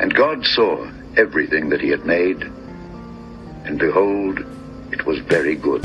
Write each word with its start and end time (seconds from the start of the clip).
And 0.00 0.14
God 0.14 0.44
saw 0.46 0.88
everything 1.16 1.70
that 1.70 1.80
he 1.80 1.88
had 1.88 2.04
made, 2.06 2.42
and 3.64 3.78
behold, 3.78 4.38
it 4.92 5.04
was 5.04 5.18
very 5.20 5.56
good. 5.56 5.84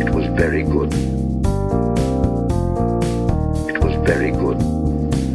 It 0.00 0.10
was 0.14 0.26
very 0.36 0.62
good. 0.64 0.92
It 3.68 3.78
was 3.84 3.94
very 4.06 4.30
good. 4.32 4.60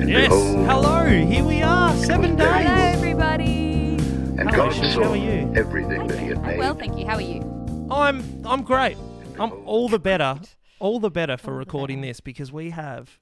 And 0.02 0.10
Yes. 0.10 0.28
behold, 0.30 0.66
Hello. 0.68 1.06
Here 1.06 1.44
we 1.44 1.62
are. 1.62 1.96
Seven 1.96 2.36
days. 2.36 2.48
Hello, 2.48 2.74
everybody. 2.94 3.96
and 4.38 4.50
Hello, 4.50 4.52
God 4.52 4.74
Shish, 4.74 4.94
saw 4.94 5.04
how 5.04 5.12
are 5.12 5.16
you? 5.16 5.54
everything 5.56 6.08
that 6.08 6.20
he 6.20 6.28
had 6.28 6.38
I'm 6.40 6.46
made. 6.48 6.58
well, 6.60 6.74
thank 6.76 6.98
you. 6.98 7.06
How 7.06 7.16
are 7.16 7.22
you? 7.22 7.42
I'm 7.90 8.24
I'm 8.46 8.64
great. 8.64 8.98
I'm 9.40 9.52
all 9.66 9.88
the 9.88 10.00
better. 10.00 10.40
All 10.80 11.00
the 11.00 11.10
better 11.12 11.38
for 11.38 11.54
recording 11.56 12.02
this 12.02 12.20
because 12.20 12.52
we 12.52 12.72
have 12.72 13.18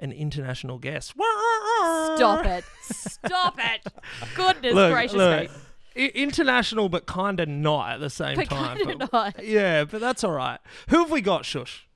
an 0.00 0.10
international 0.12 0.78
guest. 0.78 1.12
Stop 1.12 2.44
it. 2.46 2.64
Stop 2.90 3.58
it. 3.58 3.86
Goodness 4.34 4.74
Look, 4.74 4.92
gracious 4.92 5.16
look. 5.16 5.42
me. 5.42 5.48
I- 5.96 6.12
international, 6.14 6.88
but 6.88 7.06
kind 7.06 7.38
of 7.40 7.48
not 7.48 7.90
at 7.92 8.00
the 8.00 8.10
same 8.10 8.36
But 8.36 8.48
time. 8.48 8.76
kinda 8.78 8.96
but- 8.96 9.12
not. 9.12 9.44
Yeah, 9.44 9.84
but 9.84 10.00
that's 10.00 10.24
all 10.24 10.32
right. 10.32 10.58
Who 10.88 10.98
have 10.98 11.10
we 11.10 11.20
got, 11.20 11.44
Shush? 11.44 11.86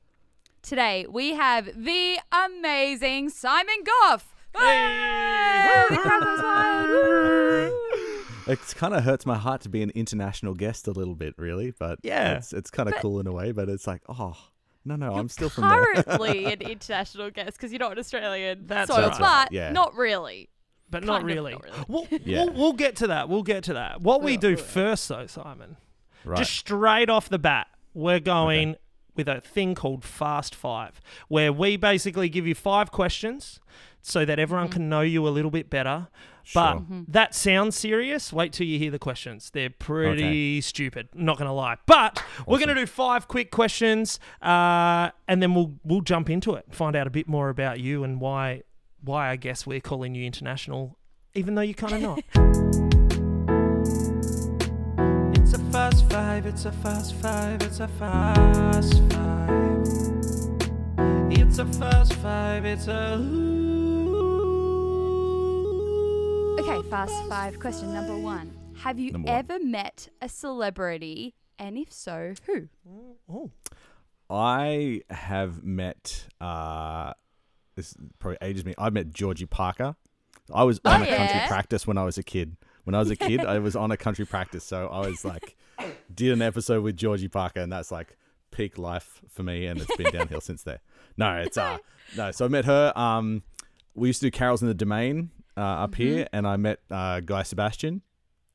Today 0.62 1.06
we 1.08 1.34
have 1.34 1.66
the 1.76 2.18
amazing 2.32 3.28
Simon 3.30 3.84
Goff. 3.84 4.34
Hey! 4.56 5.84
The 5.90 5.96
crowd 5.96 6.22
goes 6.22 6.42
wild. 6.42 6.88
Woo! 6.90 8.52
It 8.52 8.58
kind 8.76 8.94
of 8.94 9.04
hurts 9.08 9.26
my 9.26 9.36
heart 9.36 9.60
to 9.62 9.68
be 9.68 9.82
an 9.82 9.90
international 9.94 10.54
guest 10.54 10.86
a 10.88 10.92
little 10.92 11.14
bit, 11.14 11.34
really. 11.38 11.72
But 11.78 11.98
Yeah. 12.02 12.34
it's 12.38 12.52
it's 12.52 12.70
kind 12.70 12.88
of 12.88 12.94
cool 12.96 13.20
in 13.20 13.26
a 13.26 13.32
way. 13.32 13.52
But 13.52 13.68
it's 13.68 13.86
like, 13.86 14.02
oh 14.08 14.36
no, 14.84 14.96
no, 14.96 15.12
I'm 15.12 15.16
You're 15.16 15.28
still 15.28 15.48
from 15.48 15.68
there. 15.68 16.02
currently 16.02 16.44
an 16.52 16.60
international 16.62 17.30
guest 17.30 17.52
because 17.56 17.72
you're 17.72 17.80
not 17.80 17.92
an 17.92 17.98
Australian 17.98 18.66
That's 18.66 18.90
soil, 18.90 19.08
right. 19.08 19.18
but 19.18 19.52
Yeah. 19.52 19.72
not 19.72 19.94
really. 19.94 20.50
But 20.90 21.04
not 21.04 21.20
Kind 21.20 21.30
of, 21.30 21.36
really. 21.36 21.52
not 21.52 21.64
really. 21.64 21.84
We'll, 21.88 22.06
Yeah. 22.24 22.44
we'll, 22.44 22.52
we'll 22.54 22.72
get 22.74 22.96
to 22.96 23.06
that. 23.08 23.28
We'll 23.28 23.42
get 23.42 23.64
to 23.64 23.74
that. 23.74 24.00
What 24.02 24.22
we 24.22 24.36
do 24.36 24.56
first, 24.56 25.08
though, 25.08 25.26
Simon, 25.26 25.76
Right. 26.24 26.38
just 26.38 26.52
straight 26.52 27.10
off 27.10 27.28
the 27.28 27.38
bat, 27.38 27.68
we're 27.94 28.20
going 28.20 28.76
with 29.16 29.28
a 29.28 29.40
thing 29.40 29.74
called 29.74 30.04
Fast 30.04 30.54
Five, 30.54 31.00
where 31.28 31.52
we 31.52 31.76
basically 31.76 32.28
give 32.28 32.46
you 32.46 32.54
five 32.54 32.90
questions 32.90 33.60
so 34.02 34.24
that 34.24 34.38
everyone 34.38 34.66
mm-hmm. 34.66 34.72
can 34.72 34.88
know 34.88 35.00
you 35.00 35.26
a 35.26 35.30
little 35.30 35.50
bit 35.50 35.70
better. 35.70 36.08
But 36.52 36.72
Sure. 36.72 36.80
Mm-hmm. 36.80 37.02
that 37.08 37.34
sounds 37.34 37.76
serious. 37.76 38.32
Wait 38.32 38.52
till 38.52 38.66
you 38.66 38.78
hear 38.78 38.90
the 38.90 38.98
questions. 38.98 39.50
They're 39.50 39.70
pretty 39.70 40.60
stupid. 40.60 41.08
Not 41.14 41.38
gonna 41.38 41.54
lie. 41.54 41.76
But 41.86 42.22
we're 42.46 42.58
gonna 42.58 42.74
do 42.74 42.86
five 42.86 43.28
quick 43.28 43.50
questions, 43.50 44.18
uh, 44.42 45.10
and 45.28 45.40
then 45.42 45.54
we'll 45.54 45.74
we'll 45.84 46.00
jump 46.02 46.28
into 46.28 46.54
it, 46.54 46.66
find 46.70 46.94
out 46.96 47.06
a 47.06 47.10
bit 47.10 47.28
more 47.28 47.48
about 47.48 47.80
you 47.80 48.04
and 48.04 48.20
why 48.20 48.62
why 49.02 49.30
I 49.30 49.36
guess 49.36 49.66
we're 49.66 49.80
calling 49.80 50.14
you 50.14 50.24
international, 50.26 50.98
even 51.34 51.54
though 51.54 51.62
you're 51.62 51.74
kind 51.74 51.94
of 51.94 52.00
not. 52.02 52.24
It's 55.36 55.52
a 55.52 55.58
fast 55.70 56.10
five, 56.10 56.46
it's 56.46 56.64
a 56.64 56.72
fast 56.72 57.14
five, 57.16 57.62
it's 57.62 57.78
a 57.80 57.86
fast 57.88 59.02
five. 59.12 59.86
It's 61.30 61.58
a 61.58 61.66
fast 61.66 62.14
five, 62.14 62.64
it's 62.64 62.88
a. 62.88 63.53
Okay, 66.58 66.88
fast 66.88 67.12
five. 67.28 67.58
Question 67.58 67.92
number 67.92 68.16
one. 68.16 68.52
Have 68.76 68.98
you 68.98 69.10
Number 69.10 69.30
one. 69.30 69.38
ever 69.38 69.58
met 69.64 70.08
a 70.22 70.28
celebrity? 70.28 71.34
And 71.58 71.76
if 71.76 71.92
so, 71.92 72.34
who? 72.46 72.68
Oh, 73.28 73.50
I 74.30 75.02
have 75.10 75.64
met. 75.64 76.28
Uh, 76.40 77.12
this 77.74 77.96
probably 78.20 78.38
ages 78.40 78.64
me. 78.64 78.74
I 78.78 78.90
met 78.90 79.12
Georgie 79.12 79.46
Parker. 79.46 79.96
I 80.52 80.62
was 80.62 80.80
on 80.84 81.02
a 81.02 81.06
country 81.06 81.36
yeah? 81.36 81.48
practice 81.48 81.86
when 81.86 81.98
I 81.98 82.04
was 82.04 82.18
a 82.18 82.22
kid. 82.22 82.56
When 82.84 82.94
I 82.94 83.00
was 83.00 83.10
a 83.10 83.16
kid, 83.16 83.40
I 83.40 83.58
was 83.58 83.74
on 83.74 83.90
a 83.90 83.96
country 83.96 84.24
practice, 84.24 84.62
so 84.62 84.86
I 84.88 85.08
was 85.08 85.24
like, 85.24 85.56
did 86.14 86.32
an 86.32 86.42
episode 86.42 86.84
with 86.84 86.96
Georgie 86.96 87.28
Parker, 87.28 87.60
and 87.60 87.72
that's 87.72 87.90
like 87.90 88.16
peak 88.52 88.78
life 88.78 89.22
for 89.28 89.42
me, 89.42 89.66
and 89.66 89.80
it's 89.80 89.96
been 89.96 90.12
downhill 90.12 90.40
since 90.40 90.62
there. 90.62 90.80
No, 91.16 91.34
it's 91.36 91.56
uh, 91.58 91.78
no. 92.16 92.30
So 92.30 92.44
I 92.44 92.48
met 92.48 92.64
her. 92.66 92.92
Um, 92.94 93.42
we 93.94 94.08
used 94.08 94.20
to 94.20 94.26
do 94.26 94.30
carols 94.30 94.62
in 94.62 94.68
the 94.68 94.74
domain 94.74 95.30
uh, 95.56 95.60
up 95.60 95.94
here, 95.94 96.26
and 96.32 96.46
I 96.46 96.56
met 96.56 96.80
uh, 96.90 97.20
Guy 97.20 97.42
Sebastian 97.42 98.02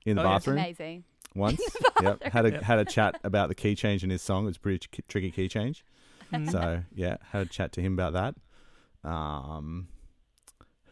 in 0.05 0.15
the 0.17 0.21
Oh, 0.23 0.25
yes. 0.25 0.33
bathroom 0.33 0.57
Amazing. 0.57 1.03
once. 1.35 1.61
yep, 2.01 2.23
had 2.23 2.45
a 2.45 2.51
Yep. 2.51 2.61
had 2.63 2.79
a 2.79 2.85
chat 2.95 3.19
about 3.23 3.49
the 3.49 3.55
key 3.55 3.75
change 3.75 4.03
in 4.03 4.09
his 4.09 4.21
song. 4.21 4.43
It 4.43 4.47
was 4.47 4.57
pretty 4.57 4.79
tr- 4.87 5.01
tricky 5.07 5.31
key 5.31 5.47
change. 5.47 5.83
So 6.51 6.83
yeah, 6.93 7.17
had 7.31 7.41
a 7.43 7.45
chat 7.49 7.71
to 7.73 7.81
him 7.81 7.93
about 7.93 8.13
that. 8.13 9.09
Um, 9.09 9.87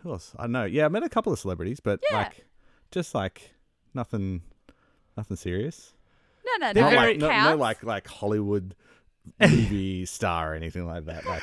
who 0.01 0.11
else? 0.11 0.33
I 0.37 0.43
don't 0.43 0.51
know. 0.51 0.65
Yeah, 0.65 0.85
I 0.85 0.87
met 0.89 1.03
a 1.03 1.09
couple 1.09 1.31
of 1.33 1.39
celebrities, 1.39 1.79
but 1.79 1.99
Yeah. 2.09 2.17
like, 2.17 2.45
just 2.91 3.13
like 3.13 3.51
nothing, 3.93 4.41
nothing 5.15 5.37
serious. 5.37 5.93
No, 6.45 6.67
no, 6.67 6.73
They're 6.73 6.83
no. 6.83 6.89
Not 6.89 6.99
very- 7.01 7.13
like, 7.19 7.19
no, 7.43 7.49
no, 7.51 7.55
like 7.57 7.83
like 7.83 8.07
Hollywood 8.07 8.73
movie 9.39 10.05
star 10.05 10.51
or 10.53 10.55
anything 10.55 10.85
like 10.87 11.05
that. 11.05 11.25
Like, 11.25 11.41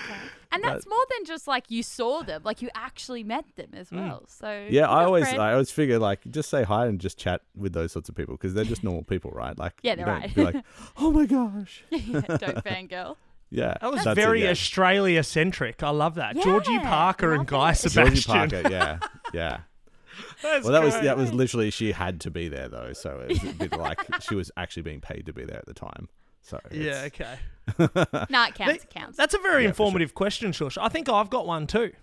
And 0.53 0.63
But- 0.63 0.73
that's 0.75 0.87
more 0.87 1.05
than 1.11 1.25
just 1.27 1.49
like 1.49 1.65
you 1.71 1.83
saw 1.83 2.23
them, 2.23 2.43
like 2.45 2.63
you 2.63 2.69
actually 2.75 3.25
met 3.25 3.45
them 3.57 3.71
as 3.75 3.91
well. 3.91 4.25
So 4.29 4.47
Mm. 4.47 4.71
yeah, 4.71 4.89
I 4.89 5.05
always 5.05 5.25
friends. 5.25 5.39
I 5.41 5.53
always 5.53 5.71
figure 5.73 5.99
like 5.99 6.21
just 6.31 6.49
say 6.49 6.63
hi 6.63 6.87
and 6.87 7.01
just 7.01 7.19
chat 7.19 7.41
with 7.57 7.73
those 7.73 7.91
sorts 7.93 8.09
of 8.09 8.15
people 8.15 8.35
because 8.35 8.55
they're 8.55 8.65
just 8.65 8.85
normal 8.85 9.03
people, 9.03 9.31
right? 9.33 9.59
Like, 9.59 9.75
Yeah, 9.83 9.97
they're 9.97 10.07
don't 10.07 10.21
right. 10.21 10.35
Be 10.35 10.45
like, 10.45 10.65
oh 10.99 11.11
my 11.11 11.27
gosh, 11.27 11.83
don't 11.91 12.65
fangirl. 12.65 13.17
yeah. 13.51 13.75
that 13.81 13.91
was 13.91 14.05
that's 14.05 14.17
it, 14.17 14.23
very 14.23 14.45
yeah. 14.45 14.51
Australia 14.51 15.23
centric. 15.25 15.83
I 15.83 15.91
love 15.91 16.15
that. 16.15 16.37
Georgie 16.41 16.73
Yeah, 16.73 16.89
Parker 16.89 17.35
and 17.35 17.47
Guy 17.47 17.73
it. 17.73 17.75
Sebastian. 17.79 18.15
Georgie 18.15 18.53
Parker, 18.63 18.71
yeah, 18.71 18.99
yeah. 19.33 19.59
That's 20.43 20.63
Well, 20.65 20.73
that 20.75 20.85
was 20.85 20.95
that 21.01 21.17
was 21.17 21.33
literally 21.33 21.71
she 21.71 21.91
had 21.91 22.21
to 22.21 22.31
be 22.31 22.47
there 22.49 22.69
though, 22.69 22.93
so 22.93 23.19
it 23.29 23.31
was 23.31 23.43
a 23.51 23.55
bit 23.55 23.73
like 23.77 23.99
she 24.23 24.37
was 24.37 24.53
actually 24.57 24.83
being 24.85 25.01
paid 25.01 25.27
to 25.27 25.33
be 25.33 25.45
there 25.45 25.59
at 25.59 25.67
the 25.67 25.75
time. 25.75 26.09
So 26.45 26.61
Yeah, 26.71 27.03
okay. 27.07 27.39
Nah, 28.31 28.47
it 28.49 28.55
counts. 28.55 28.59
They- 28.59 28.75
It 28.75 28.91
counts. 28.91 29.17
That's 29.17 29.35
a 29.35 29.39
very 29.39 29.65
Yeah, 29.65 29.71
for 29.71 29.77
sure. 29.77 29.87
informative 29.87 30.15
question, 30.15 30.53
Shush. 30.53 30.77
I 30.79 30.89
think 30.89 31.09
I've 31.09 31.31
got 31.31 31.47
one 31.47 31.67
too. 31.67 31.93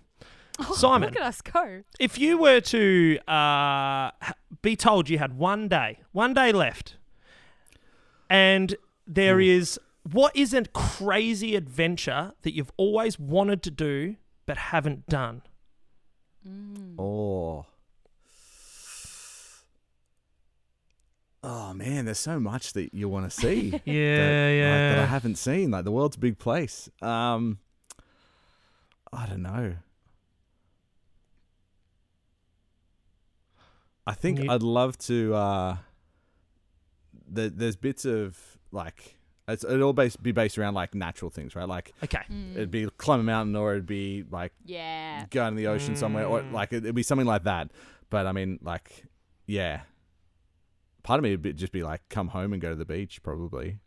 Oh, 0.58 0.74
Simon. 0.74 1.08
Look 1.08 1.16
at 1.18 1.26
us 1.26 1.40
go. 1.40 1.82
If 1.98 2.18
you 2.18 2.36
were 2.36 2.60
to 2.60 3.18
uh, 3.26 4.10
be 4.60 4.76
told 4.76 5.08
you 5.08 5.16
had 5.18 5.32
one 5.38 5.66
day, 5.66 6.00
one 6.12 6.34
day 6.34 6.52
left, 6.52 6.96
and 8.28 8.74
there 9.06 9.40
is 9.40 9.80
what 10.10 10.36
is 10.36 10.52
a 10.52 10.64
crazy 10.66 11.56
adventure 11.56 12.32
that 12.42 12.54
you've 12.54 12.70
always 12.76 13.18
wanted 13.18 13.62
to 13.62 13.70
do 13.70 14.16
but 14.44 14.58
haven't 14.58 15.06
done? 15.06 15.40
Oh. 16.98 17.64
Oh 21.44 21.74
man, 21.74 22.04
there's 22.04 22.18
so 22.20 22.38
much 22.38 22.72
that 22.74 22.94
you 22.94 23.08
want 23.08 23.28
to 23.28 23.36
see. 23.36 23.70
that, 23.70 23.82
Yeah, 23.86 23.96
like, 23.96 24.96
that 24.96 24.98
I 25.00 25.06
haven't 25.06 25.36
seen. 25.36 25.70
Like 25.72 25.84
the 25.84 25.90
world's 25.92 26.16
a 26.16 26.20
big 26.20 26.38
place. 26.38 26.88
Um, 27.00 27.58
I 29.12 29.26
don't 29.26 29.42
know. 29.42 29.74
I 34.06 34.14
think 34.14 34.40
You- 34.40 34.50
I'd 34.50 34.62
love 34.62 34.98
to. 34.98 35.34
Uh, 35.34 35.76
the, 37.30 37.48
there's 37.54 37.76
bits 37.76 38.04
of 38.04 38.38
like 38.72 39.16
it's, 39.48 39.64
it'd 39.64 39.80
all 39.82 39.92
base, 39.92 40.16
be 40.16 40.32
based 40.32 40.58
around 40.58 40.74
like 40.74 40.94
natural 40.94 41.30
things, 41.30 41.54
right? 41.56 41.68
Like 41.68 41.92
Okay. 42.04 42.22
it'd 42.54 42.70
be 42.70 42.88
climb 42.98 43.20
a 43.20 43.22
mountain, 43.24 43.56
or 43.56 43.72
it'd 43.72 43.86
be 43.86 44.24
like 44.30 44.52
Yeah. 44.64 45.24
going 45.30 45.48
in 45.48 45.56
the 45.56 45.66
ocean 45.68 45.96
somewhere, 45.96 46.26
or 46.26 46.42
Mm. 46.42 46.52
like 46.52 46.72
it'd 46.72 46.94
be 46.94 47.02
something 47.02 47.26
like 47.26 47.44
that. 47.44 47.70
But 48.10 48.26
I 48.26 48.32
mean, 48.32 48.58
like, 48.62 49.04
yeah. 49.46 49.82
Part 51.02 51.18
of 51.18 51.24
me 51.24 51.30
would 51.30 51.42
be, 51.42 51.52
just 51.52 51.72
be 51.72 51.82
like, 51.82 52.00
come 52.08 52.28
home 52.28 52.52
and 52.52 52.62
go 52.62 52.68
to 52.70 52.74
the 52.76 52.84
beach, 52.84 53.22
probably. 53.22 53.78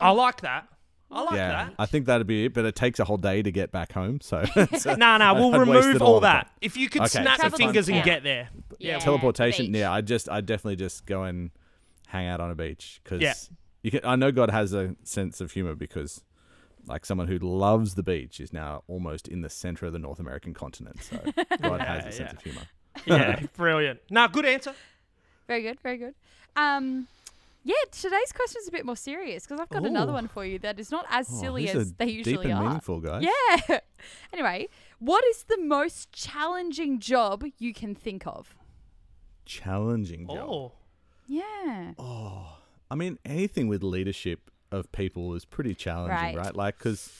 I 0.00 0.10
like 0.10 0.40
that. 0.42 0.66
I 1.12 1.22
like 1.22 1.34
yeah, 1.34 1.48
that. 1.48 1.74
I 1.78 1.86
think 1.86 2.06
that'd 2.06 2.26
be 2.26 2.44
it. 2.46 2.54
But 2.54 2.64
it 2.64 2.76
takes 2.76 3.00
a 3.00 3.04
whole 3.04 3.16
day 3.16 3.42
to 3.42 3.50
get 3.50 3.72
back 3.72 3.92
home, 3.92 4.20
so 4.20 4.44
it's, 4.56 4.86
uh, 4.86 4.94
No, 4.98 5.16
no, 5.16 5.34
we'll 5.34 5.54
I'd 5.54 5.60
remove 5.60 6.00
all 6.02 6.14
lot 6.14 6.22
that. 6.22 6.52
If 6.60 6.76
you 6.76 6.88
could 6.88 7.02
Okay. 7.02 7.22
snap 7.22 7.42
your 7.42 7.50
fingers 7.50 7.88
and 7.88 8.02
get 8.04 8.22
there. 8.22 8.48
Yeah. 8.78 8.98
teleportation. 9.00 9.66
beach. 9.66 9.76
Yeah, 9.80 9.92
I 9.92 10.00
just, 10.02 10.28
I 10.28 10.40
definitely 10.40 10.76
just 10.76 11.06
go 11.06 11.24
and 11.24 11.50
hang 12.06 12.28
out 12.28 12.40
on 12.40 12.50
a 12.50 12.54
beach 12.54 13.00
because 13.02 13.20
Yeah. 13.20 13.34
you 13.82 13.90
can. 13.90 14.00
I 14.04 14.16
know 14.16 14.30
God 14.32 14.50
has 14.50 14.72
a 14.72 14.94
sense 15.04 15.40
of 15.40 15.52
humor 15.52 15.74
because. 15.74 16.22
Like 16.86 17.04
someone 17.04 17.28
who 17.28 17.38
loves 17.38 17.94
the 17.94 18.02
beach 18.02 18.40
is 18.40 18.54
now 18.54 18.84
almost 18.88 19.28
in 19.28 19.42
the 19.42 19.50
center 19.50 19.84
of 19.84 19.92
the 19.92 19.98
North 19.98 20.18
American 20.18 20.54
continent. 20.54 21.02
So 21.02 21.18
God 21.60 21.78
has 21.82 22.06
a 22.06 22.10
sense 22.10 22.18
yeah. 22.18 22.30
of 22.30 22.42
humor. 22.42 22.62
Yeah, 23.04 23.46
brilliant. 23.54 24.00
No, 24.10 24.26
good 24.28 24.46
answer. 24.46 24.74
Very 25.50 25.62
good. 25.62 25.80
Very 25.80 25.96
good. 25.96 26.14
Um, 26.54 27.08
yeah, 27.64 27.74
today's 27.90 28.30
question 28.32 28.60
is 28.62 28.68
a 28.68 28.70
bit 28.70 28.86
more 28.86 28.94
serious 28.94 29.44
because 29.44 29.58
I've 29.58 29.68
got 29.68 29.84
another 29.84 30.12
one 30.12 30.28
for 30.28 30.44
you 30.44 30.60
that 30.60 30.78
is 30.78 30.92
not 30.92 31.06
as 31.10 31.26
Oh, 31.28 31.40
silly 31.40 31.66
these 31.66 31.74
as 31.74 31.90
are 31.90 31.94
they 31.98 32.06
deep 32.06 32.16
usually 32.26 32.50
and 32.52 32.60
are. 32.60 32.62
meaningful, 32.62 33.00
guys. 33.00 33.24
Yeah. 33.24 33.80
anyway, 34.32 34.68
what 35.00 35.24
is 35.24 35.42
the 35.48 35.58
most 35.58 36.12
challenging 36.12 37.00
job 37.00 37.44
you 37.58 37.74
can 37.74 37.96
think 37.96 38.28
of? 38.28 38.54
Challenging 39.44 40.28
job. 40.28 40.38
Oh. 40.48 40.72
Yeah. 41.26 41.94
Oh, 41.98 42.58
I 42.88 42.94
mean, 42.94 43.18
anything 43.24 43.66
with 43.66 43.82
leadership 43.82 44.52
of 44.70 44.92
people 44.92 45.34
is 45.34 45.44
pretty 45.44 45.74
challenging, 45.74 46.16
Right. 46.16 46.36
right? 46.36 46.54
Like, 46.54 46.78
because 46.78 47.10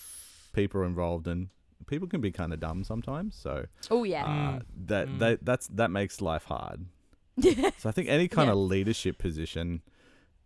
people 0.53 0.83
are 0.83 0.85
involved 0.85 1.27
and 1.27 1.49
people 1.89 2.07
can 2.07 2.21
be 2.21 2.31
kind 2.31 2.53
of 2.53 2.61
dumb 2.61 2.85
sometimes. 2.85 3.35
So 3.35 3.67
Oh 3.91 4.05
yeah. 4.05 4.25
uh, 4.25 4.61
that 4.87 5.19
that 5.19 5.45
that's 5.45 5.67
that 5.67 5.91
makes 5.91 6.21
life 6.21 6.45
hard. 6.45 6.87
so 7.79 7.89
I 7.89 7.93
think 7.93 8.09
any 8.09 8.29
kind 8.29 8.47
Yeah. 8.49 8.53
of 8.53 8.59
leadership 8.59 9.19
position, 9.19 9.83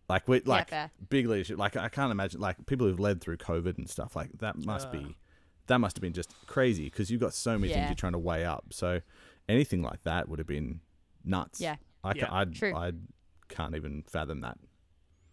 like 0.08 0.26
we 0.28 0.40
like 0.40 0.70
fair. 0.70 0.90
big 1.08 1.26
leadership, 1.28 1.58
like 1.58 1.76
I 1.76 1.88
can't 1.88 2.10
imagine 2.12 2.40
like 2.40 2.64
people 2.66 2.86
who've 2.86 3.00
led 3.00 3.20
through 3.20 3.38
COVID 3.38 3.78
and 3.78 3.88
stuff 3.88 4.14
like 4.16 4.30
that 4.38 4.56
must 4.64 4.90
be 4.92 5.16
that 5.66 5.78
must 5.78 5.96
have 5.96 6.02
been 6.02 6.12
just 6.12 6.34
crazy 6.46 6.84
because 6.84 7.10
you've 7.10 7.20
got 7.22 7.32
so 7.34 7.58
many 7.58 7.70
Yeah. 7.72 7.76
things 7.78 7.88
you're 7.90 7.94
trying 7.96 8.12
to 8.12 8.18
weigh 8.18 8.44
up. 8.44 8.66
So 8.70 9.00
anything 9.48 9.82
like 9.82 10.02
that 10.02 10.28
would 10.28 10.38
have 10.38 10.46
been 10.48 10.80
nuts. 11.24 11.60
Yeah. 11.60 11.76
I 12.02 12.12
ca- 12.12 12.18
Yeah. 12.18 12.28
I 12.34 12.44
True. 12.44 12.74
I 12.76 12.92
can't 13.48 13.74
even 13.74 14.02
fathom 14.06 14.40
that. 14.42 14.58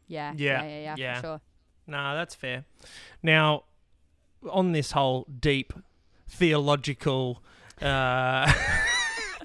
yeah. 0.08 0.34
Yeah, 0.38 0.64
Yeah. 0.64 0.68
Yeah. 0.68 0.80
Yeah. 0.80 0.96
yeah. 0.98 1.16
For 1.16 1.22
sure. 1.28 1.42
Nah, 1.88 2.14
that's 2.16 2.34
fair. 2.36 2.64
Now, 3.22 3.64
on 4.50 4.72
this 4.72 4.92
whole 4.92 5.26
deep 5.40 5.74
theological 6.30 7.44
uh, 7.82 8.52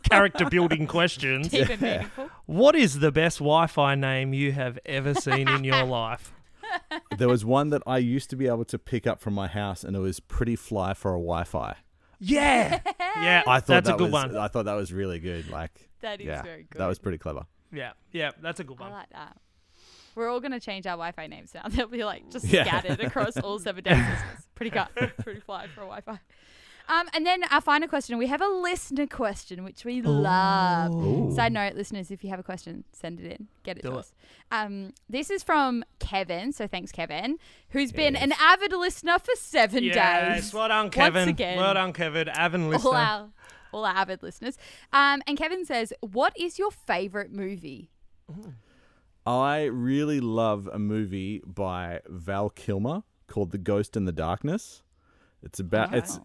character 0.08 0.49
building 0.49 0.87
questions, 0.87 1.49
Deep 1.49 1.69
and 1.69 1.81
meaningful. 1.82 2.31
what 2.47 2.75
is 2.76 2.99
the 3.00 3.12
best 3.12 3.38
Wi-Fi 3.38 3.94
name 3.94 4.32
you 4.35 4.53
have 4.53 4.79
ever 4.87 5.14
seen 5.14 5.49
in 5.49 5.64
your 5.64 5.85
life? 5.85 6.32
there 7.17 7.29
was 7.29 7.44
one 7.44 7.70
that 7.70 7.82
I 7.87 7.99
used 7.99 8.29
to 8.31 8.37
be 8.37 8.47
able 8.47 8.64
to 8.67 8.79
pick 8.79 9.06
up 9.06 9.20
from 9.20 9.35
my 9.35 9.47
house, 9.47 9.85
and 9.85 9.94
it 9.97 10.00
was 10.00 10.20
pretty 10.20 10.56
fly 10.56 10.94
for 10.94 11.11
a 11.12 11.19
Wi-Fi. 11.19 11.76
Yeah, 12.19 12.81
yeah, 12.99 13.43
I 13.47 13.61
thought 13.61 13.67
that's 13.67 13.88
that 13.88 13.94
a 13.94 13.99
good 13.99 14.05
was, 14.05 14.12
one. 14.12 14.37
I 14.37 14.49
thought 14.49 14.64
that 14.64 14.75
was 14.75 14.91
really 14.93 15.19
good. 15.19 15.50
Like 15.50 15.91
That 16.00 16.20
is 16.20 16.26
yeah, 16.26 16.43
very 16.43 16.62
good. 16.70 16.79
that 16.81 16.87
was 16.87 16.99
pretty 16.99 17.19
clever. 17.19 17.44
Yeah, 17.73 17.93
yeah, 18.11 18.31
that's 18.41 18.59
a 18.59 18.64
good 18.64 18.79
one. 18.79 18.88
I 18.88 18.91
one. 18.93 19.00
like 19.00 19.11
that. 19.11 19.37
We're 20.14 20.31
all 20.31 20.41
gonna 20.41 20.59
change 20.61 20.87
our 20.87 20.93
Wi-Fi 20.97 21.26
names 21.26 21.52
now. 21.55 21.64
They'll 21.69 21.88
be 21.88 22.05
like 22.05 22.31
just 22.31 22.47
Yeah. 22.47 22.64
scattered 22.64 23.00
across 23.00 23.37
all 23.37 23.59
seven 23.59 23.85
days. 23.85 24.02
pretty 24.55 24.70
cut, 24.70 24.91
pretty 25.19 25.41
fly 25.41 25.67
for 25.67 25.82
a 25.82 25.85
Wi-Fi. 25.85 26.19
Um, 26.88 27.09
and 27.15 27.27
then 27.27 27.43
our 27.50 27.61
final 27.61 27.88
question. 27.88 28.17
We 28.19 28.27
have 28.29 28.41
a 28.41 28.47
listener 28.49 29.06
question, 29.06 29.65
which 29.65 29.85
we 29.85 30.03
love. 30.03 30.93
Ooh. 30.94 31.33
Side 31.35 31.53
note, 31.53 31.75
listeners, 31.75 32.11
if 32.11 32.23
you 32.23 32.31
have 32.31 32.38
a 32.38 32.43
question, 32.44 32.85
send 32.93 33.21
it 33.21 33.33
in. 33.33 33.49
Get 33.65 33.79
it 33.79 33.83
Do 33.83 33.91
to 33.91 33.97
it. 33.97 33.99
us. 34.00 34.15
Um, 34.53 34.93
this 35.09 35.31
is 35.31 35.43
from 35.43 35.85
Kevin. 35.99 36.53
So 36.53 36.67
thanks, 36.67 36.93
Kevin, 36.93 37.38
who's 37.71 37.91
been 37.93 38.15
an 38.15 38.33
avid 38.41 38.73
listener 38.73 39.19
for 39.19 39.35
seven 39.37 39.83
Yes, 39.85 40.44
days. 40.44 40.55
well 40.55 40.69
done, 40.69 40.91
Kevin. 40.91 41.29
again. 41.29 41.56
Well 41.59 41.75
done, 41.75 41.93
Kevin. 41.93 42.29
Avon 42.29 42.71
listener. 42.71 42.91
all 42.91 42.97
our 42.97 43.29
all 43.73 43.85
our 43.85 43.94
avid 43.97 44.23
listeners. 44.23 44.56
Um, 44.93 45.23
and 45.27 45.37
Kevin 45.37 45.65
says, 45.65 45.93
"What 46.00 46.38
is 46.38 46.59
your 46.59 46.71
favorite 46.71 47.33
movie?" 47.33 47.91
I 49.27 49.65
really 49.65 50.21
love 50.21 50.69
a 50.73 50.79
movie 50.79 51.43
by 51.44 52.00
Val 52.06 52.49
Kilmer 52.50 53.03
called 53.27 53.50
The 53.50 53.59
Ghost 53.59 53.97
in 53.97 54.05
the 54.05 54.12
Darkness. 54.12 54.83
It's 55.43 55.59
about 55.59 55.91
Wow. 55.93 55.99
it's 55.99 56.21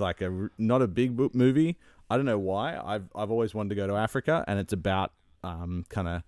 like 0.00 0.20
a 0.20 0.26
r- 0.26 0.50
not 0.58 0.82
a 0.82 0.88
big 0.88 1.16
book 1.16 1.34
movie. 1.34 1.78
I 2.10 2.16
don't 2.16 2.26
know 2.26 2.38
why. 2.38 2.76
I've 2.76 3.08
I've 3.14 3.30
always 3.30 3.54
wanted 3.54 3.70
to 3.70 3.74
go 3.74 3.86
to 3.86 3.94
Africa, 3.94 4.44
and 4.46 4.58
it's 4.58 4.72
about 4.72 5.12
um 5.42 5.84
kind 5.88 6.08
of 6.08 6.22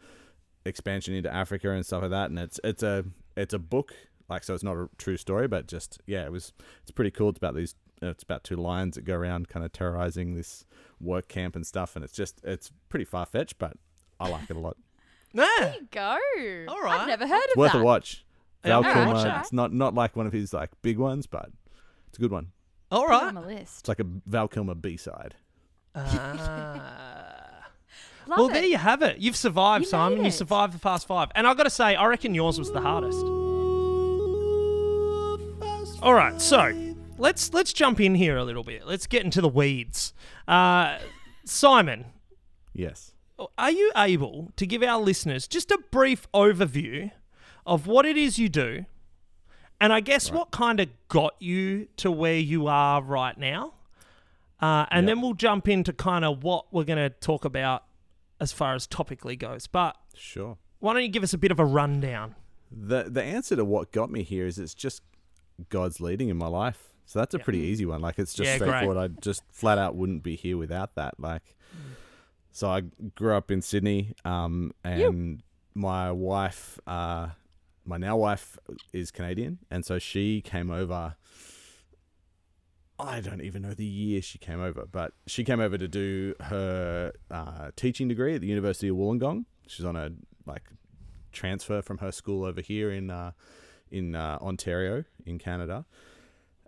expansion 0.64 1.14
into 1.14 1.32
Africa 1.32 1.70
and 1.70 1.84
stuff 1.84 2.02
like 2.02 2.10
that. 2.10 2.30
And 2.30 2.38
it's 2.38 2.60
it's 2.64 2.82
a 2.82 3.04
it's 3.36 3.54
a 3.54 3.58
book 3.58 3.94
like 4.28 4.42
so 4.44 4.54
it's 4.54 4.64
not 4.64 4.76
a 4.76 4.88
true 4.98 5.16
story, 5.16 5.48
but 5.48 5.66
just 5.68 6.00
yeah, 6.06 6.24
it 6.24 6.32
was 6.32 6.52
it's 6.82 6.90
pretty 6.90 7.10
cool. 7.10 7.28
It's 7.30 7.38
about 7.38 7.54
these 7.54 7.74
it's 8.02 8.22
about 8.22 8.44
two 8.44 8.56
lions 8.56 8.96
that 8.96 9.04
go 9.04 9.14
around 9.14 9.48
kind 9.48 9.64
of 9.64 9.72
terrorizing 9.72 10.34
this 10.34 10.64
work 11.00 11.28
camp 11.28 11.56
and 11.56 11.66
stuff, 11.66 11.96
and 11.96 12.04
it's 12.04 12.12
just 12.14 12.40
it's 12.44 12.70
pretty 12.88 13.04
far 13.04 13.24
fetched, 13.26 13.58
but 13.58 13.74
I 14.20 14.28
like 14.28 14.50
it 14.50 14.56
a 14.56 14.60
lot. 14.60 14.76
Yeah. 15.32 15.44
There 15.60 15.74
you 15.74 15.88
go. 15.90 16.18
All 16.68 16.80
right. 16.80 17.00
I've 17.00 17.08
never 17.08 17.26
heard 17.26 17.42
It's 17.44 17.52
of 17.52 17.58
worth 17.58 17.72
that. 17.72 17.80
a 17.80 17.84
watch. 17.84 18.24
Yeah, 18.64 18.80
Val 18.80 18.84
I'll 18.84 18.94
watch 18.94 18.94
Kilmer. 19.16 19.22
that. 19.24 19.40
It's 19.42 19.52
not 19.52 19.70
not 19.70 19.94
like 19.94 20.16
one 20.16 20.26
of 20.26 20.32
his 20.32 20.54
like 20.54 20.70
big 20.80 20.96
ones, 20.98 21.26
but 21.26 21.50
it's 22.08 22.16
a 22.16 22.20
good 22.22 22.30
one. 22.30 22.52
All 22.90 23.02
Put 23.02 23.08
it 23.08 23.10
right. 23.10 23.22
on 23.24 23.34
my 23.34 23.44
list. 23.46 23.80
It's 23.80 23.88
like 23.88 24.00
a 24.00 24.06
Val 24.26 24.48
Kilmer 24.48 24.74
B 24.74 24.96
side. 24.96 25.34
Ah. 25.94 27.42
Love 28.28 28.38
well, 28.38 28.48
it. 28.48 28.52
there 28.54 28.64
you 28.66 28.76
have 28.76 29.02
it. 29.02 29.18
You've 29.18 29.36
survived, 29.36 29.84
You 29.84 29.90
Simon. 29.90 30.18
made 30.18 30.24
You 30.24 30.28
it. 30.28 30.32
survived 30.32 30.72
the 30.74 30.78
fast 30.78 31.06
five. 31.06 31.28
And 31.36 31.46
I've 31.46 31.56
got 31.56 31.62
to 31.64 31.70
say, 31.70 31.94
I 31.94 32.06
reckon 32.06 32.34
yours 32.34 32.58
was 32.58 32.72
the 32.72 32.80
hardest. 32.80 33.18
All 36.02 36.12
right, 36.14 36.40
so 36.40 36.72
let's 37.18 37.52
let's 37.54 37.72
jump 37.72 38.00
in 38.00 38.14
here 38.14 38.36
a 38.36 38.44
little 38.44 38.62
bit. 38.62 38.86
Let's 38.86 39.06
get 39.06 39.24
into 39.24 39.40
the 39.40 39.48
weeds. 39.48 40.12
Uh, 40.46 40.98
Simon, 41.44 42.06
Yes. 42.74 43.12
are 43.56 43.70
you 43.70 43.90
able 43.96 44.52
to 44.56 44.66
give 44.66 44.82
our 44.82 45.00
listeners 45.00 45.48
just 45.48 45.70
a 45.70 45.78
brief 45.90 46.30
overview 46.32 47.10
of 47.64 47.86
what 47.86 48.04
it 48.06 48.16
is 48.16 48.38
you 48.38 48.48
do, 48.48 48.84
and 49.80 49.92
I 49.92 50.00
guess 50.00 50.30
what 50.30 50.50
kind 50.50 50.80
of 50.80 50.88
got 51.08 51.34
you 51.40 51.88
to 51.98 52.10
where 52.10 52.38
you 52.38 52.66
are 52.66 53.02
right 53.02 53.36
now? 53.36 53.74
Uh, 54.60 54.86
and 54.90 55.06
Yep. 55.06 55.14
then 55.16 55.22
we'll 55.22 55.34
jump 55.34 55.68
into 55.68 55.92
kind 55.92 56.24
of 56.24 56.42
what 56.42 56.72
we're 56.72 56.84
going 56.84 56.98
to 56.98 57.10
talk 57.10 57.44
about 57.44 57.84
as 58.40 58.52
far 58.52 58.74
as 58.74 58.86
topically 58.86 59.38
goes. 59.38 59.66
But 59.66 59.96
Sure. 60.14 60.56
why 60.78 60.94
don't 60.94 61.02
you 61.02 61.08
give 61.08 61.22
us 61.22 61.34
a 61.34 61.38
bit 61.38 61.50
of 61.50 61.58
a 61.60 61.64
rundown? 61.64 62.34
The 62.70 63.04
the 63.04 63.22
answer 63.22 63.54
to 63.56 63.64
what 63.64 63.92
got 63.92 64.10
me 64.10 64.22
here 64.22 64.46
is 64.46 64.58
it's 64.58 64.74
just 64.74 65.02
God's 65.68 66.00
leading 66.00 66.28
in 66.30 66.36
my 66.36 66.48
life. 66.48 66.92
So 67.04 67.18
that's 67.20 67.34
a 67.34 67.38
pretty 67.38 67.60
easy 67.60 67.86
one. 67.86 68.00
Like 68.00 68.18
it's 68.18 68.34
just 68.34 68.46
Yeah, 68.50 68.58
great. 68.58 68.68
straightforward. 68.70 68.96
I 68.98 69.20
just 69.20 69.42
flat 69.52 69.78
out 69.78 69.94
wouldn't 69.94 70.22
be 70.24 70.34
here 70.36 70.56
without 70.56 70.94
that. 70.96 71.20
Like 71.20 71.54
so 72.50 72.68
I 72.68 72.80
grew 73.14 73.34
up 73.34 73.50
in 73.50 73.60
Sydney, 73.62 74.14
um, 74.24 74.72
and 74.82 75.42
my 75.74 76.10
wife, 76.10 76.80
uh, 76.86 77.28
my 77.86 77.96
now 77.96 78.16
wife 78.16 78.58
is 78.92 79.10
Canadian, 79.10 79.58
and 79.70 79.84
so 79.84 79.98
she 79.98 80.40
came 80.40 80.70
over 80.70 81.16
I 82.98 83.20
don't 83.20 83.42
even 83.42 83.62
know 83.62 83.74
the 83.74 83.84
year 83.84 84.22
she 84.22 84.38
came 84.38 84.60
over, 84.60 84.86
but 84.90 85.12
she 85.26 85.44
came 85.44 85.60
over 85.60 85.76
to 85.76 85.86
do 85.86 86.34
her 86.40 87.12
uh, 87.30 87.70
teaching 87.76 88.08
degree 88.08 88.34
at 88.34 88.40
the 88.40 88.46
University 88.46 88.88
of 88.88 88.96
Wollongong. 88.96 89.44
She's 89.66 89.84
on 89.84 89.96
a 89.96 90.12
like 90.46 90.70
transfer 91.32 91.82
from 91.82 91.98
her 91.98 92.10
school 92.10 92.44
over 92.44 92.62
here 92.62 92.90
in 92.90 93.10
uh, 93.10 93.32
in 93.90 94.14
uh, 94.14 94.38
Ontario 94.40 95.04
in 95.26 95.38
Canada. 95.38 95.84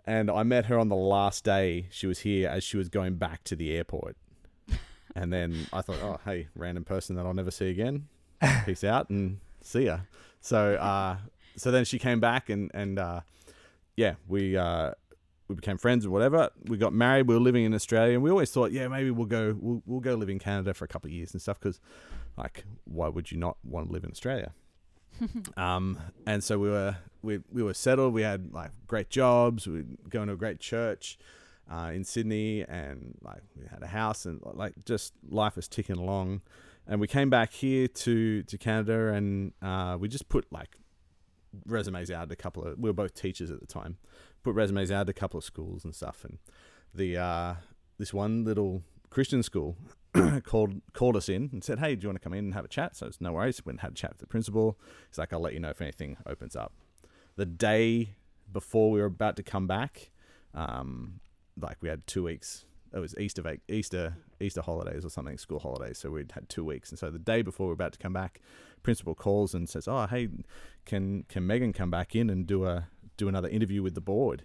And 0.05 0.29
I 0.29 0.43
met 0.43 0.65
her 0.67 0.77
on 0.77 0.89
the 0.89 0.95
last 0.95 1.43
day 1.43 1.87
she 1.91 2.07
was 2.07 2.19
here 2.19 2.47
as 2.47 2.63
she 2.63 2.77
was 2.77 2.89
going 2.89 3.15
back 3.15 3.43
to 3.45 3.55
the 3.55 3.71
airport. 3.75 4.15
And 5.15 5.33
then 5.33 5.65
I 5.73 5.81
thought, 5.81 5.97
oh, 6.03 6.19
hey, 6.23 6.49
random 6.55 6.85
person 6.85 7.15
that 7.15 7.25
I'll 7.25 7.33
never 7.33 7.49
see 7.49 7.71
again. 7.71 8.07
Peace 8.65 8.83
out 8.83 9.09
and 9.09 9.39
see 9.59 9.85
ya. 9.85 10.01
So, 10.41 10.75
uh, 10.75 11.17
so 11.57 11.71
then 11.71 11.85
she 11.85 11.99
came 11.99 12.19
back 12.19 12.49
and 12.49 12.71
and 12.73 12.99
uh, 12.99 13.21
yeah, 13.95 14.15
we 14.27 14.55
uh, 14.55 14.91
we 15.49 15.55
became 15.55 15.77
friends 15.77 16.05
or 16.05 16.11
whatever. 16.11 16.49
We 16.65 16.77
got 16.77 16.93
married. 16.93 17.27
We 17.27 17.33
were 17.33 17.41
living 17.41 17.65
in 17.65 17.73
Australia, 17.73 18.13
and 18.13 18.23
we 18.23 18.29
always 18.29 18.51
thought, 18.51 18.71
yeah, 18.71 18.87
maybe 18.87 19.11
we'll 19.11 19.25
go 19.25 19.55
we'll, 19.59 19.81
we'll 19.85 19.99
go 19.99 20.15
live 20.15 20.29
in 20.29 20.39
Canada 20.39 20.73
for 20.73 20.85
a 20.85 20.87
couple 20.87 21.09
of 21.09 21.13
years 21.13 21.33
and 21.33 21.41
stuff. 21.41 21.59
Because, 21.59 21.79
like, 22.37 22.63
why 22.85 23.09
would 23.09 23.31
you 23.31 23.37
not 23.37 23.57
want 23.63 23.87
to 23.87 23.93
live 23.93 24.03
in 24.03 24.11
Australia? 24.11 24.53
um, 25.57 25.97
and 26.25 26.43
so 26.43 26.57
we 26.57 26.69
were 26.69 26.95
we 27.21 27.39
we 27.51 27.63
were 27.63 27.73
settled. 27.73 28.13
We 28.13 28.21
had 28.21 28.53
like 28.53 28.71
great 28.87 29.09
jobs. 29.09 29.67
We 29.67 29.81
were 29.81 29.85
going 30.09 30.27
to 30.27 30.33
a 30.33 30.37
great 30.37 30.59
church 30.59 31.17
uh, 31.69 31.91
in 31.93 32.03
Sydney, 32.03 32.63
and 32.63 33.17
like 33.21 33.41
we 33.59 33.65
had 33.67 33.83
a 33.83 33.87
house, 33.87 34.25
and 34.25 34.39
like 34.53 34.73
just 34.85 35.13
life 35.29 35.55
was 35.55 35.67
ticking 35.67 35.97
along. 35.97 36.41
And 36.89 36.99
we 36.99 37.07
came 37.07 37.29
back 37.29 37.53
here 37.53 37.87
to 37.87 38.41
to 38.41 38.57
Canada, 38.57 39.13
and 39.13 39.53
uh, 39.61 39.95
we 39.99 40.07
just 40.07 40.27
put 40.27 40.51
like 40.51 40.79
resumes 41.67 42.09
out 42.09 42.31
a 42.31 42.35
couple 42.35 42.65
of. 42.65 42.79
We 42.79 42.89
were 42.89 42.93
both 42.93 43.13
teachers 43.13 43.51
at 43.51 43.59
the 43.59 43.67
time. 43.67 43.97
Put 44.43 44.55
resumes 44.55 44.89
out 44.89 45.07
a 45.07 45.13
couple 45.13 45.37
of 45.37 45.43
schools 45.43 45.85
and 45.85 45.93
stuff, 45.93 46.25
and 46.25 46.39
the 46.93 47.15
uh, 47.15 47.53
this 47.99 48.11
one 48.11 48.43
little 48.43 48.81
Christian 49.11 49.43
school 49.43 49.77
called 50.43 50.81
called 50.93 51.15
us 51.15 51.29
in 51.29 51.49
and 51.53 51.63
said, 51.63 51.77
"Hey, 51.77 51.95
do 51.95 52.03
you 52.03 52.09
want 52.09 52.19
to 52.19 52.23
come 52.23 52.33
in 52.33 52.45
and 52.45 52.53
have 52.55 52.65
a 52.65 52.69
chat?" 52.69 52.95
So 52.95 53.05
it's 53.05 53.21
no 53.21 53.33
worries. 53.33 53.63
Went 53.63 53.75
and 53.75 53.81
had 53.81 53.91
a 53.91 53.95
chat 53.95 54.11
with 54.13 54.19
the 54.19 54.27
principal. 54.27 54.79
He's 55.09 55.19
like, 55.19 55.31
"I'll 55.31 55.39
let 55.39 55.53
you 55.53 55.59
know 55.59 55.69
if 55.69 55.81
anything 55.81 56.17
opens 56.25 56.55
up." 56.55 56.73
The 57.35 57.45
day 57.45 58.15
before 58.51 58.89
we 58.89 58.99
were 58.99 59.05
about 59.05 59.35
to 59.35 59.43
come 59.43 59.67
back, 59.67 60.09
um, 60.55 61.19
like 61.55 61.77
we 61.81 61.89
had 61.89 62.07
two 62.07 62.23
weeks. 62.23 62.65
It 62.91 62.97
was 62.97 63.13
Easter 63.19 63.43
Easter 63.67 64.15
Easter 64.41 64.61
holidays 64.61 65.05
or 65.05 65.09
something, 65.09 65.37
school 65.37 65.59
holidays. 65.59 65.97
So 65.97 66.11
we'd 66.11 66.31
had 66.31 66.49
two 66.49 66.63
weeks, 66.63 66.89
and 66.89 66.99
so 66.99 67.09
the 67.09 67.19
day 67.19 67.41
before 67.41 67.67
we 67.67 67.69
were 67.69 67.73
about 67.73 67.93
to 67.93 67.99
come 67.99 68.13
back, 68.13 68.41
principal 68.83 69.15
calls 69.15 69.53
and 69.53 69.67
says, 69.67 69.87
"Oh, 69.87 70.07
hey, 70.07 70.29
can 70.85 71.23
can 71.23 71.45
Megan 71.45 71.73
come 71.73 71.91
back 71.91 72.15
in 72.15 72.29
and 72.29 72.45
do 72.45 72.65
a 72.65 72.87
do 73.17 73.27
another 73.27 73.49
interview 73.49 73.81
with 73.83 73.95
the 73.95 74.01
board?" 74.01 74.43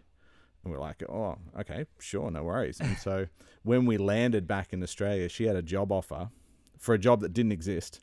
And 0.62 0.72
we're 0.72 0.80
like, 0.80 1.02
"Oh, 1.08 1.36
okay, 1.58 1.86
sure, 1.98 2.30
no 2.30 2.42
worries." 2.42 2.80
And 2.80 2.96
so 2.98 3.26
when 3.62 3.86
we 3.86 3.96
landed 3.96 4.46
back 4.46 4.72
in 4.72 4.82
Australia, 4.82 5.28
she 5.28 5.44
had 5.44 5.56
a 5.56 5.62
job 5.62 5.92
offer 5.92 6.30
for 6.78 6.94
a 6.94 6.98
job 6.98 7.20
that 7.20 7.32
didn't 7.32 7.52
exist, 7.52 8.00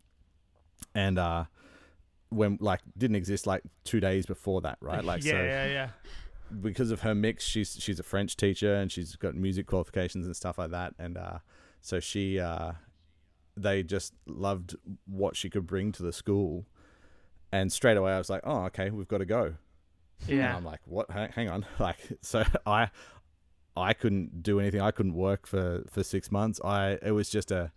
and 0.96 1.18
uh, 1.18 1.46
when 2.32 2.58
like 2.62 2.80
didn't 2.98 3.18
exist 3.18 3.46
like 3.46 3.62
two 3.84 4.00
days 4.00 4.26
before 4.26 4.62
that, 4.62 4.78
right? 4.82 5.04
Like 5.04 5.24
yeah, 5.24 5.32
so 5.32 5.44
yeah, 5.44 5.66
yeah. 5.68 5.90
because 6.62 6.92
of 6.92 7.02
her 7.02 7.14
mix, 7.14 7.44
she's 7.44 7.78
she's 7.80 8.00
a 8.00 8.04
French 8.04 8.36
teacher 8.38 8.74
and 8.74 8.92
she's 8.92 9.16
got 9.16 9.36
music 9.36 9.68
qualifications 9.68 10.26
and 10.26 10.36
stuff 10.36 10.58
like 10.58 10.72
that. 10.72 10.96
And 10.98 11.18
uh, 11.18 11.40
so 11.82 12.00
she, 12.00 12.40
uh, 12.40 12.74
they 13.58 13.84
just 13.84 14.14
loved 14.26 14.76
what 15.06 15.36
she 15.36 15.50
could 15.50 15.68
bring 15.68 15.92
to 15.94 16.04
the 16.04 16.14
school. 16.14 16.66
And 17.52 17.72
straight 17.72 17.98
away, 17.98 18.14
I 18.14 18.18
was 18.18 18.30
like, 18.30 18.42
"Oh, 18.46 18.64
okay, 18.66 18.90
we've 18.92 19.08
got 19.08 19.18
to 19.18 19.26
go." 19.26 19.56
And 20.28 20.38
Yeah. 20.38 20.56
I'm 20.56 20.64
like, 20.64 20.80
"What? 20.86 21.10
Hang, 21.12 21.50
on!" 21.50 21.66
Like, 21.80 21.98
so 22.22 22.44
I, 22.66 22.90
I 23.76 23.94
couldn't 23.94 24.42
do 24.44 24.60
anything. 24.60 24.80
I 24.82 24.92
couldn't 24.92 25.16
work 25.16 25.46
for 25.48 25.84
for 25.90 26.04
six 26.04 26.32
months. 26.32 26.62
I 26.64 26.98
it 27.02 27.12
was 27.12 27.30
just 27.30 27.52
a 27.52 27.72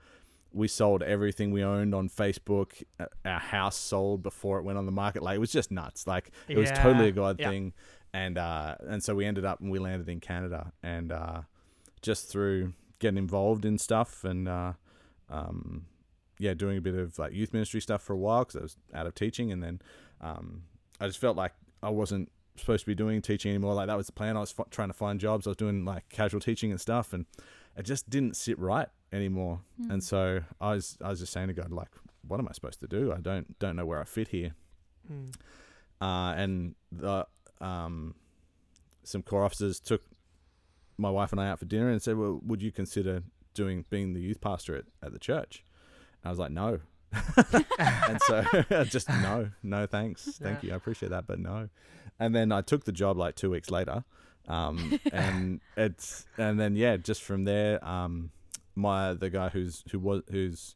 we 0.52 0.68
sold 0.68 1.02
everything 1.02 1.50
we 1.50 1.64
owned 1.64 1.92
on 1.96 2.08
Facebook. 2.08 2.84
Uh, 3.00 3.06
Our 3.24 3.40
house 3.40 3.76
sold 3.76 4.22
before 4.22 4.58
it 4.60 4.62
went 4.62 4.78
on 4.78 4.86
the 4.86 4.92
market. 4.92 5.22
Like 5.24 5.34
it 5.34 5.40
was 5.40 5.50
just 5.50 5.72
nuts. 5.72 6.06
Like 6.06 6.30
it 6.48 6.56
was 6.58 6.70
totally 6.70 7.08
a 7.08 7.12
god 7.12 7.36
Yeah. 7.40 7.48
thing. 7.50 7.72
And 8.12 8.38
uh, 8.38 8.76
and 8.86 9.02
so 9.02 9.16
we 9.16 9.24
ended 9.26 9.44
up 9.44 9.60
and 9.60 9.72
we 9.72 9.80
landed 9.80 10.08
in 10.08 10.20
Canada 10.20 10.72
and 10.84 11.10
uh, 11.10 11.40
just 12.02 12.28
through 12.28 12.74
getting 12.98 13.18
involved 13.18 13.64
in 13.64 13.78
stuff 13.78 14.24
and 14.24 14.48
uh, 14.48 14.72
um, 15.30 15.86
yeah, 16.38 16.54
doing 16.54 16.78
a 16.78 16.80
bit 16.80 16.94
of 16.94 17.18
like 17.18 17.32
youth 17.32 17.52
ministry 17.52 17.80
stuff 17.80 18.02
for 18.02 18.12
a 18.12 18.18
while 18.18 18.44
because 18.44 18.56
I 18.56 18.62
was 18.62 18.76
out 18.94 19.06
of 19.06 19.14
teaching, 19.14 19.52
and 19.52 19.62
then 19.62 19.80
um, 20.20 20.64
I 21.00 21.06
just 21.06 21.18
felt 21.18 21.36
like 21.36 21.52
I 21.82 21.90
wasn't 21.90 22.30
supposed 22.56 22.84
to 22.84 22.86
be 22.86 22.94
doing 22.94 23.20
teaching 23.22 23.50
anymore. 23.50 23.74
Like 23.74 23.88
that 23.88 23.96
was 23.96 24.06
the 24.06 24.12
plan. 24.12 24.36
I 24.36 24.40
was 24.40 24.54
f- 24.58 24.70
trying 24.70 24.88
to 24.88 24.94
find 24.94 25.20
jobs. 25.20 25.46
I 25.46 25.50
was 25.50 25.56
doing 25.56 25.84
like 25.84 26.08
casual 26.08 26.40
teaching 26.40 26.70
and 26.70 26.80
stuff, 26.80 27.12
and 27.12 27.26
it 27.76 27.84
just 27.84 28.10
didn't 28.10 28.36
sit 28.36 28.58
right 28.58 28.88
anymore. 29.12 29.60
And 29.90 30.02
so 30.02 30.40
I 30.60 30.74
was 30.74 30.96
I 31.02 31.10
was 31.10 31.20
just 31.20 31.32
saying 31.32 31.48
to 31.48 31.54
God, 31.54 31.70
like, 31.70 31.88
what 32.26 32.40
am 32.40 32.48
I 32.48 32.52
supposed 32.52 32.80
to 32.80 32.88
do? 32.88 33.12
I 33.12 33.20
don't 33.20 33.58
don't 33.58 33.76
know 33.76 33.86
where 33.86 34.00
I 34.00 34.04
fit 34.04 34.28
here. 34.28 34.54
Mm. 35.10 35.34
Uh, 36.00 36.34
and 36.36 36.74
the 36.90 37.26
um, 37.60 38.14
some 39.04 39.22
corps 39.22 39.44
officers 39.44 39.80
took 39.80 40.02
my 40.98 41.10
wife 41.10 41.32
and 41.32 41.40
I 41.40 41.48
out 41.48 41.58
for 41.58 41.64
dinner 41.64 41.90
and 41.90 42.00
said, 42.02 42.16
"Well, 42.16 42.40
would 42.44 42.62
you 42.62 42.72
consider 42.72 43.22
doing 43.54 43.84
being 43.90 44.12
the 44.14 44.20
youth 44.20 44.40
pastor 44.40 44.76
at, 44.76 44.84
at 45.02 45.12
the 45.12 45.18
church?" 45.18 45.64
And 46.22 46.28
I 46.28 46.30
was 46.30 46.38
like, 46.38 46.50
"No." 46.52 46.80
and 47.78 48.20
so 48.22 48.44
just 48.84 49.08
no, 49.08 49.50
no 49.62 49.86
thanks, 49.86 50.38
thank 50.42 50.62
Yeah. 50.62 50.68
you, 50.68 50.72
I 50.72 50.76
appreciate 50.76 51.10
that, 51.10 51.26
but 51.26 51.38
no. 51.38 51.68
And 52.18 52.34
then 52.34 52.50
I 52.52 52.60
took 52.60 52.84
the 52.84 52.92
job 52.92 53.16
like 53.16 53.36
two 53.36 53.50
weeks 53.50 53.70
later, 53.70 54.04
um, 54.48 54.98
and 55.12 55.60
it's 55.76 56.26
and 56.38 56.58
then 56.58 56.74
yeah, 56.76 56.96
just 56.96 57.22
from 57.22 57.44
there, 57.44 57.84
um, 57.86 58.30
my 58.74 59.14
the 59.14 59.30
guy 59.30 59.48
who's 59.48 59.84
who 59.92 59.98
was 60.00 60.22
who's 60.30 60.74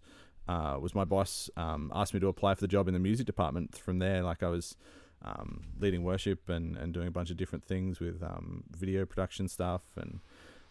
uh, 0.48 0.78
was 0.80 0.94
my 0.94 1.04
boss 1.04 1.50
um, 1.56 1.90
asked 1.94 2.14
me 2.14 2.20
to 2.20 2.28
apply 2.28 2.54
for 2.54 2.60
the 2.60 2.68
job 2.68 2.86
in 2.88 2.94
the 2.94 3.00
music 3.00 3.26
department. 3.26 3.76
From 3.76 3.98
there, 3.98 4.22
like 4.22 4.42
I 4.42 4.48
was 4.48 4.76
um, 5.24 5.64
leading 5.78 6.02
worship 6.04 6.48
and, 6.48 6.76
and 6.76 6.92
doing 6.94 7.08
a 7.08 7.10
bunch 7.10 7.30
of 7.30 7.36
different 7.36 7.64
things 7.64 8.00
with 8.00 8.22
um, 8.22 8.64
video 8.70 9.04
production 9.04 9.48
stuff 9.48 9.82
and 9.96 10.20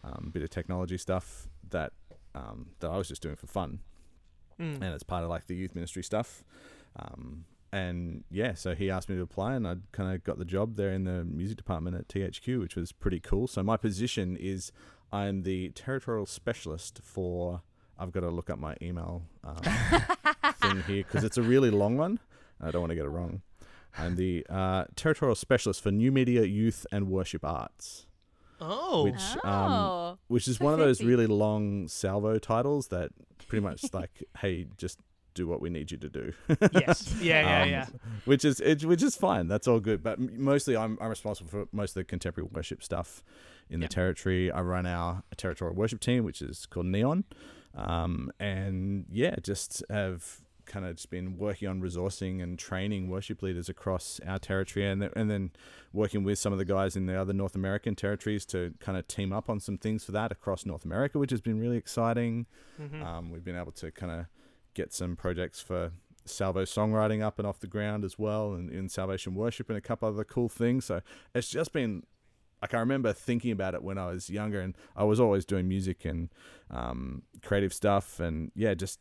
um, 0.04 0.24
a 0.28 0.30
bit 0.30 0.42
of 0.42 0.50
technology 0.50 0.96
stuff 0.98 1.48
that 1.70 1.92
um, 2.34 2.70
that 2.80 2.90
I 2.90 2.96
was 2.96 3.08
just 3.08 3.22
doing 3.22 3.36
for 3.36 3.46
fun 3.46 3.80
Mm. 4.60 4.74
and 4.82 4.84
it's 4.86 5.04
part 5.04 5.22
of 5.22 5.30
like 5.30 5.46
the 5.46 5.54
youth 5.54 5.74
ministry 5.76 6.02
stuff. 6.02 6.42
Um, 6.98 7.44
and 7.70 8.24
yeah, 8.30 8.54
so 8.54 8.74
he 8.74 8.90
asked 8.90 9.08
me 9.08 9.14
to 9.14 9.22
apply, 9.22 9.54
and 9.54 9.68
I 9.68 9.76
kind 9.92 10.12
of 10.14 10.24
got 10.24 10.38
the 10.38 10.44
job 10.44 10.74
there 10.74 10.90
in 10.90 11.04
the 11.04 11.24
music 11.24 11.56
department 11.56 11.96
at 11.96 12.08
THQ, 12.08 12.58
which 12.60 12.74
was 12.74 12.90
pretty 12.90 13.20
cool. 13.20 13.46
So 13.46 13.62
my 13.62 13.76
position 13.76 14.36
is 14.36 14.72
I'm 15.12 15.42
the 15.42 15.68
territorial 15.70 16.26
specialist 16.26 17.00
for. 17.04 17.62
I've 18.00 18.10
got 18.12 18.20
to 18.20 18.30
look 18.30 18.48
up 18.48 18.58
my 18.58 18.76
email 18.82 19.22
um, 19.44 19.56
thing 20.60 20.82
here 20.86 21.04
because 21.04 21.24
it's 21.24 21.36
a 21.36 21.42
really 21.42 21.70
long 21.70 21.96
one. 21.96 22.18
I 22.60 22.70
don't 22.70 22.80
want 22.80 22.90
to 22.90 22.96
get 22.96 23.04
it 23.04 23.10
wrong. 23.10 23.42
I'm 23.96 24.16
the 24.16 24.46
uh, 24.48 24.84
territorial 24.96 25.34
specialist 25.34 25.82
for 25.82 25.90
new 25.90 26.12
media, 26.12 26.44
youth, 26.44 26.86
and 26.92 27.08
worship 27.08 27.44
arts 27.44 28.06
Oh. 28.60 29.04
which 29.04 29.22
um, 29.44 29.72
Oh. 29.72 30.18
which 30.28 30.48
is 30.48 30.56
So 30.58 30.64
one 30.64 30.72
of 30.74 30.80
those 30.80 31.02
really 31.02 31.26
long 31.26 31.86
salvo 31.88 32.38
titles 32.38 32.88
that 32.88 33.10
pretty 33.46 33.62
much 33.64 33.84
like, 33.94 34.22
hey, 34.40 34.66
just 34.76 34.98
do 35.34 35.46
what 35.46 35.60
we 35.60 35.70
need 35.70 35.92
you 35.92 35.96
to 35.98 36.08
do. 36.08 36.32
yes. 36.72 37.14
Yeah, 37.20 37.40
yeah, 37.46 37.62
Um, 37.62 37.68
yeah. 37.70 37.86
which 38.24 38.44
is 38.44 38.60
it, 38.60 38.84
which 38.84 39.02
is 39.04 39.14
fine. 39.14 39.46
That's 39.46 39.68
all 39.68 39.78
good. 39.78 40.02
But 40.02 40.18
mostly, 40.18 40.76
I'm 40.76 40.98
I'm 41.00 41.08
responsible 41.08 41.48
for 41.50 41.66
most 41.70 41.90
of 41.90 41.94
the 42.00 42.04
contemporary 42.04 42.48
worship 42.52 42.82
stuff 42.82 43.22
in 43.70 43.80
Yep. 43.80 43.88
the 43.90 43.94
territory. 43.94 44.50
I 44.50 44.60
run 44.62 44.86
our 44.86 45.22
territorial 45.36 45.76
worship 45.76 46.00
team, 46.00 46.24
which 46.24 46.42
is 46.42 46.66
called 46.66 46.86
Neon, 46.86 47.22
um, 47.74 48.32
and 48.40 49.06
yeah, 49.12 49.36
just 49.40 49.84
have 49.88 50.40
kind 50.68 50.86
of 50.86 50.94
just 50.94 51.10
been 51.10 51.36
working 51.36 51.66
on 51.66 51.80
resourcing 51.80 52.40
and 52.42 52.56
training 52.58 53.08
worship 53.08 53.42
leaders 53.42 53.68
across 53.68 54.20
our 54.24 54.38
territory, 54.38 54.86
and 54.86 55.00
th- 55.00 55.12
and 55.16 55.28
then 55.28 55.50
working 55.92 56.22
with 56.22 56.38
some 56.38 56.52
of 56.52 56.58
the 56.58 56.64
guys 56.64 56.94
in 56.94 57.06
the 57.06 57.20
other 57.20 57.32
North 57.32 57.56
American 57.56 57.96
territories 57.96 58.46
to 58.46 58.74
kind 58.78 58.96
of 58.96 59.08
team 59.08 59.32
up 59.32 59.50
on 59.50 59.58
some 59.58 59.76
things 59.78 60.04
for 60.04 60.12
that 60.12 60.30
across 60.30 60.64
North 60.64 60.84
America, 60.84 61.18
which 61.18 61.30
has 61.32 61.40
been 61.40 61.58
really 61.58 61.76
exciting. 61.76 62.46
Mhm. 62.80 63.02
Um, 63.02 63.30
we've 63.30 63.44
been 63.44 63.56
able 63.56 63.72
to 63.72 63.90
kind 63.90 64.12
of 64.12 64.26
get 64.74 64.92
some 64.92 65.16
projects 65.16 65.60
for 65.60 65.90
Salvo 66.24 66.64
songwriting 66.64 67.22
up 67.22 67.38
and 67.38 67.48
off 67.48 67.58
the 67.58 67.66
ground 67.66 68.04
as 68.04 68.18
well, 68.18 68.52
and 68.52 68.70
in 68.70 68.88
Salvation 68.88 69.34
Worship 69.34 69.68
and 69.70 69.78
a 69.78 69.80
couple 69.80 70.08
other 70.08 70.24
cool 70.24 70.48
things. 70.48 70.84
So 70.84 71.00
it's 71.34 71.48
just 71.48 71.72
been 71.72 72.04
like 72.60 72.74
I 72.74 72.80
remember 72.80 73.12
thinking 73.12 73.52
about 73.52 73.74
it 73.74 73.82
when 73.84 73.98
I 73.98 74.06
was 74.08 74.28
younger, 74.28 74.60
and 74.60 74.76
I 74.96 75.04
was 75.04 75.20
always 75.20 75.44
doing 75.44 75.68
music 75.68 76.04
and 76.04 76.28
um, 76.70 77.22
creative 77.42 77.72
stuff, 77.72 78.18
and 78.20 78.50
yeah, 78.54 78.74
just 78.74 78.98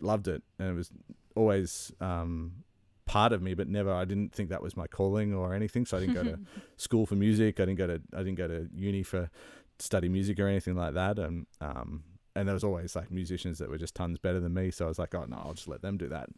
loved 0.00 0.28
it, 0.28 0.42
and 0.58 0.68
it 0.70 0.74
was 0.74 0.90
always 1.34 1.92
um, 2.00 2.64
part 3.06 3.32
of 3.32 3.42
me, 3.42 3.54
but 3.54 3.68
never. 3.68 3.92
I 3.92 4.04
didn't 4.04 4.32
think 4.32 4.50
that 4.50 4.62
was 4.62 4.76
my 4.76 4.86
calling 4.86 5.34
or 5.34 5.54
anything, 5.54 5.86
so 5.86 5.96
I 5.96 6.00
didn't 6.00 6.14
go 6.14 6.24
to 6.24 6.38
school 6.76 7.06
for 7.06 7.14
music. 7.14 7.60
I 7.60 7.64
didn't 7.64 7.78
go 7.78 7.86
to 7.86 8.00
I 8.14 8.18
didn't 8.18 8.36
go 8.36 8.48
to 8.48 8.68
uni 8.74 9.02
for 9.02 9.30
study 9.78 10.08
music 10.08 10.38
or 10.40 10.48
anything 10.48 10.76
like 10.76 10.94
that, 10.94 11.18
and 11.18 11.46
um, 11.60 12.04
and 12.34 12.48
there 12.48 12.54
was 12.54 12.64
always 12.64 12.96
like 12.96 13.10
musicians 13.10 13.58
that 13.58 13.68
were 13.68 13.78
just 13.78 13.94
tons 13.94 14.18
better 14.18 14.40
than 14.40 14.54
me. 14.54 14.70
So 14.70 14.86
I 14.86 14.88
was 14.88 14.98
like, 14.98 15.14
oh 15.14 15.24
no, 15.28 15.36
I'll 15.36 15.54
just 15.54 15.68
let 15.68 15.82
them 15.82 15.96
do 15.96 16.08
that. 16.08 16.28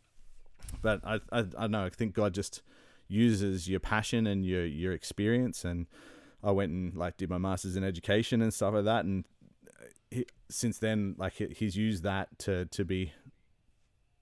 But 0.82 1.00
I 1.04 1.20
I, 1.32 1.38
I 1.38 1.42
don't 1.42 1.70
know. 1.72 1.84
I 1.84 1.90
think 1.90 2.14
God 2.14 2.34
just 2.34 2.62
uses 3.08 3.68
your 3.68 3.80
passion 3.80 4.26
and 4.26 4.44
your 4.44 4.64
your 4.64 4.92
experience, 4.92 5.64
and 5.64 5.86
I 6.42 6.50
went 6.50 6.72
and 6.72 6.96
like 6.96 7.16
did 7.16 7.30
my 7.30 7.38
masters 7.38 7.76
in 7.76 7.84
education 7.84 8.42
and 8.42 8.52
stuff 8.52 8.74
like 8.74 8.84
that, 8.84 9.04
and 9.04 9.24
he, 10.10 10.26
since 10.48 10.78
then, 10.78 11.14
like 11.18 11.34
he, 11.34 11.46
he's 11.46 11.76
used 11.76 12.02
that 12.02 12.38
to 12.40 12.66
to 12.66 12.84
be 12.84 13.12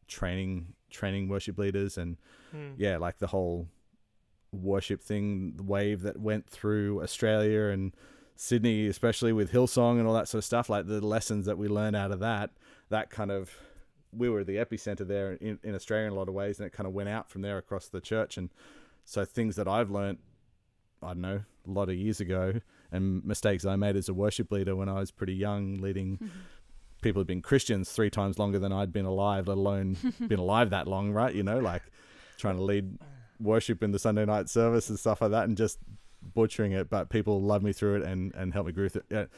training 0.07 0.75
training 0.91 1.29
worship 1.29 1.59
leaders 1.59 1.99
and 1.99 2.17
Mm. 2.55 2.75
yeah, 2.79 2.99
like 2.99 3.19
the 3.19 3.27
whole 3.29 3.67
worship 4.53 5.03
thing, 5.03 5.55
the 5.57 5.63
wave 5.65 6.03
that 6.03 6.19
went 6.21 6.49
through 6.49 7.03
Australia 7.03 7.63
and 7.73 7.93
Sydney, 8.37 8.87
especially 8.87 9.33
with 9.33 9.51
Hillsong 9.53 9.99
and 9.99 10.07
all 10.07 10.15
that 10.15 10.29
sort 10.29 10.39
of 10.39 10.45
stuff, 10.45 10.69
like 10.69 10.87
the 10.87 11.05
lessons 11.05 11.47
that 11.47 11.59
we 11.59 11.67
learned 11.69 11.97
out 11.97 12.13
of 12.13 12.21
that, 12.21 12.51
that 12.91 13.11
kind 13.11 13.31
of, 13.33 13.51
we 14.13 14.29
were 14.29 14.45
the 14.45 14.57
epicenter 14.57 15.07
there 15.07 15.33
in, 15.33 15.59
in 15.65 15.75
Australia 15.75 16.07
in 16.07 16.13
a 16.13 16.17
lot 16.17 16.29
of 16.29 16.35
ways, 16.35 16.59
and 16.61 16.67
it 16.67 16.73
kind 16.73 16.87
of 16.87 16.93
went 16.93 17.09
out 17.09 17.29
from 17.29 17.43
there 17.43 17.59
across 17.59 17.89
the 17.89 18.01
church. 18.01 18.37
And 18.37 18.51
so 19.05 19.25
things 19.25 19.57
that 19.57 19.67
I've 19.67 19.91
learned, 19.91 20.19
I 21.03 21.09
don't 21.09 21.21
know, 21.21 21.43
a 21.67 21.71
lot 21.71 21.89
of 21.89 21.97
years 21.97 22.21
ago, 22.21 22.61
and 22.93 23.25
mistakes 23.25 23.65
I 23.65 23.75
made 23.77 23.97
as 23.97 24.09
a 24.09 24.15
worship 24.15 24.53
leader 24.53 24.77
when 24.77 24.89
I 24.89 25.01
was 25.01 25.11
pretty 25.11 25.35
young, 25.35 25.79
leading 25.79 26.31
people 27.05 27.21
who'd 27.21 27.29
been 27.29 27.43
Christians 27.43 27.91
three 27.93 28.11
times 28.11 28.39
longer 28.39 28.59
than 28.59 28.73
I'd 28.73 28.93
been 28.93 29.05
alive, 29.07 29.47
let 29.47 29.57
alone 29.59 29.97
been 30.29 30.41
alive 30.41 30.71
that 30.71 30.89
long, 30.89 31.13
right? 31.13 31.33
You 31.33 31.45
know, 31.45 31.61
like 31.61 31.83
trying 32.39 32.57
to 32.57 32.63
lead 32.65 32.99
worship 33.39 33.83
in 33.85 33.93
the 33.93 33.99
Sunday 34.01 34.25
night 34.25 34.49
service 34.49 34.89
and 34.91 34.99
stuff 34.99 35.21
like 35.23 35.31
that, 35.31 35.45
and 35.45 35.57
just 35.57 35.79
butchering 36.35 36.73
it. 36.73 36.91
But 36.91 37.11
people 37.11 37.41
love 37.41 37.63
me 37.63 37.73
through 37.73 37.97
it 37.97 38.03
and 38.03 38.35
and 38.35 38.53
help 38.53 38.67
me 38.67 38.73
grow 38.73 38.89
through 38.89 39.03
it. 39.11 39.31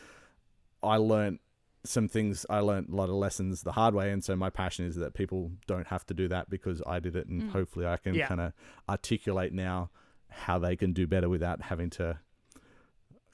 I 0.82 0.96
learned 0.96 1.40
some 1.84 2.08
things. 2.08 2.44
I 2.50 2.60
learned 2.60 2.88
a 2.88 2.96
lot 2.96 3.08
of 3.08 3.14
lessons 3.16 3.62
the 3.62 3.72
hard 3.72 3.94
way, 3.94 4.10
and 4.10 4.24
so 4.24 4.34
my 4.36 4.50
passion 4.50 4.86
is 4.86 4.96
that 4.96 5.14
people 5.14 5.50
don't 5.66 5.86
have 5.88 6.04
to 6.06 6.14
do 6.14 6.26
that 6.28 6.48
because 6.50 6.82
I 6.86 6.98
did 7.00 7.14
it, 7.16 7.26
and 7.28 7.42
Mm. 7.42 7.50
hopefully 7.50 7.86
I 7.86 7.96
can 7.96 8.14
Yeah. 8.14 8.26
kind 8.28 8.40
of 8.40 8.52
articulate 8.88 9.52
now 9.52 9.90
how 10.28 10.58
they 10.58 10.74
can 10.76 10.92
do 10.92 11.06
better 11.06 11.28
without 11.28 11.62
having 11.62 11.90
to 11.90 12.18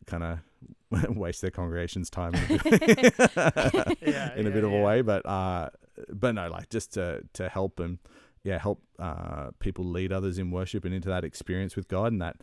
kind 0.06 0.22
of 0.22 0.38
waste 0.90 1.40
their 1.42 1.50
congregation's 1.50 2.10
time 2.10 2.34
in 2.34 2.44
a 2.44 2.48
bit, 2.48 3.14
Yeah, 4.02 4.34
in 4.34 4.46
a 4.46 4.50
yeah, 4.50 4.54
bit 4.54 4.64
of 4.64 4.72
a 4.72 4.80
way. 4.82 5.02
But 5.02 5.24
uh, 5.26 5.70
but 6.12 6.34
no, 6.34 6.48
like 6.48 6.68
just 6.70 6.92
to 6.94 7.22
to 7.34 7.48
help 7.48 7.80
and 7.80 7.98
yeah, 8.44 8.58
help 8.58 8.82
uh, 8.98 9.50
people 9.60 9.84
lead 9.84 10.12
others 10.12 10.38
in 10.38 10.50
worship 10.50 10.84
and 10.84 10.92
into 10.94 11.08
that 11.08 11.24
experience 11.24 11.76
with 11.76 11.88
God 11.88 12.12
and 12.12 12.20
that 12.22 12.36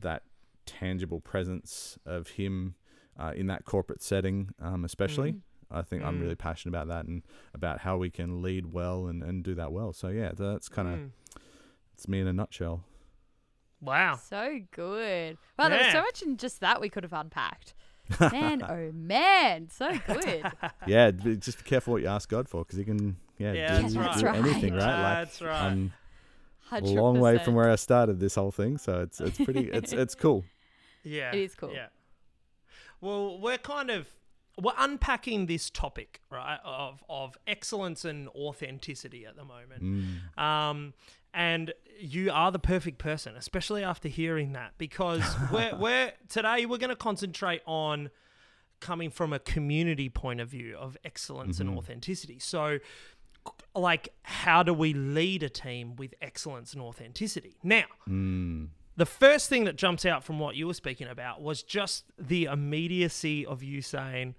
that 0.00 0.22
tangible 0.66 1.20
presence 1.20 1.98
of 2.06 2.28
Him 2.28 2.74
uh, 3.18 3.32
in 3.36 3.46
that 3.48 3.64
corporate 3.64 4.02
setting, 4.02 4.50
um, 4.60 4.84
especially. 4.84 5.32
Mm. 5.32 5.40
I 5.74 5.80
think 5.80 6.04
I'm 6.04 6.18
Mm. 6.18 6.22
really 6.22 6.34
passionate 6.34 6.72
about 6.76 6.88
that 6.88 7.06
and 7.06 7.22
about 7.54 7.78
how 7.80 7.96
we 7.96 8.10
can 8.10 8.42
lead 8.42 8.74
well 8.74 9.06
and, 9.06 9.22
and 9.22 9.42
do 9.42 9.54
that 9.54 9.72
well. 9.72 9.94
So 9.94 10.08
yeah, 10.08 10.32
that's 10.36 10.68
kind 10.68 10.88
of 10.88 10.94
Mm. 11.00 11.10
it's 11.94 12.06
me 12.08 12.20
in 12.20 12.26
a 12.26 12.32
nutshell. 12.32 12.84
Wow. 13.82 14.18
So 14.28 14.60
good. 14.70 15.36
Wow, 15.58 15.68
there 15.68 15.78
was 15.78 15.92
so 15.92 16.00
much 16.00 16.22
in 16.22 16.36
just 16.36 16.60
that 16.60 16.80
we 16.80 16.88
could 16.88 17.02
have 17.02 17.12
unpacked. 17.12 17.74
Man, 18.20 18.62
oh 18.62 18.90
man, 18.92 19.70
so 19.70 19.90
good. 20.06 20.42
yeah, 20.86 21.12
b- 21.12 21.36
just 21.36 21.58
be 21.58 21.64
careful 21.64 21.92
what 21.92 22.02
you 22.02 22.08
ask 22.08 22.28
God 22.28 22.48
for 22.48 22.62
because 22.64 22.78
He 22.78 22.84
can 22.84 23.16
yeah, 23.38 23.52
Yeah, 23.52 23.76
do, 23.80 23.94
that's 23.94 24.20
do 24.20 24.26
right. 24.26 24.36
anything, 24.36 24.74
right? 24.74 25.02
Like 25.02 25.24
That's 25.24 25.40
right. 25.40 25.62
I'm 25.62 25.92
a 26.72 26.80
long 26.80 27.20
way 27.20 27.38
from 27.38 27.54
where 27.54 27.70
I 27.70 27.76
started 27.76 28.18
this 28.20 28.34
whole 28.34 28.50
thing, 28.50 28.76
so 28.78 29.00
it's 29.00 29.20
it's 29.20 29.38
pretty 29.38 29.70
it's 29.70 29.92
it's 29.92 30.14
cool. 30.14 30.44
Yeah. 31.04 31.32
It 31.34 31.40
is 31.40 31.56
cool. 31.56 31.72
Yeah. 31.72 31.86
Well, 33.00 33.40
we're 33.40 33.58
kind 33.58 33.90
of 33.90 34.06
we're 34.60 34.72
unpacking 34.78 35.46
this 35.46 35.68
topic, 35.68 36.20
right, 36.30 36.60
of 36.64 37.02
of 37.08 37.36
excellence 37.46 38.04
and 38.04 38.28
authenticity 38.28 39.26
at 39.26 39.34
the 39.34 39.44
moment. 39.44 39.82
Mm. 39.82 40.38
Um, 40.40 40.94
and 41.34 41.72
you 41.98 42.30
are 42.32 42.50
the 42.50 42.58
perfect 42.58 42.98
person, 42.98 43.36
especially 43.36 43.84
after 43.84 44.08
hearing 44.08 44.52
that, 44.52 44.72
because 44.78 45.22
we're, 45.52 45.74
we're 45.76 46.12
today 46.28 46.66
we're 46.66 46.78
going 46.78 46.90
to 46.90 46.96
concentrate 46.96 47.62
on 47.66 48.10
coming 48.80 49.10
from 49.10 49.32
a 49.32 49.38
community 49.38 50.08
point 50.08 50.40
of 50.40 50.48
view 50.48 50.76
of 50.76 50.96
excellence 51.04 51.60
and 51.60 51.70
mm-hmm. 51.70 51.78
authenticity. 51.78 52.38
So, 52.38 52.78
like, 53.74 54.10
how 54.22 54.62
do 54.62 54.74
we 54.74 54.92
lead 54.92 55.42
a 55.42 55.48
team 55.48 55.96
with 55.96 56.14
excellence 56.20 56.74
and 56.74 56.82
authenticity? 56.82 57.56
Now, 57.62 57.84
mm. 58.08 58.68
the 58.96 59.06
first 59.06 59.48
thing 59.48 59.64
that 59.64 59.76
jumps 59.76 60.04
out 60.04 60.24
from 60.24 60.38
what 60.38 60.56
you 60.56 60.66
were 60.66 60.74
speaking 60.74 61.08
about 61.08 61.40
was 61.40 61.62
just 61.62 62.04
the 62.18 62.44
immediacy 62.44 63.46
of 63.46 63.62
you 63.62 63.80
saying, 63.80 64.34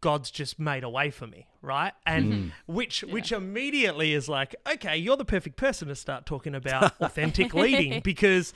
God's 0.00 0.30
just 0.30 0.58
made 0.58 0.84
a 0.84 0.88
way 0.88 1.10
for 1.10 1.26
me, 1.26 1.46
right? 1.62 1.92
And 2.06 2.32
mm-hmm. 2.32 2.72
which 2.72 3.02
which 3.02 3.32
immediately 3.32 4.14
is 4.14 4.28
like, 4.28 4.56
okay, 4.66 4.96
you're 4.96 5.16
the 5.16 5.24
perfect 5.24 5.56
person 5.56 5.88
to 5.88 5.94
start 5.94 6.26
talking 6.26 6.54
about 6.54 6.94
authentic 7.00 7.54
leading 7.54 8.00
because 8.00 8.52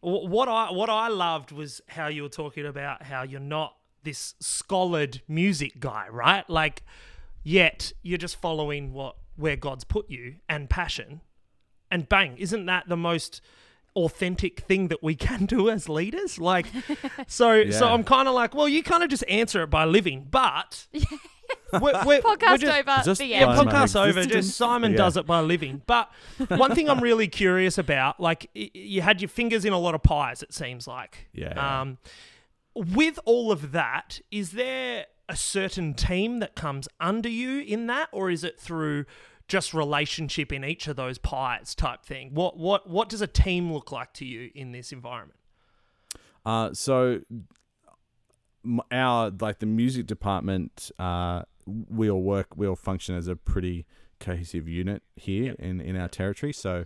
wh- 0.00 0.24
what 0.24 0.48
I 0.48 0.70
what 0.72 0.90
I 0.90 1.08
loved 1.08 1.52
was 1.52 1.80
how 1.88 2.08
you 2.08 2.22
were 2.22 2.28
talking 2.28 2.66
about 2.66 3.04
how 3.04 3.22
you're 3.22 3.40
not 3.40 3.76
this 4.02 4.34
scholared 4.40 5.20
music 5.28 5.78
guy, 5.78 6.06
right? 6.10 6.48
Like 6.48 6.82
yet 7.42 7.92
you're 8.02 8.18
just 8.18 8.36
following 8.36 8.92
what 8.92 9.16
where 9.36 9.56
God's 9.56 9.84
put 9.84 10.10
you 10.10 10.36
and 10.48 10.68
passion. 10.68 11.20
And 11.90 12.08
bang, 12.08 12.36
isn't 12.38 12.66
that 12.66 12.88
the 12.88 12.96
most 12.96 13.40
authentic 14.04 14.60
thing 14.60 14.88
that 14.88 15.02
we 15.02 15.14
can 15.14 15.46
do 15.46 15.68
as 15.70 15.88
leaders? 15.88 16.38
Like 16.38 16.66
so 17.26 17.70
so 17.70 17.88
I'm 17.88 18.04
kind 18.04 18.28
of 18.28 18.34
like, 18.34 18.54
well, 18.54 18.68
you 18.68 18.82
kind 18.82 19.02
of 19.02 19.10
just 19.10 19.24
answer 19.28 19.62
it 19.62 19.68
by 19.70 19.84
living, 19.84 20.26
but 20.30 20.86
we're, 21.72 21.80
we're, 21.80 22.04
we're 22.04 22.20
Podcast 22.20 22.58
just, 22.60 22.78
over. 22.78 23.02
just 23.04 23.18
the 23.20 23.26
yeah, 23.26 23.48
end. 23.48 23.70
by 23.70 23.72
podcast 23.72 24.08
over. 24.08 24.24
Just 24.24 24.56
Simon 24.56 24.92
Yeah. 24.92 24.98
does 24.98 25.16
it 25.16 25.26
by 25.26 25.40
living. 25.40 25.82
But 25.86 26.10
one 26.48 26.74
thing 26.74 26.88
I'm 26.88 27.00
really 27.00 27.28
curious 27.28 27.78
about, 27.78 28.20
like 28.20 28.50
you 28.54 29.02
had 29.02 29.20
your 29.20 29.28
fingers 29.28 29.64
in 29.64 29.72
a 29.72 29.78
lot 29.78 29.94
of 29.94 30.02
pies. 30.02 30.42
It 30.42 30.52
seems 30.52 30.86
like. 30.86 31.28
Yeah. 31.32 31.80
Um, 31.80 31.98
with 32.74 33.18
all 33.24 33.50
of 33.50 33.72
that, 33.72 34.20
is 34.30 34.52
there 34.52 35.06
a 35.28 35.36
certain 35.36 35.94
team 35.94 36.40
that 36.40 36.54
comes 36.56 36.88
under 37.00 37.28
you 37.28 37.60
in 37.60 37.86
that, 37.86 38.08
or 38.12 38.30
is 38.30 38.42
it 38.44 38.58
through 38.58 39.04
just 39.50 39.74
relationship 39.74 40.52
in 40.52 40.64
each 40.64 40.86
of 40.88 40.96
those 40.96 41.18
pies 41.18 41.74
type 41.74 42.04
thing? 42.04 42.30
What 42.32 42.56
what 42.56 42.88
what 42.88 43.08
does 43.08 43.20
a 43.20 43.26
team 43.26 43.72
look 43.72 43.90
like 43.92 44.14
to 44.14 44.24
you 44.24 44.50
in 44.54 44.72
this 44.72 44.92
environment? 44.92 45.38
Uh, 46.46 46.72
so 46.72 47.20
our 48.90 49.30
like 49.40 49.58
the 49.58 49.66
music 49.66 50.06
department, 50.06 50.90
uh, 50.98 51.42
we 51.66 52.08
all 52.10 52.22
work, 52.22 52.56
we 52.56 52.66
all 52.66 52.76
function 52.76 53.14
as 53.14 53.26
a 53.26 53.36
pretty 53.36 53.86
cohesive 54.20 54.68
unit 54.68 55.02
here 55.16 55.44
Yep. 55.44 55.56
in 55.58 55.80
in 55.80 55.96
our 55.96 56.08
territory. 56.08 56.52
So 56.52 56.84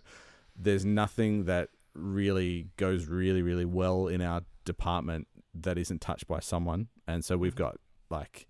there's 0.57 0.85
nothing 0.85 1.45
that 1.45 1.69
really 1.95 2.69
goes 2.77 3.07
really 3.07 3.43
really 3.43 3.65
well 3.65 4.09
in 4.09 4.21
our 4.23 4.43
department 4.65 5.29
that 5.55 5.77
isn't 5.79 6.01
touched 6.01 6.27
by 6.27 6.41
someone, 6.41 6.89
and 7.07 7.25
so 7.25 7.37
we've 7.37 7.55
got 7.55 7.77
like 8.11 8.47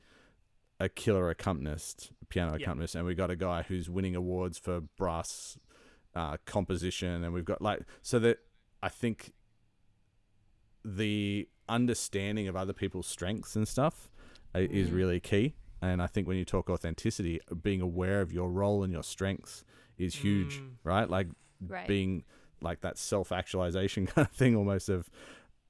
a 0.80 0.88
killer 0.88 1.30
accompanist, 1.30 2.12
piano 2.34 2.52
Yep. 2.52 2.60
accompanist, 2.62 2.94
and 2.96 3.06
we've 3.06 3.16
got 3.16 3.30
a 3.30 3.36
guy 3.36 3.62
who's 3.62 3.88
winning 3.88 4.16
awards 4.16 4.58
for 4.58 4.80
brass 4.98 5.58
uh, 6.14 6.36
composition, 6.44 7.22
and 7.24 7.32
we've 7.32 7.44
got 7.44 7.60
like 7.62 7.80
so 8.02 8.18
that 8.20 8.38
I 8.82 8.88
think 8.88 9.32
the 10.84 11.48
understanding 11.68 12.46
of 12.48 12.56
other 12.56 12.72
people's 12.72 13.06
strengths 13.06 13.56
and 13.56 13.66
stuff 13.66 14.10
i- 14.54 14.58
is 14.60 14.90
really 14.90 15.18
key. 15.20 15.54
And 15.80 16.02
I 16.02 16.06
think 16.06 16.26
when 16.28 16.36
you 16.36 16.44
talk 16.44 16.68
authenticity, 16.70 17.40
being 17.62 17.80
aware 17.80 18.20
of 18.20 18.32
your 18.32 18.50
role 18.50 18.82
and 18.82 18.92
your 18.92 19.02
strengths 19.02 19.64
is 19.98 20.16
huge, 20.16 20.60
Mm. 20.60 20.70
right? 20.84 21.08
Like 21.08 21.28
Right. 21.66 21.88
being 21.88 22.24
like 22.60 22.80
that 22.82 22.98
self 22.98 23.32
actualization 23.32 24.06
kind 24.14 24.26
of 24.28 24.32
thing 24.34 24.56
almost 24.56 24.88
of 24.88 25.08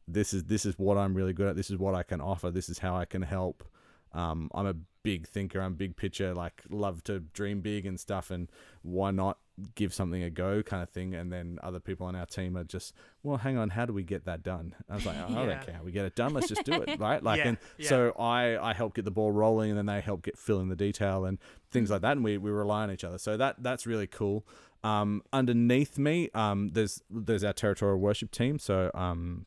this 0.07 0.35
is 0.35 0.45
this 0.45 0.67
is 0.67 0.79
what 0.79 0.99
I'm 0.99 1.15
really 1.15 1.33
good 1.33 1.49
at, 1.49 1.57
this 1.57 1.71
is 1.71 1.79
what 1.79 1.95
I 1.95 2.03
can 2.03 2.21
offer, 2.21 2.51
this 2.51 2.69
is 2.69 2.79
how 2.79 2.97
I 2.97 3.05
can 3.05 3.23
help. 3.23 3.65
Um, 4.13 4.51
I'm 4.55 4.67
a 4.67 4.75
big 5.05 5.29
thinker, 5.29 5.61
I'm 5.61 5.75
big 5.75 5.97
picture, 5.97 6.35
like 6.35 6.63
love 6.69 7.05
to 7.05 7.21
dream 7.21 7.61
big 7.61 7.87
and 7.87 8.01
stuff 8.01 8.33
and 8.33 8.51
why 8.83 9.13
not 9.13 9.39
give 9.77 9.95
something 9.95 10.21
a 10.25 10.31
go 10.31 10.65
kind 10.65 10.83
of 10.83 10.91
thing 10.91 11.15
and 11.15 11.33
then 11.33 11.61
other 11.63 11.79
people 11.79 12.09
on 12.09 12.17
our 12.17 12.27
team 12.27 12.57
are 12.57 12.65
just 12.65 12.93
well 13.23 13.37
hang 13.37 13.57
on 13.57 13.71
how 13.71 13.87
do 13.87 13.93
we 13.93 14.03
get 14.03 14.25
that 14.25 14.43
done? 14.43 14.75
I 14.91 14.97
was 14.97 15.07
like 15.07 15.15
oh, 15.17 15.33
i 15.33 15.47
don't 15.47 15.65
care 15.65 15.81
we 15.85 15.93
get 15.93 16.05
it 16.07 16.17
done 16.17 16.35
let's 16.35 16.49
just 16.49 16.65
do 16.65 16.83
it 16.83 16.99
right? 16.99 17.23
Like 17.23 17.39
Yeah, 17.39 17.49
and 17.49 17.59
yeah. 17.79 17.89
so 17.89 18.11
i 18.19 18.59
i 18.59 18.73
help 18.73 18.95
get 18.97 19.05
the 19.05 19.13
ball 19.13 19.31
rolling 19.31 19.71
and 19.71 19.79
then 19.79 19.87
they 19.87 20.01
help 20.01 20.23
get 20.23 20.37
fill 20.37 20.59
in 20.59 20.71
the 20.71 20.75
detail 20.75 21.25
and 21.25 21.39
things 21.71 21.89
like 21.89 22.01
that 22.01 22.13
and 22.17 22.25
we, 22.25 22.37
we 22.37 22.51
rely 22.51 22.83
on 22.83 22.91
each 22.91 23.05
other. 23.05 23.19
So 23.19 23.37
that 23.37 23.63
that's 23.63 23.87
really 23.87 24.09
cool. 24.09 24.45
Um 24.83 25.23
underneath 25.33 25.99
me 25.99 26.31
um 26.35 26.71
there's 26.73 27.01
there's 27.09 27.45
our 27.45 27.53
territorial 27.53 27.99
worship 28.01 28.33
team 28.33 28.59
so 28.59 28.91
um 28.93 29.47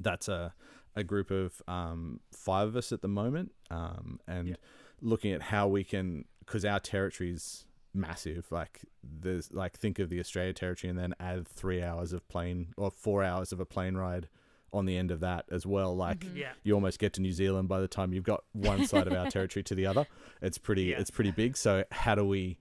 that's 0.00 0.26
a 0.26 0.52
a 0.96 1.04
group 1.04 1.30
of 1.30 1.60
um, 1.68 2.20
five 2.32 2.68
of 2.68 2.76
us 2.76 2.92
at 2.92 3.02
the 3.02 3.08
moment, 3.08 3.52
um, 3.70 4.20
and 4.26 4.48
Yeah. 4.48 4.54
looking 5.00 5.32
at 5.32 5.42
how 5.42 5.68
we 5.68 5.84
can, 5.84 6.24
because 6.40 6.64
our 6.64 6.80
territory's 6.80 7.64
massive. 7.94 8.50
Like 8.50 8.80
there's 9.02 9.52
like 9.52 9.76
think 9.78 9.98
of 9.98 10.08
the 10.10 10.20
Australia 10.20 10.52
territory, 10.52 10.90
and 10.90 10.98
then 10.98 11.14
add 11.20 11.46
three 11.48 11.82
hours 11.82 12.12
of 12.12 12.26
plane 12.28 12.74
or 12.76 12.90
four 12.90 13.22
hours 13.24 13.52
of 13.52 13.60
a 13.60 13.64
plane 13.66 13.96
ride 13.96 14.28
on 14.72 14.84
the 14.84 14.96
end 14.98 15.10
of 15.10 15.20
that 15.20 15.46
as 15.50 15.64
well. 15.64 15.96
Like 15.96 16.24
Yeah. 16.34 16.52
you 16.62 16.74
almost 16.74 16.98
get 16.98 17.14
to 17.14 17.22
New 17.22 17.32
Zealand 17.32 17.68
by 17.68 17.80
the 17.80 17.88
time 17.88 18.12
you've 18.12 18.22
got 18.24 18.44
one 18.52 18.86
side 18.86 19.06
of 19.06 19.14
our 19.14 19.30
territory 19.30 19.62
to 19.62 19.74
the 19.74 19.86
other. 19.86 20.06
It's 20.42 20.58
pretty 20.58 20.84
Yeah. 20.84 21.00
it's 21.00 21.10
pretty 21.10 21.30
big. 21.30 21.56
So 21.56 21.84
how 21.90 22.14
do 22.14 22.24
we 22.26 22.58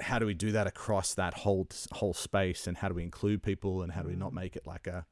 how 0.00 0.20
do 0.20 0.26
we 0.26 0.34
do 0.34 0.52
that 0.52 0.68
across 0.68 1.14
that 1.14 1.34
whole 1.34 1.66
whole 1.90 2.14
space 2.14 2.68
and 2.68 2.76
how 2.76 2.86
do 2.88 2.94
we 2.94 3.02
include 3.02 3.42
people 3.42 3.82
and 3.82 3.90
how 3.92 4.02
do 4.02 4.08
we 4.08 4.14
not 4.14 4.32
make 4.32 4.54
it 4.54 4.64
like 4.64 4.86
a 4.86 5.06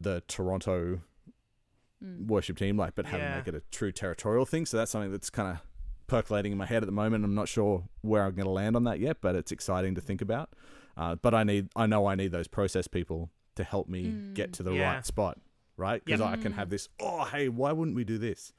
the 0.00 0.22
Toronto 0.28 1.00
Mm. 2.04 2.26
worship 2.28 2.56
team 2.58 2.76
like 2.76 2.94
but 2.94 3.06
how 3.06 3.16
Yeah. 3.16 3.30
we 3.32 3.36
make 3.38 3.48
it 3.48 3.54
a 3.56 3.62
true 3.72 3.90
territorial 3.90 4.46
thing 4.46 4.66
so 4.66 4.76
that's 4.76 4.90
something 4.92 5.10
that's 5.10 5.30
kind 5.30 5.50
of 5.56 5.62
percolating 6.06 6.52
in 6.52 6.58
my 6.58 6.64
head 6.66 6.82
at 6.84 6.86
the 6.86 6.92
moment 6.92 7.24
I'm 7.24 7.34
not 7.34 7.48
sure 7.48 7.88
where 8.02 8.24
I'm 8.24 8.34
going 8.36 8.46
to 8.46 8.52
land 8.52 8.76
on 8.76 8.84
that 8.84 9.00
yet 9.00 9.16
but 9.20 9.34
it's 9.34 9.50
exciting 9.50 9.96
to 9.96 10.00
think 10.00 10.22
about 10.22 10.50
uh, 10.96 11.16
but 11.16 11.34
I 11.34 11.42
need 11.42 11.70
I 11.74 11.86
know 11.86 12.06
I 12.06 12.14
need 12.14 12.30
those 12.30 12.46
process 12.46 12.86
people 12.86 13.30
to 13.56 13.64
help 13.64 13.88
me 13.88 14.14
get 14.34 14.50
Mm. 14.50 14.52
to 14.54 14.62
the 14.62 14.72
Yeah. 14.74 14.94
right 14.94 15.04
spot 15.06 15.38
right 15.76 16.04
because 16.04 16.20
Yep. 16.20 16.28
I 16.28 16.36
can 16.36 16.52
have 16.52 16.70
this 16.70 16.88
oh 17.00 17.24
hey 17.24 17.48
why 17.48 17.72
wouldn't 17.72 17.96
we 17.96 18.04
do 18.04 18.16
this 18.16 18.52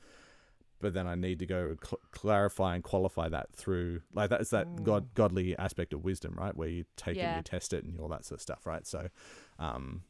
but 0.82 0.94
then 0.94 1.08
I 1.08 1.16
need 1.16 1.40
to 1.40 1.46
go 1.46 1.76
cl- 1.82 2.00
clarify 2.12 2.76
and 2.76 2.84
qualify 2.84 3.30
that 3.30 3.54
through 3.54 4.02
like 4.14 4.30
that's 4.32 4.50
that 4.50 4.84
god 4.84 5.14
godly 5.14 5.58
aspect 5.58 5.94
of 5.94 6.04
wisdom, 6.04 6.36
right? 6.38 6.56
Where 6.56 6.68
you 6.70 6.84
take 6.98 7.16
it, 7.18 7.36
you 7.38 7.42
test 7.42 7.72
it, 7.74 7.84
and 7.86 8.00
all 8.00 8.08
that 8.10 8.24
sort 8.26 8.38
of 8.38 8.42
stuff, 8.42 8.66
right? 8.66 8.86
So, 8.88 9.10
um, 9.60 10.04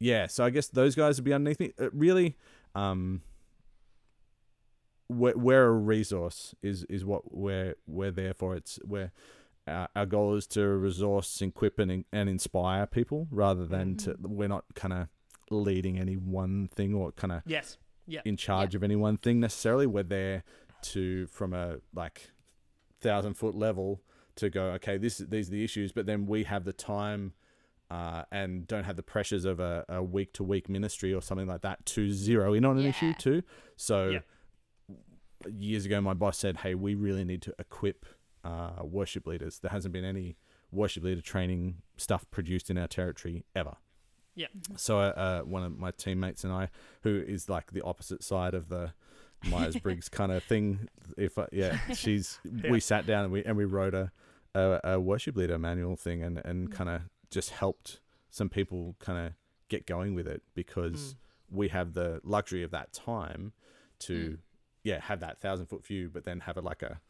yeah. 0.00 0.26
So 0.26 0.44
I 0.44 0.50
guess 0.50 0.68
those 0.68 0.94
guys 0.94 1.16
would 1.18 1.24
be 1.24 1.32
underneath 1.32 1.60
me. 1.60 1.72
It 1.78 1.92
really, 1.94 2.36
um, 2.74 3.22
we're, 5.08 5.36
we're 5.36 5.66
a 5.66 5.72
resource 5.72 6.54
is 6.62 6.84
is 6.84 7.04
what 7.04 7.34
we're 7.34 7.74
we're 7.86 8.10
there 8.10 8.34
for. 8.34 8.54
It's 8.56 8.78
where 8.84 9.12
our, 9.66 9.88
our 9.96 10.06
goal 10.06 10.34
is 10.34 10.46
to 10.48 10.66
resource, 10.66 11.40
equip, 11.40 11.78
and 11.78 12.04
and 12.12 12.28
inspire 12.28 12.86
people 12.86 13.26
rather 13.30 13.66
than 13.66 13.96
to. 13.98 14.16
We're 14.20 14.48
not 14.48 14.64
kind 14.74 14.92
of 14.92 15.08
leading 15.50 15.98
any 15.98 16.14
one 16.14 16.68
thing 16.74 16.94
or 16.94 17.12
kind 17.12 17.32
of 17.32 17.42
Yes. 17.46 17.78
Yeah. 18.06 18.20
in 18.24 18.36
charge 18.38 18.74
of 18.74 18.82
any 18.82 18.96
one 18.96 19.16
thing 19.18 19.40
necessarily. 19.40 19.86
We're 19.86 20.02
there 20.02 20.42
to 20.82 21.26
from 21.26 21.52
a 21.54 21.76
like 21.94 22.30
thousand 23.00 23.34
foot 23.34 23.54
level 23.54 24.02
to 24.36 24.50
go. 24.50 24.64
Okay, 24.72 24.98
this 24.98 25.18
these 25.18 25.48
are 25.48 25.52
the 25.52 25.64
issues, 25.64 25.92
but 25.92 26.06
then 26.06 26.26
we 26.26 26.44
have 26.44 26.64
the 26.64 26.72
time. 26.72 27.32
Uh, 27.90 28.22
and 28.30 28.66
don't 28.66 28.84
have 28.84 28.96
the 28.96 29.02
pressures 29.02 29.44
of 29.46 29.60
a, 29.60 29.84
a 29.88 30.02
week 30.02 30.34
to 30.34 30.44
week 30.44 30.68
ministry 30.68 31.14
or 31.14 31.22
something 31.22 31.46
like 31.46 31.62
that 31.62 31.84
to 31.86 32.10
zero 32.12 32.52
in 32.52 32.64
on 32.66 32.76
an 32.78 32.84
issue 32.84 33.14
too. 33.14 33.42
So 33.76 34.08
Yeah. 34.10 34.20
years 35.48 35.86
ago, 35.86 36.00
my 36.00 36.14
boss 36.14 36.36
said, 36.38 36.58
"Hey, 36.58 36.74
we 36.74 36.94
really 36.94 37.24
need 37.24 37.42
to 37.42 37.54
equip 37.58 38.04
uh, 38.44 38.82
worship 38.82 39.26
leaders. 39.26 39.58
There 39.60 39.70
hasn't 39.70 39.92
been 39.92 40.04
any 40.04 40.36
worship 40.70 41.02
leader 41.04 41.20
training 41.22 41.76
stuff 41.96 42.30
produced 42.30 42.70
in 42.70 42.78
our 42.78 42.88
territory 42.88 43.44
ever." 43.54 43.76
Yeah. 44.34 44.46
So 44.76 44.98
uh, 45.00 45.12
uh, 45.16 45.40
one 45.42 45.64
of 45.64 45.76
my 45.78 45.90
teammates 45.90 46.44
and 46.44 46.52
I, 46.52 46.68
who 47.02 47.24
is 47.26 47.48
like 47.48 47.72
the 47.72 47.82
opposite 47.82 48.22
side 48.22 48.54
of 48.54 48.68
the 48.68 48.92
Myers 49.50 49.76
Briggs 49.76 50.08
kind 50.08 50.30
of 50.30 50.42
thing, 50.44 50.88
if 51.16 51.38
I, 51.38 51.46
yeah, 51.52 51.78
she's 51.94 52.38
Yeah. 52.44 52.70
we 52.70 52.80
sat 52.80 53.06
down 53.06 53.24
and 53.24 53.32
we 53.32 53.44
and 53.44 53.56
we 53.56 53.64
wrote 53.64 53.94
a 53.94 54.12
a, 54.54 54.80
a 54.84 55.00
worship 55.00 55.36
leader 55.36 55.58
manual 55.58 55.96
thing 55.96 56.22
and 56.22 56.38
and 56.44 56.70
kind 56.70 56.90
of 56.90 57.02
just 57.30 57.50
helped 57.50 58.00
some 58.30 58.48
people 58.48 58.96
kind 58.98 59.26
of 59.26 59.32
get 59.68 59.86
going 59.86 60.14
with 60.14 60.26
it 60.26 60.42
because 60.54 61.14
Mm. 61.14 61.56
we 61.56 61.68
have 61.68 61.94
the 61.94 62.20
luxury 62.24 62.62
of 62.62 62.70
that 62.70 62.92
time 62.92 63.52
to 64.00 64.14
Mm. 64.14 64.38
yeah 64.84 65.00
have 65.00 65.20
that 65.20 65.38
thousand 65.38 65.66
foot 65.66 65.84
view, 65.84 66.08
but 66.12 66.24
then 66.24 66.40
have 66.40 66.56
it 66.56 66.64
like 66.64 66.82
a 66.82 67.00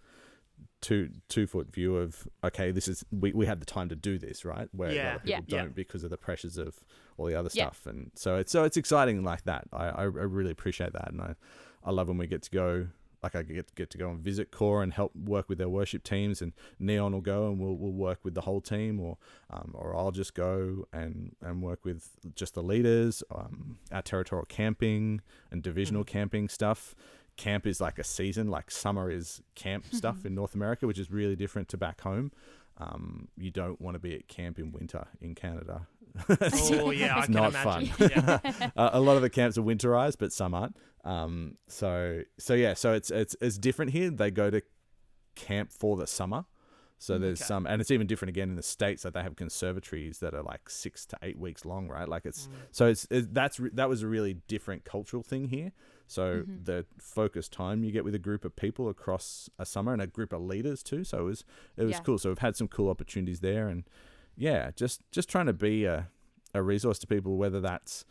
two 0.81 1.11
two 1.29 1.47
foot 1.47 1.73
view 1.73 1.97
of 1.97 2.27
okay 2.43 2.73
this 2.73 2.89
is 2.89 3.05
we, 3.13 3.33
we 3.33 3.47
have 3.47 3.61
the 3.61 3.67
time 3.67 3.89
to 3.89 3.95
do 3.95 4.19
this 4.19 4.45
right 4.45 4.69
where 4.73 4.91
a 4.91 4.95
Yeah. 4.95 5.07
lot 5.07 5.17
of 5.17 5.23
people 5.23 5.45
Yeah. 5.47 5.57
Yeah. 5.57 5.63
don't 5.65 5.75
because 5.75 6.03
of 6.03 6.11
the 6.11 6.17
pressures 6.17 6.59
of 6.59 6.81
all 7.17 7.27
the 7.27 7.35
other 7.37 7.51
Yeah. 7.53 7.67
stuff 7.67 7.87
and 7.87 8.11
so 8.17 8.37
it's 8.37 8.51
so 8.51 8.65
it's 8.65 8.77
exciting 8.77 9.23
like 9.23 9.45
that 9.45 9.69
I, 9.73 9.87
I 9.87 10.03
I 10.03 10.05
really 10.07 10.51
appreciate 10.51 10.93
that 10.95 11.11
and 11.13 11.21
I 11.21 11.35
I 11.85 11.93
love 11.93 12.09
when 12.09 12.19
we 12.19 12.27
get 12.27 12.43
to 12.43 12.51
go 12.51 12.89
like 13.23 13.35
I 13.35 13.43
get 13.43 13.75
get 13.75 13.91
to 13.91 13.99
go 13.99 14.11
and 14.11 14.21
visit 14.21 14.51
corps 14.51 14.83
and 14.83 14.93
help 14.93 15.15
work 15.15 15.49
with 15.49 15.59
their 15.59 15.69
worship 15.69 16.03
teams, 16.03 16.41
and 16.43 16.53
Neon 16.79 17.13
will 17.13 17.21
go 17.21 17.49
and 17.49 17.59
we'll 17.59 17.77
we'll 17.77 17.93
work 17.93 18.21
with 18.23 18.35
the 18.35 18.43
whole 18.43 18.61
team, 18.61 19.01
or 19.01 19.19
um, 19.51 19.73
or 19.75 19.97
I'll 19.97 20.11
just 20.11 20.35
go 20.35 20.87
and 20.93 21.35
and 21.43 21.63
work 21.63 21.85
with 21.85 22.11
just 22.35 22.55
the 22.55 22.63
leaders, 22.63 23.23
um, 23.35 23.79
our 23.91 24.03
territorial 24.03 24.47
camping 24.47 25.21
and 25.51 25.63
divisional 25.63 26.05
camping 26.05 26.49
stuff. 26.49 26.95
Camp 27.37 27.67
is 27.67 27.81
like 27.81 28.01
a 28.01 28.05
season, 28.05 28.49
like 28.49 28.69
summer 28.71 29.11
is 29.11 29.43
camp 29.55 29.85
stuff 29.93 30.27
in 30.27 30.35
North 30.35 30.55
America, 30.57 30.87
which 30.89 30.99
is 30.99 31.11
really 31.11 31.37
different 31.37 31.69
to 31.69 31.77
back 31.77 32.01
home. 32.01 32.33
Um, 32.79 33.29
you 33.37 33.51
don't 33.51 33.81
want 33.81 33.95
to 33.95 33.99
be 33.99 34.15
at 34.15 34.29
camp 34.29 34.59
in 34.59 34.73
winter 34.73 35.07
in 35.21 35.35
Canada. 35.35 35.87
Oh 36.55 36.91
yeah, 36.91 37.17
I 37.17 37.19
It's 37.21 37.29
not 37.29 37.55
imagine. 37.55 37.87
fun. 37.89 38.11
Yeah. 38.11 38.71
uh, 38.77 38.91
a 38.93 39.01
lot 39.01 39.17
of 39.17 39.23
the 39.23 39.31
camps 39.31 39.57
are 39.59 39.63
winterized, 39.63 40.17
but 40.19 40.33
some 40.33 40.55
aren't. 40.55 40.77
Um, 41.05 41.57
so 41.69 42.23
so 42.39 42.55
yeah, 42.55 42.75
so 42.75 42.93
it's 42.93 43.11
it's 43.11 43.37
it's 43.41 43.59
different 43.59 43.93
here. 43.93 44.11
They 44.11 44.31
go 44.31 44.51
to 44.51 44.63
camp 45.35 45.73
for 45.73 45.97
the 45.97 46.07
summer. 46.07 46.45
So 47.01 47.17
there's 47.17 47.41
Okay. 47.41 47.47
some, 47.47 47.65
and 47.69 47.81
it's 47.81 47.93
even 47.93 48.09
different 48.09 48.31
again 48.31 48.49
in 48.51 48.57
the 48.57 48.63
states. 48.63 49.05
That 49.05 49.15
they 49.15 49.23
have 49.23 49.37
conservatories 49.37 50.19
that 50.19 50.35
are 50.35 50.43
like 50.43 50.69
six 50.69 51.07
to 51.07 51.19
eight 51.23 51.39
weeks 51.39 51.65
long, 51.65 51.87
right? 51.89 52.09
Like 52.09 52.27
it's 52.27 52.49
so 52.73 52.87
it's, 52.89 53.07
it's 53.09 53.29
that's 53.31 53.61
that 53.75 53.89
was 53.89 54.03
a 54.03 54.09
really 54.09 54.35
different 54.49 54.85
cultural 54.85 55.23
thing 55.23 55.47
here. 55.49 55.71
So 56.09 56.43
the 56.65 56.87
focused 56.99 57.53
time 57.53 57.85
you 57.85 57.93
get 57.93 58.03
with 58.03 58.15
a 58.17 58.19
group 58.19 58.45
of 58.45 58.57
people 58.57 58.89
across 58.89 59.49
a 59.61 59.67
summer 59.67 59.93
and 59.93 60.03
a 60.03 60.07
group 60.09 60.33
of 60.33 60.41
leaders 60.41 60.83
too. 60.83 61.05
So 61.05 61.19
it 61.21 61.23
was 61.23 61.45
it 61.77 61.85
was 61.85 61.97
Yeah. 61.97 62.01
cool. 62.03 62.19
So 62.19 62.31
we've 62.31 62.39
had 62.39 62.57
some 62.57 62.67
cool 62.67 62.89
opportunities 62.91 63.39
there, 63.41 63.69
and 63.69 63.85
yeah, 64.39 64.71
just 64.77 65.03
just 65.11 65.29
trying 65.29 65.47
to 65.47 65.53
be 65.53 65.85
a 65.85 66.09
a 66.55 66.63
resource 66.63 66.99
to 67.01 67.07
people, 67.07 67.37
whether 67.37 67.61
that's 67.61 68.05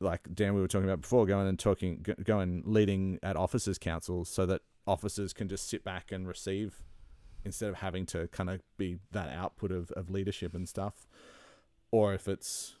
like 0.00 0.34
Dan 0.34 0.54
we 0.54 0.60
were 0.60 0.68
talking 0.68 0.88
about 0.88 1.02
before, 1.02 1.26
going 1.26 1.46
and 1.46 1.58
talking, 1.58 2.06
going 2.24 2.62
leading 2.64 3.18
at 3.22 3.36
officers' 3.36 3.78
councils, 3.78 4.28
so 4.28 4.46
that 4.46 4.62
officers 4.86 5.32
can 5.32 5.48
just 5.48 5.68
sit 5.68 5.84
back 5.84 6.12
and 6.12 6.28
receive 6.28 6.82
instead 7.44 7.68
of 7.68 7.76
having 7.76 8.06
to 8.06 8.28
kind 8.28 8.48
of 8.48 8.60
be 8.76 8.98
that 9.12 9.28
output 9.30 9.72
of, 9.72 9.90
of 9.92 10.10
leadership 10.10 10.54
and 10.54 10.68
stuff. 10.68 11.06
Or 11.90 12.14
if 12.14 12.28
it's, 12.28 12.76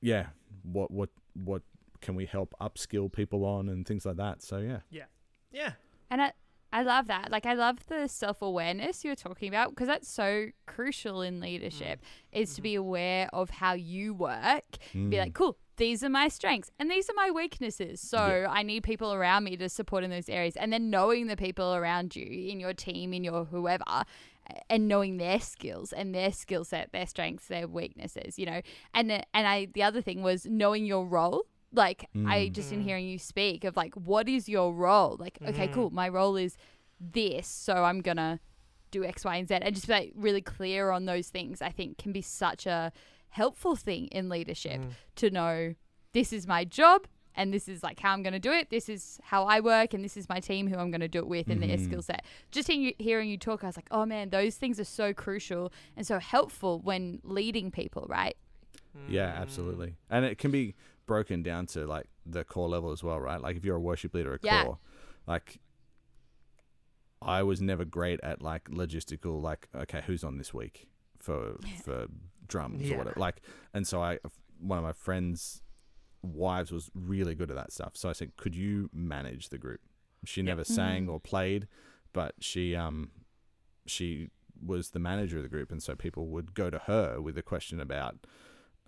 yeah, 0.00 0.26
what 0.62 0.90
what 0.90 1.10
what 1.34 1.62
can 2.00 2.14
we 2.14 2.26
help 2.26 2.54
upskill 2.60 3.10
people 3.10 3.44
on 3.44 3.68
and 3.68 3.86
things 3.86 4.04
like 4.04 4.16
that. 4.16 4.42
So 4.42 4.58
yeah, 4.58 4.80
yeah. 4.90 5.04
Yeah 5.52 5.72
and 6.10 6.22
I, 6.22 6.32
I 6.76 6.82
love 6.82 7.06
that. 7.06 7.30
Like, 7.30 7.46
I 7.46 7.54
love 7.54 7.78
the 7.88 8.06
self 8.06 8.42
awareness 8.42 9.02
you're 9.02 9.14
talking 9.14 9.48
about 9.48 9.70
because 9.70 9.88
that's 9.88 10.10
so 10.10 10.48
crucial 10.66 11.22
in 11.22 11.40
leadership 11.40 12.02
mm. 12.02 12.38
is 12.38 12.54
to 12.54 12.60
be 12.60 12.74
mm-hmm. 12.74 12.80
aware 12.80 13.30
of 13.32 13.48
how 13.48 13.72
you 13.72 14.12
work. 14.12 14.76
Be 14.92 15.18
like, 15.18 15.30
mm. 15.30 15.34
cool, 15.34 15.56
these 15.78 16.04
are 16.04 16.10
my 16.10 16.28
strengths 16.28 16.70
and 16.78 16.90
these 16.90 17.08
are 17.08 17.14
my 17.16 17.30
weaknesses. 17.30 18.02
So 18.02 18.18
Yeah. 18.18 18.48
I 18.50 18.62
need 18.62 18.82
people 18.82 19.14
around 19.14 19.44
me 19.44 19.56
to 19.56 19.70
support 19.70 20.04
in 20.04 20.10
those 20.10 20.28
areas. 20.28 20.54
And 20.54 20.70
then 20.70 20.90
knowing 20.90 21.28
the 21.28 21.36
people 21.36 21.74
around 21.74 22.14
you 22.14 22.26
in 22.26 22.60
your 22.60 22.74
team, 22.74 23.14
in 23.14 23.24
your 23.24 23.46
whoever, 23.46 24.04
and 24.68 24.86
knowing 24.86 25.16
their 25.16 25.40
skills 25.40 25.94
and 25.94 26.14
their 26.14 26.30
skill 26.30 26.64
set, 26.64 26.92
their 26.92 27.06
strengths, 27.06 27.48
their 27.48 27.66
weaknesses, 27.66 28.38
you 28.38 28.44
know. 28.44 28.60
And 28.92 29.10
uh, 29.10 29.22
and 29.32 29.46
I 29.46 29.68
the 29.72 29.82
other 29.82 30.02
thing 30.02 30.22
was 30.22 30.44
knowing 30.44 30.84
your 30.84 31.06
role. 31.06 31.46
Like 31.76 32.08
I 32.14 32.46
mm. 32.46 32.52
just 32.52 32.72
in 32.72 32.80
mm. 32.80 32.84
hearing 32.84 33.06
you 33.06 33.18
speak 33.18 33.64
of 33.64 33.76
like 33.76 33.94
what 33.94 34.28
is 34.28 34.48
your 34.48 34.72
role? 34.72 35.16
Like 35.18 35.38
okay, 35.46 35.66
mm-hmm. 35.66 35.74
cool. 35.74 35.90
My 35.90 36.08
role 36.08 36.36
is 36.36 36.56
this, 37.00 37.46
so 37.46 37.84
I'm 37.84 38.00
gonna 38.00 38.40
do 38.90 39.04
X, 39.04 39.24
Y, 39.24 39.36
and 39.36 39.46
Z, 39.46 39.58
and 39.60 39.74
just 39.74 39.86
be 39.86 39.92
like 39.92 40.12
really 40.16 40.40
clear 40.40 40.90
on 40.90 41.04
those 41.04 41.28
things. 41.28 41.60
I 41.60 41.70
think 41.70 41.98
can 41.98 42.12
be 42.12 42.22
such 42.22 42.66
a 42.66 42.92
helpful 43.28 43.76
thing 43.76 44.06
in 44.06 44.28
leadership 44.28 44.80
mm. 44.80 44.90
to 45.16 45.30
know 45.30 45.74
this 46.12 46.32
is 46.32 46.46
my 46.46 46.64
job 46.64 47.06
and 47.36 47.52
this 47.52 47.68
is 47.68 47.82
like 47.82 48.00
how 48.00 48.12
I'm 48.12 48.22
going 48.22 48.32
to 48.32 48.38
do 48.38 48.50
it. 48.50 48.70
This 48.70 48.88
is 48.88 49.20
how 49.22 49.44
I 49.44 49.60
work, 49.60 49.92
and 49.94 50.02
this 50.02 50.16
is 50.16 50.28
my 50.28 50.40
team 50.40 50.68
who 50.68 50.76
I'm 50.76 50.90
going 50.90 51.02
to 51.02 51.08
do 51.08 51.18
it 51.18 51.28
with, 51.28 51.48
and 51.48 51.62
their 51.62 51.68
mm-hmm. 51.68 51.84
skill 51.84 52.02
set. 52.02 52.24
Just 52.50 52.68
hearing 52.68 52.82
you, 52.82 52.92
hearing 52.98 53.28
you 53.28 53.36
talk, 53.36 53.62
I 53.62 53.66
was 53.66 53.76
like, 53.76 53.88
oh 53.90 54.06
man, 54.06 54.30
those 54.30 54.56
things 54.56 54.80
are 54.80 54.84
so 54.84 55.12
crucial 55.12 55.72
and 55.96 56.06
so 56.06 56.18
helpful 56.18 56.80
when 56.80 57.20
leading 57.22 57.70
people, 57.70 58.06
right? 58.08 58.36
yeah, 59.08 59.34
absolutely. 59.36 59.94
And 60.08 60.24
it 60.24 60.38
can 60.38 60.50
be 60.50 60.74
broken 61.06 61.42
down 61.42 61.66
to 61.66 61.86
like 61.86 62.06
the 62.24 62.44
core 62.44 62.68
level 62.68 62.90
as 62.92 63.02
well, 63.02 63.20
right? 63.20 63.40
Like 63.40 63.56
if 63.56 63.64
you're 63.64 63.76
a 63.76 63.80
worship 63.80 64.14
leader 64.14 64.34
at 64.34 64.40
Yeah. 64.42 64.62
corps, 64.62 64.78
like 65.26 65.58
I 67.22 67.42
was 67.42 67.60
never 67.60 67.84
great 67.84 68.20
at 68.22 68.42
like 68.42 68.68
logistical, 68.68 69.40
like 69.40 69.68
okay, 69.74 70.02
who's 70.06 70.24
on 70.24 70.38
this 70.38 70.52
week 70.52 70.88
for 71.18 71.56
for 71.84 72.06
drums 72.46 72.82
Yeah. 72.82 72.94
or 72.94 72.98
whatever. 72.98 73.18
Like, 73.20 73.42
and 73.74 73.86
so 73.86 74.02
I, 74.02 74.18
one 74.58 74.78
of 74.78 74.84
my 74.84 74.92
friends' 74.92 75.62
wives 76.22 76.70
was 76.72 76.90
really 76.94 77.34
good 77.34 77.50
at 77.50 77.56
that 77.56 77.72
stuff. 77.72 77.92
So 77.96 78.08
I 78.08 78.12
said, 78.12 78.36
could 78.36 78.54
you 78.54 78.90
manage 78.92 79.48
the 79.48 79.58
group? 79.58 79.80
She 80.24 80.42
never 80.42 80.64
sang 80.64 81.08
or 81.08 81.20
played, 81.20 81.68
but 82.12 82.34
she 82.40 82.74
um 82.74 83.10
she 83.86 84.30
was 84.64 84.90
the 84.90 84.98
manager 84.98 85.36
of 85.36 85.42
the 85.42 85.48
group, 85.48 85.70
and 85.70 85.82
so 85.82 85.94
people 85.94 86.26
would 86.28 86.54
go 86.54 86.70
to 86.70 86.78
her 86.80 87.20
with 87.20 87.36
a 87.38 87.42
question 87.42 87.78
about, 87.80 88.26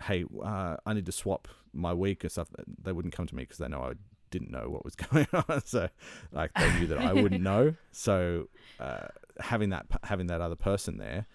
hey, 0.03 0.25
uh, 0.43 0.77
I 0.87 0.95
need 0.95 1.07
to 1.07 1.13
swap 1.13 1.49
my 1.73 1.93
week 1.95 2.25
or 2.25 2.29
stuff. 2.29 2.49
They 2.83 2.93
wouldn't 2.93 3.15
come 3.15 3.27
to 3.27 3.35
me 3.35 3.43
because 3.43 3.59
they 3.59 3.69
know 3.69 3.83
I 3.83 3.95
didn't 4.31 4.51
know 4.51 4.69
what 4.69 4.85
was 4.85 4.95
going 5.11 5.27
on. 5.33 5.65
So 5.65 5.89
like 6.33 6.53
they 6.55 6.73
knew 6.79 6.87
that 6.89 6.99
I 6.99 7.13
wouldn't 7.13 7.43
know. 7.53 7.75
So 7.93 8.49
uh, 8.79 9.09
having 9.41 9.71
that 9.71 9.87
having 10.05 10.27
that 10.29 10.41
other 10.41 10.57
person 10.57 10.99
there 10.99 11.27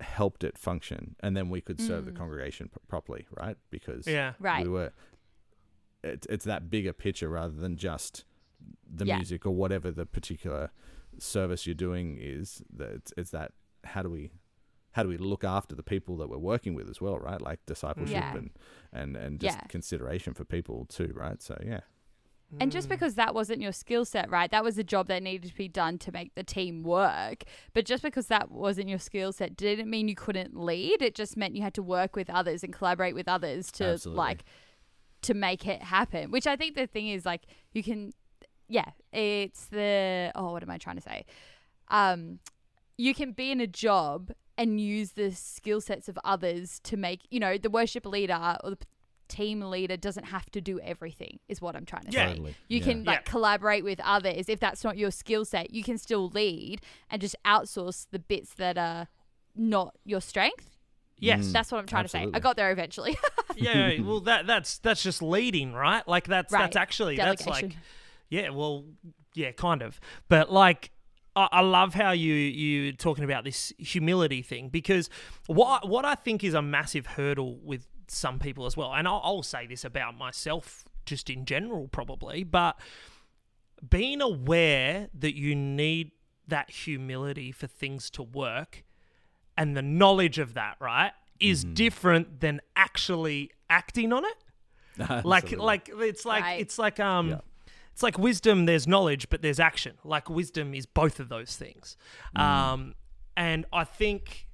helped 0.00 0.44
it 0.44 0.58
function, 0.58 1.16
and 1.20 1.36
then 1.36 1.48
we 1.48 1.60
could 1.60 1.80
serve 1.80 2.04
the 2.04 2.12
congregation 2.12 2.68
p- 2.68 2.80
properly, 2.88 3.26
right? 3.38 3.56
Because 3.70 4.06
Yeah. 4.06 4.32
Right. 4.40 4.64
we 4.64 4.68
were. 4.68 4.92
It's 6.02 6.26
it's 6.28 6.44
that 6.44 6.68
bigger 6.70 6.92
picture 6.92 7.28
rather 7.28 7.54
than 7.54 7.76
just 7.76 8.24
the 8.88 9.06
Yeah. 9.06 9.16
music 9.16 9.46
or 9.46 9.52
whatever 9.54 9.90
the 9.90 10.04
particular 10.06 10.70
service 11.18 11.66
you're 11.66 11.74
doing 11.74 12.18
is. 12.20 12.62
That 12.76 12.90
it's, 12.90 13.12
it's 13.16 13.30
that 13.30 13.52
how 13.84 14.02
do 14.02 14.10
we 14.10 14.30
how 14.94 15.02
do 15.02 15.08
we 15.08 15.16
look 15.16 15.44
after 15.44 15.74
the 15.74 15.82
people 15.82 16.16
that 16.18 16.28
we're 16.28 16.38
working 16.38 16.74
with 16.74 16.88
as 16.88 17.00
well, 17.00 17.18
right? 17.18 17.40
Like 17.40 17.64
discipleship 17.66 18.16
Yeah. 18.16 18.36
and 18.36 18.50
and 18.92 19.16
and 19.16 19.40
just 19.40 19.58
Yeah. 19.58 19.66
consideration 19.68 20.34
for 20.34 20.44
people 20.44 20.86
too, 20.86 21.12
right? 21.14 21.40
So 21.42 21.56
yeah, 21.64 21.80
And 22.60 22.70
just 22.70 22.88
because 22.88 23.16
that 23.16 23.34
wasn't 23.34 23.60
your 23.60 23.72
skill 23.72 24.04
set, 24.04 24.30
right? 24.30 24.48
That 24.50 24.62
was 24.62 24.78
a 24.78 24.84
job 24.84 25.08
that 25.08 25.22
needed 25.24 25.50
to 25.50 25.56
be 25.56 25.66
done 25.66 25.98
to 25.98 26.12
make 26.12 26.34
the 26.36 26.44
team 26.44 26.84
work. 26.84 27.42
But 27.72 27.84
just 27.84 28.02
because 28.04 28.28
that 28.28 28.50
wasn't 28.52 28.88
your 28.88 29.00
skill 29.00 29.32
set 29.32 29.56
didn't 29.56 29.90
mean 29.90 30.06
you 30.06 30.14
couldn't 30.14 30.56
lead. 30.56 31.02
It 31.02 31.16
just 31.16 31.36
meant 31.36 31.56
you 31.56 31.62
had 31.62 31.74
to 31.74 31.82
work 31.82 32.14
with 32.14 32.30
others 32.30 32.62
and 32.62 32.72
collaborate 32.72 33.14
with 33.16 33.28
others 33.28 33.72
to 33.72 33.84
Absolutely. 33.94 34.18
like 34.18 34.44
to 35.22 35.34
make 35.34 35.66
it 35.66 35.82
happen. 35.82 36.30
Which 36.30 36.46
I 36.46 36.54
think 36.54 36.76
the 36.76 36.86
thing 36.86 37.08
is 37.08 37.26
like 37.26 37.42
you 37.72 37.82
can 37.82 38.12
yeah, 38.68 38.90
it's 39.12 39.66
the 39.66 40.30
oh 40.36 40.52
what 40.52 40.62
am 40.62 40.70
I 40.70 40.78
trying 40.78 40.96
to 40.96 41.02
say? 41.02 41.26
Um 41.88 42.38
you 42.96 43.12
can 43.14 43.32
be 43.32 43.50
in 43.50 43.60
a 43.60 43.66
job 43.66 44.30
and 44.56 44.80
use 44.80 45.12
the 45.12 45.32
skill 45.32 45.80
sets 45.80 46.08
of 46.08 46.18
others 46.24 46.78
to 46.84 46.96
make, 46.96 47.22
you 47.30 47.40
know, 47.40 47.58
the 47.58 47.70
worship 47.70 48.06
leader 48.06 48.56
or 48.62 48.70
the 48.70 48.78
team 49.26 49.60
leader 49.62 49.96
doesn't 49.96 50.24
have 50.26 50.50
to 50.50 50.60
do 50.60 50.78
everything 50.80 51.40
is 51.48 51.60
what 51.60 51.74
I'm 51.74 51.86
trying 51.86 52.04
to 52.04 52.10
Yeah. 52.12 52.26
say. 52.26 52.32
Totally. 52.34 52.54
You 52.68 52.78
Yeah. 52.78 52.84
can 52.84 53.04
like 53.04 53.18
Yeah. 53.20 53.30
collaborate 53.32 53.82
with 53.82 53.98
others. 54.00 54.48
If 54.48 54.60
that's 54.60 54.84
not 54.84 54.96
your 54.98 55.10
skill 55.10 55.44
set, 55.44 55.72
you 55.72 55.82
can 55.82 55.96
still 55.98 56.28
lead 56.28 56.82
and 57.10 57.20
just 57.22 57.34
outsource 57.44 58.06
the 58.10 58.18
bits 58.18 58.54
that 58.54 58.76
are 58.78 59.08
not 59.56 59.96
your 60.04 60.20
strength. 60.20 60.70
Yes. 61.18 61.46
Mm. 61.46 61.52
That's 61.52 61.72
what 61.72 61.78
I'm 61.78 61.86
trying 61.86 62.04
to 62.04 62.08
say. 62.08 62.28
I 62.34 62.38
got 62.38 62.56
there 62.56 62.70
eventually. 62.70 63.16
yeah. 63.56 63.98
Well, 64.00 64.20
that 64.20 64.46
that's 64.46 64.78
that's 64.78 65.02
just 65.02 65.22
leading, 65.22 65.72
right? 65.72 66.06
Like 66.06 66.26
that's 66.26 66.52
that's 66.52 66.76
Right. 66.76 66.82
actually 66.82 67.16
that's 67.16 67.46
like 67.46 67.60
Delegation. 67.62 67.82
yeah. 68.28 68.48
Well, 68.50 68.84
yeah, 69.34 69.52
kind 69.52 69.82
of. 69.82 69.98
But 70.28 70.52
like. 70.52 70.90
I 71.36 71.48
I 71.52 71.60
love 71.60 71.94
how 71.94 72.12
you 72.12 72.34
you 72.34 72.92
talking 72.92 73.24
about 73.24 73.44
this 73.44 73.72
humility 73.78 74.42
thing 74.42 74.68
because 74.68 75.08
what 75.46 75.88
what 75.88 76.04
I 76.04 76.14
think 76.14 76.44
is 76.44 76.54
a 76.54 76.62
massive 76.62 77.06
hurdle 77.06 77.58
with 77.62 77.86
some 78.08 78.38
people 78.38 78.66
as 78.66 78.76
well, 78.76 78.92
and 78.94 79.08
I'll, 79.08 79.20
I'll 79.24 79.42
say 79.42 79.66
this 79.66 79.84
about 79.84 80.16
myself 80.16 80.84
just 81.06 81.28
in 81.30 81.44
general 81.44 81.88
probably, 81.88 82.44
but 82.44 82.78
being 83.88 84.20
aware 84.20 85.08
that 85.14 85.34
you 85.34 85.54
need 85.54 86.12
that 86.48 86.70
humility 86.70 87.52
for 87.52 87.66
things 87.66 88.10
to 88.10 88.22
work 88.22 88.84
and 89.56 89.76
the 89.76 89.82
knowledge 89.82 90.38
of 90.38 90.54
that, 90.54 90.76
right, 90.80 91.12
is 91.40 91.64
different 91.64 92.40
than 92.40 92.60
actually 92.76 93.50
acting 93.70 94.12
on 94.12 94.24
it. 94.24 94.36
Like 95.24 95.50
like 95.58 95.90
it's 95.92 96.24
like 96.24 96.44
Right. 96.44 96.60
it's 96.60 96.78
like 96.78 97.00
um 97.00 97.30
Yeah. 97.30 97.38
It's 97.94 98.02
like 98.02 98.18
wisdom 98.18 98.66
there's 98.66 98.86
knowledge 98.86 99.28
but 99.30 99.40
there's 99.40 99.58
action. 99.60 99.94
Like 100.04 100.28
wisdom 100.28 100.74
is 100.74 100.84
both 100.84 101.18
of 101.20 101.28
those 101.30 101.56
things. 101.56 101.96
Um 102.36 102.94
and 103.36 103.64
I 103.72 103.84
think 103.84 104.48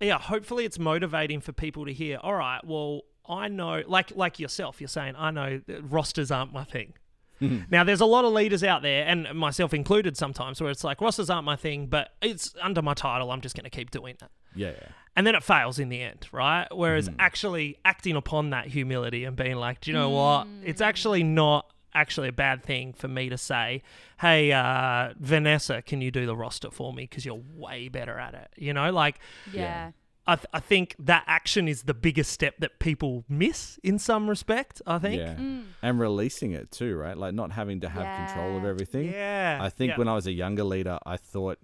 yeah, 0.00 0.18
hopefully 0.18 0.64
it's 0.64 0.78
motivating 0.78 1.40
for 1.40 1.52
people 1.52 1.86
to 1.86 1.92
hear, 1.92 2.18
all 2.22 2.34
right, 2.34 2.60
well, 2.64 3.02
I 3.28 3.46
know 3.48 3.82
like 3.86 4.10
like 4.16 4.38
yourself, 4.40 4.80
you're 4.80 4.88
saying, 4.88 5.14
I 5.16 5.30
know 5.30 5.60
that 5.66 5.82
rosters 5.90 6.30
aren't 6.30 6.52
my 6.52 6.64
thing. 6.64 6.94
Now, 7.70 7.82
there's 7.82 8.00
a 8.00 8.06
lot 8.06 8.24
of 8.24 8.32
leaders 8.32 8.62
out 8.62 8.82
there, 8.82 9.04
and 9.04 9.26
myself 9.34 9.74
included 9.74 10.16
sometimes, 10.16 10.60
where 10.60 10.70
it's 10.70 10.84
like, 10.84 11.00
rosters 11.00 11.28
aren't 11.28 11.44
my 11.44 11.56
thing, 11.56 11.86
but 11.88 12.10
it's 12.22 12.54
under 12.62 12.82
my 12.82 12.94
title. 12.94 13.32
I'm 13.32 13.40
just 13.40 13.56
going 13.56 13.64
to 13.64 13.70
keep 13.70 13.90
doing 13.90 14.14
it. 14.22 14.28
yeah, 14.54 14.68
yeah. 14.80 14.88
And 15.16 15.26
then 15.26 15.34
it 15.34 15.42
fails 15.42 15.80
in 15.80 15.88
the 15.88 16.00
end, 16.00 16.28
right? 16.30 16.68
Whereas 16.70 17.08
Mm. 17.08 17.16
actually 17.18 17.78
acting 17.84 18.14
upon 18.14 18.50
that 18.50 18.68
humility 18.68 19.24
and 19.24 19.34
being 19.36 19.56
like, 19.56 19.80
do 19.80 19.90
you 19.90 19.96
know 19.96 20.10
what? 20.10 20.46
It's 20.64 20.80
actually 20.80 21.24
not 21.24 21.66
actually 21.94 22.28
a 22.28 22.32
bad 22.32 22.62
thing 22.62 22.92
for 22.92 23.08
me 23.08 23.28
to 23.28 23.38
say, 23.38 23.82
"Hey, 24.20 24.52
uh, 24.52 25.14
Vanessa, 25.18 25.82
can 25.82 26.00
you 26.00 26.10
do 26.10 26.26
the 26.26 26.36
roster 26.36 26.70
for 26.70 26.92
me? 26.92 27.04
Because 27.04 27.24
you're 27.24 27.42
way 27.54 27.88
better 27.88 28.18
at 28.18 28.34
it." 28.34 28.50
You 28.56 28.72
know, 28.72 28.90
like 28.90 29.18
Yeah. 29.52 29.92
I, 30.24 30.36
th- 30.36 30.46
I 30.52 30.60
think 30.60 30.94
that 31.00 31.24
action 31.26 31.66
is 31.66 31.82
the 31.82 31.94
biggest 31.94 32.30
step 32.30 32.54
that 32.60 32.78
people 32.78 33.24
miss 33.28 33.80
in 33.82 33.98
some 33.98 34.30
respect. 34.30 34.80
I 34.86 34.98
think. 34.98 35.20
Yeah. 35.20 35.34
Mm. 35.34 35.64
And 35.82 35.98
releasing 35.98 36.52
it 36.52 36.70
too, 36.70 36.94
right? 36.96 37.16
Like 37.16 37.34
not 37.34 37.50
having 37.52 37.80
to 37.80 37.88
have 37.88 38.28
control 38.28 38.56
of 38.56 38.64
everything. 38.64 39.10
Yeah. 39.10 39.58
I 39.60 39.68
think 39.68 39.90
yeah. 39.90 39.98
when 39.98 40.06
I 40.06 40.14
was 40.14 40.28
a 40.28 40.32
younger 40.32 40.62
leader, 40.62 40.98
I 41.04 41.16
thought, 41.16 41.58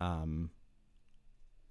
um, 0.00 0.50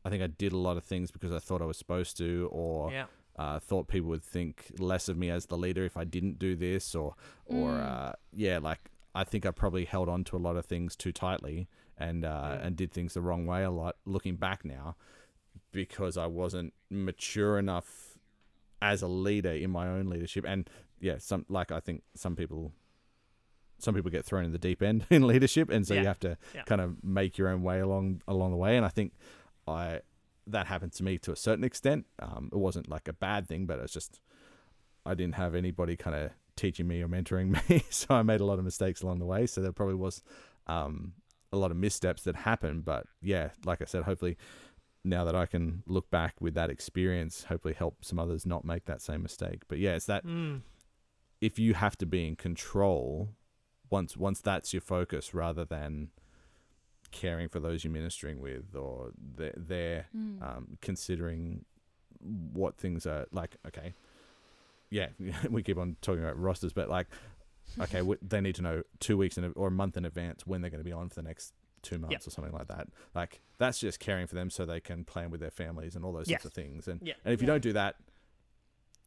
I 0.05 0.09
think 0.09 0.21
I 0.21 0.27
did 0.27 0.53
a 0.53 0.57
lot 0.57 0.77
of 0.77 0.83
things 0.83 1.09
because 1.09 1.31
I 1.31 1.39
thought 1.39 1.63
I 1.63 1.65
was 1.65 1.77
supposed 1.77 2.15
to, 2.17 2.47
or 2.51 2.91
yeah. 2.91 3.05
Uh, 3.41 3.57
thought 3.59 3.87
people 3.87 4.09
would 4.09 4.23
think 4.23 4.55
less 4.79 5.07
of 5.09 5.15
me 5.17 5.29
as 5.29 5.45
the 5.45 5.57
leader 5.57 5.83
if 5.85 5.95
I 5.95 6.03
didn't 6.03 6.37
do 6.39 6.55
this, 6.55 6.93
or, 6.93 7.15
or 7.45 7.69
Mm. 7.71 7.85
uh, 8.09 8.13
yeah, 8.33 8.57
like 8.69 8.81
I 9.15 9.23
think 9.23 9.45
I 9.45 9.51
probably 9.51 9.85
held 9.85 10.09
on 10.09 10.23
to 10.25 10.35
a 10.35 10.43
lot 10.47 10.55
of 10.57 10.65
things 10.65 10.95
too 10.95 11.11
tightly 11.11 11.67
and 11.97 12.25
uh, 12.25 12.57
and 12.61 12.75
did 12.75 12.91
things 12.91 13.13
the 13.13 13.21
wrong 13.21 13.45
way 13.45 13.63
a 13.63 13.71
lot. 13.71 13.95
Looking 14.05 14.35
back 14.35 14.65
now, 14.65 14.95
because 15.71 16.17
I 16.17 16.25
wasn't 16.27 16.73
mature 16.89 17.57
enough 17.57 18.17
as 18.81 19.01
a 19.01 19.07
leader 19.07 19.51
in 19.51 19.71
my 19.71 19.87
own 19.87 20.05
leadership, 20.07 20.45
and 20.47 20.69
yeah, 20.99 21.17
some 21.19 21.45
like 21.49 21.71
I 21.71 21.79
think 21.79 22.03
some 22.15 22.35
people. 22.35 22.71
Some 23.81 23.95
people 23.95 24.11
get 24.11 24.25
thrown 24.25 24.43
in 24.43 24.51
the 24.51 24.57
deep 24.57 24.81
end 24.83 25.05
in 25.09 25.25
leadership, 25.25 25.69
and 25.69 25.87
so 25.87 25.93
Yeah. 25.93 26.01
you 26.01 26.07
have 26.07 26.19
to 26.19 26.37
Yeah. 26.53 26.63
kind 26.63 26.81
of 26.81 27.01
make 27.01 27.37
your 27.37 27.47
own 27.47 27.63
way 27.63 27.79
along 27.79 28.21
along 28.27 28.51
the 28.51 28.57
way. 28.57 28.75
And 28.75 28.85
I 28.85 28.89
think 28.89 29.13
I 29.65 30.01
that 30.51 30.67
happened 30.67 30.93
to 30.93 31.03
me 31.03 31.17
to 31.19 31.31
a 31.31 31.35
certain 31.35 31.63
extent. 31.63 32.05
Um, 32.19 32.49
it 32.51 32.57
wasn't 32.57 32.89
like 32.89 33.07
a 33.07 33.13
bad 33.13 33.47
thing, 33.47 33.65
but 33.65 33.79
it's 33.79 33.93
just 33.93 34.19
I 35.05 35.13
didn't 35.15 35.35
have 35.35 35.55
anybody 35.55 35.95
kind 35.95 36.15
of 36.15 36.31
teaching 36.55 36.87
me 36.87 37.01
or 37.01 37.07
mentoring 37.07 37.57
me, 37.69 37.83
so 37.89 38.07
I 38.15 38.21
made 38.23 38.41
a 38.41 38.45
lot 38.45 38.59
of 38.59 38.65
mistakes 38.65 39.01
along 39.01 39.19
the 39.19 39.25
way. 39.25 39.45
So 39.47 39.61
there 39.61 39.71
probably 39.71 39.95
was 39.95 40.23
um, 40.67 41.13
a 41.51 41.57
lot 41.57 41.71
of 41.71 41.77
missteps 41.77 42.23
that 42.23 42.35
happened. 42.35 42.85
But 42.85 43.05
yeah, 43.21 43.49
like 43.65 43.81
I 43.81 43.85
said, 43.85 44.03
hopefully 44.03 44.37
now 45.03 45.23
that 45.23 45.35
I 45.35 45.45
can 45.45 45.83
look 45.87 46.09
back 46.11 46.35
with 46.41 46.53
that 46.55 46.69
experience, 46.69 47.45
hopefully 47.45 47.73
help 47.73 48.03
some 48.03 48.19
others 48.19 48.45
not 48.45 48.65
make 48.65 48.85
that 48.85 49.01
same 49.01 49.21
mistake. 49.23 49.61
But 49.67 49.77
yeah, 49.79 49.95
it's 49.95 50.05
that 50.07 50.25
Mm. 50.25 50.61
if 51.41 51.57
you 51.57 51.73
have 51.73 51.97
to 51.99 52.05
be 52.05 52.27
in 52.27 52.35
control 52.35 53.29
once 53.89 54.15
once 54.17 54.41
that's 54.41 54.73
your 54.73 54.81
focus 54.81 55.33
rather 55.33 55.65
than 55.65 56.09
caring 57.11 57.49
for 57.49 57.59
those 57.59 57.83
you're 57.83 57.93
ministering 57.93 58.39
with 58.39 58.75
or 58.75 59.11
they're, 59.35 59.53
they're 59.57 60.05
Mm. 60.15 60.41
um, 60.41 60.77
considering 60.81 61.65
what 62.53 62.77
things 62.77 63.05
are 63.05 63.27
like 63.31 63.55
okay 63.65 63.93
yeah 64.89 65.07
we 65.49 65.63
keep 65.63 65.77
on 65.77 65.95
talking 66.01 66.23
about 66.23 66.37
rosters 66.39 66.73
but 66.73 66.89
like 66.89 67.07
okay 67.79 67.99
w- 67.99 68.17
they 68.21 68.41
need 68.41 68.55
to 68.55 68.61
know 68.61 68.81
two 68.99 69.15
weeks 69.17 69.37
in 69.37 69.43
a, 69.45 69.49
or 69.51 69.67
a 69.67 69.71
month 69.71 69.95
in 69.95 70.05
advance 70.05 70.45
when 70.45 70.61
they're 70.61 70.69
going 70.71 70.79
to 70.83 70.89
be 70.89 70.91
on 70.91 71.07
for 71.09 71.15
the 71.15 71.21
next 71.27 71.53
two 71.81 71.97
months 71.97 72.27
or 72.27 72.31
something 72.31 72.51
like 72.53 72.67
that 72.67 72.87
like 73.15 73.41
that's 73.57 73.79
just 73.79 73.99
caring 73.99 74.27
for 74.27 74.35
them 74.35 74.49
so 74.49 74.65
they 74.65 74.79
can 74.81 75.05
plan 75.05 75.29
with 75.31 75.39
their 75.39 75.51
families 75.51 75.95
and 75.95 76.03
all 76.03 76.11
those 76.11 76.27
Yes. 76.27 76.41
sorts 76.41 76.57
of 76.57 76.61
things 76.63 76.87
and 76.87 76.99
Yeah. 77.01 77.13
and 77.23 77.33
if 77.33 77.41
you 77.41 77.47
Yeah. 77.47 77.53
don't 77.53 77.61
do 77.63 77.73
that 77.73 77.95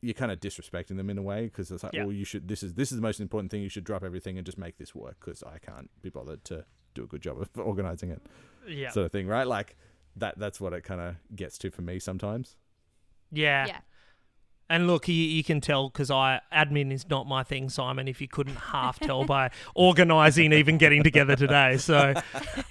you're 0.00 0.14
kind 0.14 0.32
of 0.32 0.40
disrespecting 0.40 0.96
them 0.96 1.10
in 1.10 1.18
a 1.18 1.22
way 1.22 1.44
because 1.44 1.70
it's 1.70 1.84
like, 1.84 1.92
Yeah. 1.92 2.02
well, 2.02 2.12
you 2.12 2.24
should. 2.24 2.48
This 2.48 2.64
is 2.64 2.74
this 2.74 2.90
is 2.90 2.96
the 2.98 3.02
most 3.02 3.20
important 3.20 3.52
thing. 3.52 3.62
You 3.62 3.68
should 3.68 3.84
drop 3.84 4.02
everything 4.02 4.36
and 4.36 4.44
just 4.44 4.58
make 4.58 4.76
this 4.76 4.96
work 4.96 5.18
because 5.20 5.44
I 5.44 5.58
can't 5.58 5.90
be 6.02 6.10
bothered 6.10 6.44
to 6.46 6.64
do 6.94 7.04
a 7.04 7.06
good 7.06 7.22
job 7.22 7.40
of 7.40 7.48
organizing 7.58 8.10
it, 8.10 8.22
Yeah. 8.66 8.90
sort 8.90 9.06
of 9.06 9.12
thing, 9.12 9.26
right? 9.26 9.46
Like 9.46 9.76
that. 10.16 10.38
That's 10.38 10.60
what 10.60 10.72
it 10.72 10.82
kind 10.84 11.00
of 11.00 11.16
gets 11.34 11.58
to 11.58 11.70
for 11.70 11.82
me 11.82 11.98
sometimes. 11.98 12.56
yeah. 13.30 13.66
Yeah. 13.66 13.78
And 14.70 14.86
look, 14.86 15.06
you, 15.06 15.14
you 15.14 15.44
can 15.44 15.60
tell 15.60 15.90
because 15.90 16.10
I 16.10 16.40
admin 16.50 16.92
is 16.92 17.06
not 17.10 17.26
my 17.26 17.42
thing, 17.42 17.68
Simon. 17.68 18.08
If 18.08 18.22
you 18.22 18.28
couldn't 18.28 18.54
half 18.56 18.98
tell 18.98 19.22
by 19.26 19.50
organising, 19.74 20.54
even 20.54 20.78
getting 20.78 21.02
together 21.02 21.36
today, 21.36 21.76
so 21.76 22.14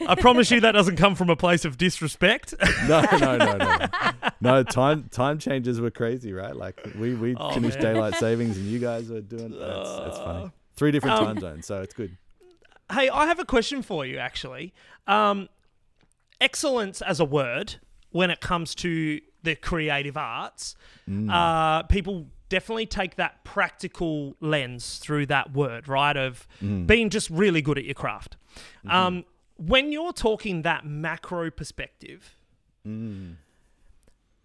I 0.07 0.15
promise 0.15 0.49
you 0.49 0.61
that 0.61 0.71
doesn't 0.71 0.95
come 0.95 1.13
from 1.13 1.29
a 1.29 1.35
place 1.35 1.63
of 1.63 1.77
disrespect. 1.77 2.55
No, 2.87 3.01
no, 3.11 3.37
no, 3.37 3.55
no, 3.55 3.55
no. 3.57 3.85
no 4.41 4.63
time 4.63 5.09
time 5.11 5.37
changes 5.37 5.79
were 5.79 5.91
crazy, 5.91 6.33
right? 6.33 6.55
Like 6.55 6.81
we 6.97 7.13
we 7.13 7.35
Oh, 7.35 7.51
finished 7.53 7.79
man. 7.79 7.93
daylight 7.93 8.15
savings 8.15 8.57
and 8.57 8.65
you 8.65 8.79
guys 8.79 9.07
were 9.11 9.21
doing. 9.21 9.51
That's 9.51 9.89
it's 10.07 10.17
funny. 10.17 10.51
Three 10.75 10.89
different 10.89 11.17
Um, 11.19 11.25
time 11.25 11.39
zones, 11.39 11.67
so 11.67 11.81
it's 11.83 11.93
good. 11.93 12.17
Hey, 12.91 13.09
I 13.09 13.25
have 13.27 13.39
a 13.39 13.45
question 13.45 13.81
for 13.81 14.05
you, 14.05 14.17
actually. 14.17 14.73
Um, 15.07 15.49
excellence 16.39 17.01
as 17.01 17.19
a 17.19 17.25
word, 17.25 17.75
when 18.11 18.29
it 18.29 18.41
comes 18.41 18.75
to 18.75 19.19
the 19.43 19.55
creative 19.55 20.17
arts, 20.17 20.75
uh, 21.29 21.83
people 21.83 22.27
definitely 22.49 22.85
take 22.85 23.15
that 23.15 23.43
practical 23.43 24.35
lens 24.41 24.97
through 24.97 25.25
that 25.27 25.53
word, 25.53 25.87
right? 25.87 26.17
Of 26.17 26.47
being 26.85 27.09
just 27.09 27.29
really 27.29 27.61
good 27.61 27.77
at 27.77 27.85
your 27.85 27.93
craft. 27.95 28.35
Um, 28.87 29.25
when 29.57 29.91
you're 29.91 30.13
talking 30.13 30.63
that 30.63 30.85
macro 30.85 31.49
perspective, 31.51 32.35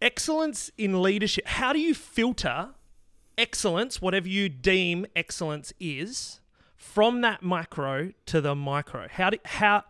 excellence 0.00 0.70
in 0.78 1.02
leadership, 1.02 1.46
how 1.46 1.72
do 1.72 1.78
you 1.80 1.94
filter 1.94 2.70
excellence, 3.38 4.00
whatever 4.00 4.28
you 4.28 4.48
deem 4.48 5.06
excellence 5.14 5.72
is, 5.80 6.40
from 6.76 7.20
that 7.22 7.42
macro 7.42 8.12
to 8.26 8.40
the 8.40 8.54
micro? 8.54 9.08
How 9.10 9.30
do 9.30 9.38
how 9.44 9.84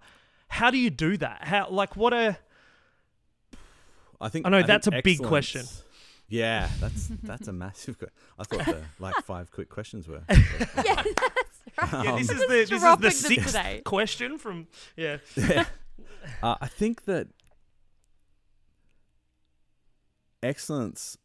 how 0.49 0.71
do 0.71 0.79
you 0.79 0.91
do 0.91 1.17
that? 1.19 1.45
How 1.45 1.69
like 1.71 1.97
what 1.97 2.13
a 2.13 2.39
I 4.21 4.29
think 4.29 4.47
I 4.47 4.49
know 4.51 4.59
think 4.59 4.67
that's 4.69 4.87
a 4.87 5.01
big 5.03 5.23
question. 5.23 5.67
Yeah, 6.29 6.69
that's 6.81 7.09
that's 7.23 7.49
a 7.49 7.53
massive. 7.53 7.99
que- 7.99 8.09
I 8.39 8.45
thought 8.45 8.65
the 8.65 8.83
like 8.99 9.15
five 9.25 9.51
quick 9.51 9.69
questions 9.69 10.09
were. 10.09 10.23
yeah, 10.31 10.37
that's 11.77 11.93
right. 11.93 12.05
yeah, 12.05 12.17
this 12.17 12.31
Um, 12.31 12.37
is 12.37 12.41
the 12.41 12.47
this 12.47 12.71
is 12.73 12.97
the 12.99 13.11
sixth 13.11 13.47
today. 13.49 13.83
question 13.85 14.39
from 14.39 14.67
yeah. 14.97 15.19
Uh, 16.43 16.57
I 16.61 16.67
think 16.67 17.05
that 17.05 17.29
excellence, 20.43 21.17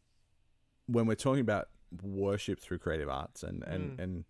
when 0.86 1.06
we're 1.06 1.14
talking 1.14 1.40
about 1.40 1.68
worship 2.02 2.60
through 2.60 2.78
creative 2.78 3.08
arts, 3.08 3.42
and 3.42 3.62
and 3.64 3.98
Mm. 3.98 4.02
and 4.02 4.24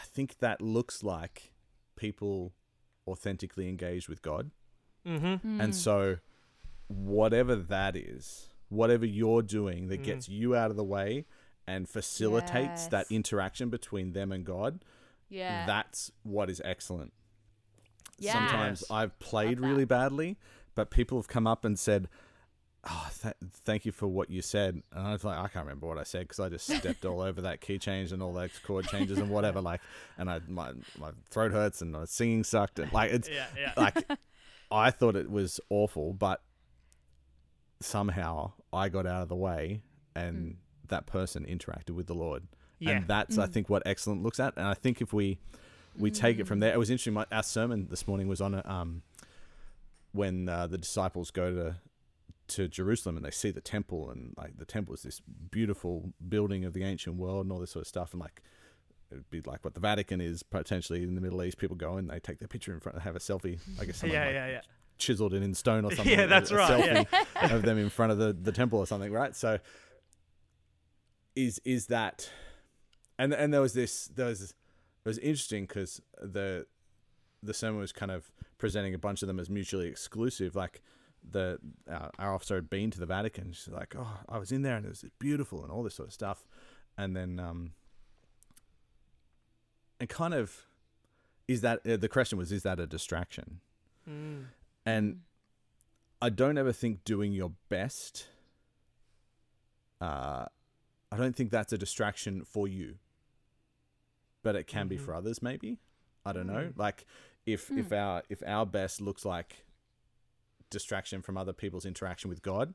I 0.00 0.04
think 0.04 0.38
that 0.38 0.62
looks 0.62 1.02
like 1.02 1.52
people 1.96 2.52
authentically 3.06 3.68
engaged 3.68 4.08
with 4.08 4.22
God, 4.22 4.50
Mm-hmm. 5.06 5.60
and 5.60 5.74
so 5.74 6.18
whatever 6.88 7.54
that 7.56 7.96
is, 7.96 8.48
whatever 8.68 9.06
you're 9.06 9.42
doing 9.42 9.88
that 9.88 10.00
Mm. 10.00 10.04
gets 10.04 10.28
you 10.28 10.54
out 10.54 10.70
of 10.70 10.76
the 10.76 10.84
way 10.84 11.24
and 11.66 11.88
facilitates 11.88 12.86
that 12.88 13.06
interaction 13.10 13.70
between 13.70 14.12
them 14.12 14.32
and 14.32 14.44
God, 14.44 14.84
Yeah. 15.28 15.64
that's 15.66 16.10
what 16.22 16.50
is 16.50 16.60
excellent. 16.64 17.12
Yeah. 18.18 18.32
Sometimes 18.34 18.84
I've 18.90 19.18
played 19.18 19.60
really 19.60 19.84
badly, 19.86 20.36
but 20.74 20.90
people 20.90 21.18
have 21.18 21.28
come 21.28 21.46
up 21.46 21.64
and 21.64 21.78
said, 21.78 22.08
"Oh, 22.84 23.08
th- 23.22 23.34
thank 23.64 23.84
you 23.84 23.92
for 23.92 24.06
what 24.08 24.30
you 24.30 24.42
said." 24.42 24.82
And 24.92 25.06
I 25.06 25.12
was 25.12 25.24
like, 25.24 25.36
I 25.38 25.48
can't 25.48 25.66
remember 25.66 25.86
what 25.86 25.98
I 25.98 26.02
said 26.02 26.22
because 26.22 26.40
I 26.40 26.48
just 26.48 26.66
stepped 26.76 27.04
all 27.04 27.20
over 27.20 27.40
that 27.42 27.60
key 27.60 27.78
change 27.78 28.12
and 28.12 28.22
all 28.22 28.32
those 28.32 28.50
chord 28.64 28.86
changes 28.86 29.18
and 29.18 29.30
whatever. 29.30 29.60
Like, 29.60 29.80
and 30.18 30.30
I 30.30 30.40
my 30.48 30.72
my 30.98 31.10
throat 31.30 31.52
hurts 31.52 31.82
and 31.82 31.92
my 31.92 32.04
singing 32.06 32.44
sucked 32.44 32.78
and 32.78 32.92
like 32.92 33.10
it's 33.12 33.28
Yeah, 33.28 33.46
yeah. 33.58 33.72
like 33.76 34.06
I 34.70 34.90
thought 34.90 35.16
it 35.16 35.30
was 35.30 35.60
awful, 35.68 36.12
but 36.12 36.42
somehow 37.80 38.52
I 38.72 38.88
got 38.88 39.06
out 39.06 39.22
of 39.22 39.28
the 39.28 39.36
way 39.36 39.82
and 40.14 40.56
that 40.88 41.06
person 41.06 41.44
interacted 41.46 41.90
with 41.92 42.06
the 42.06 42.14
Lord. 42.14 42.44
Yeah. 42.78 42.92
And 42.92 43.08
that's 43.08 43.38
I 43.38 43.46
think 43.46 43.68
what 43.68 43.82
excellent 43.86 44.22
looks 44.22 44.40
at. 44.40 44.54
And 44.56 44.66
I 44.66 44.74
think 44.74 45.00
if 45.00 45.12
we 45.12 45.38
we 45.98 46.10
take 46.10 46.38
it 46.38 46.46
from 46.46 46.60
there, 46.60 46.72
it 46.72 46.78
was 46.78 46.88
interesting. 46.88 47.14
My, 47.14 47.26
our 47.32 47.42
sermon 47.42 47.88
this 47.90 48.06
morning 48.06 48.28
was 48.28 48.40
on 48.40 48.54
a, 48.54 48.62
um 48.64 49.02
when 50.12 50.48
uh, 50.48 50.66
the 50.66 50.78
disciples 50.78 51.30
go 51.30 51.52
to 51.54 51.76
to 52.50 52.68
Jerusalem 52.68 53.16
and 53.16 53.24
they 53.24 53.30
see 53.30 53.50
the 53.50 53.60
temple 53.60 54.10
and 54.10 54.34
like 54.36 54.56
the 54.58 54.64
temple 54.64 54.94
is 54.94 55.02
this 55.02 55.20
beautiful 55.50 56.12
building 56.28 56.64
of 56.64 56.72
the 56.72 56.84
ancient 56.84 57.16
world 57.16 57.46
and 57.46 57.52
all 57.52 57.60
this 57.60 57.70
sort 57.70 57.82
of 57.82 57.88
stuff 57.88 58.12
and 58.12 58.20
like 58.20 58.42
it'd 59.10 59.30
be 59.30 59.40
like 59.42 59.64
what 59.64 59.74
the 59.74 59.80
Vatican 59.80 60.20
is 60.20 60.42
potentially 60.42 61.02
in 61.02 61.14
the 61.14 61.20
Middle 61.20 61.42
East. 61.42 61.58
People 61.58 61.76
go 61.76 61.96
and 61.96 62.10
they 62.10 62.20
take 62.20 62.38
their 62.38 62.48
picture 62.48 62.72
in 62.72 62.80
front 62.80 62.94
and 62.94 63.02
have 63.02 63.16
a 63.16 63.18
selfie. 63.18 63.58
I 63.80 63.84
guess 63.84 63.96
someone 63.98 64.14
yeah, 64.14 64.24
like 64.26 64.34
yeah, 64.34 64.46
yeah. 64.48 64.60
chiseled 64.98 65.34
it 65.34 65.42
in 65.42 65.54
stone 65.54 65.84
or 65.84 65.90
something. 65.94 66.18
Yeah, 66.18 66.26
that's 66.26 66.50
a 66.50 66.56
right, 66.56 67.06
Selfie 67.06 67.52
of 67.52 67.62
them 67.62 67.78
in 67.78 67.90
front 67.90 68.12
of 68.12 68.18
the, 68.18 68.32
the 68.32 68.52
temple 68.52 68.78
or 68.78 68.86
something, 68.86 69.12
right? 69.12 69.34
So 69.34 69.58
is 71.36 71.60
is 71.64 71.86
that 71.86 72.30
and 73.18 73.32
and 73.32 73.52
there 73.52 73.60
was 73.60 73.72
this 73.72 74.06
there 74.06 74.26
was 74.26 74.42
it 74.42 75.08
was 75.08 75.18
interesting 75.18 75.64
because 75.64 76.00
the 76.20 76.66
the 77.42 77.54
sermon 77.54 77.80
was 77.80 77.92
kind 77.92 78.10
of 78.10 78.30
presenting 78.58 78.94
a 78.94 78.98
bunch 78.98 79.22
of 79.22 79.28
them 79.28 79.40
as 79.40 79.48
mutually 79.48 79.88
exclusive 79.88 80.54
like 80.54 80.82
the 81.28 81.58
uh, 81.90 82.08
our 82.18 82.34
officer 82.34 82.54
had 82.56 82.70
been 82.70 82.90
to 82.90 82.98
the 83.00 83.06
Vatican 83.06 83.52
she's 83.52 83.68
like 83.68 83.94
oh 83.98 84.18
I 84.28 84.38
was 84.38 84.52
in 84.52 84.62
there 84.62 84.76
and 84.76 84.86
it 84.86 84.88
was 84.88 85.04
beautiful 85.18 85.62
and 85.62 85.70
all 85.72 85.82
this 85.82 85.94
sort 85.94 86.08
of 86.08 86.14
stuff 86.14 86.46
and 86.96 87.14
then 87.16 87.38
um 87.38 87.72
and 89.98 90.08
kind 90.08 90.34
of 90.34 90.66
is 91.46 91.60
that 91.62 91.80
uh, 91.86 91.96
the 91.96 92.08
question 92.08 92.38
was 92.38 92.52
is 92.52 92.62
that 92.62 92.78
a 92.80 92.86
distraction 92.86 93.60
Mm. 94.08 94.46
and 94.86 95.20
I 96.22 96.30
don't 96.30 96.56
ever 96.56 96.72
think 96.72 97.04
doing 97.04 97.32
your 97.32 97.52
best. 97.68 98.28
Uh, 100.00 100.46
I 101.12 101.16
don't 101.16 101.36
think 101.36 101.50
that's 101.50 101.72
a 101.72 101.78
distraction 101.78 102.44
for 102.44 102.66
you. 102.66 102.94
but 104.42 104.56
it 104.56 104.66
can 104.66 104.88
be 104.88 104.96
Mm-hmm. 104.96 105.04
for 105.04 105.14
others. 105.14 105.42
Maybe 105.42 105.78
I 106.24 106.32
don't 106.32 106.46
know. 106.46 106.68
Mm. 106.72 106.78
Like 106.78 107.04
if 107.44 107.70
if 107.70 107.92
our 107.92 108.22
if 108.30 108.42
our 108.46 108.64
best 108.64 109.00
looks 109.02 109.24
like 109.26 109.64
distraction 110.70 111.22
from 111.22 111.36
other 111.36 111.52
people's 111.52 111.84
interaction 111.84 112.30
with 112.30 112.42
God, 112.42 112.74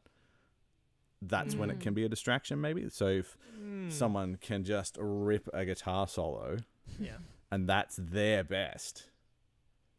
that's 1.21 1.55
when 1.55 1.69
it 1.69 1.79
can 1.79 1.93
be 1.93 2.03
a 2.05 2.09
distraction. 2.09 2.61
Maybe 2.61 2.89
so 2.89 3.07
if 3.07 3.37
Mm. 3.59 3.91
someone 3.91 4.35
can 4.35 4.63
just 4.63 4.97
rip 4.99 5.47
a 5.53 5.65
guitar 5.65 6.07
solo 6.07 6.57
Yeah. 6.99 7.17
and 7.51 7.67
that's 7.67 7.95
their 7.95 8.43
best. 8.43 9.09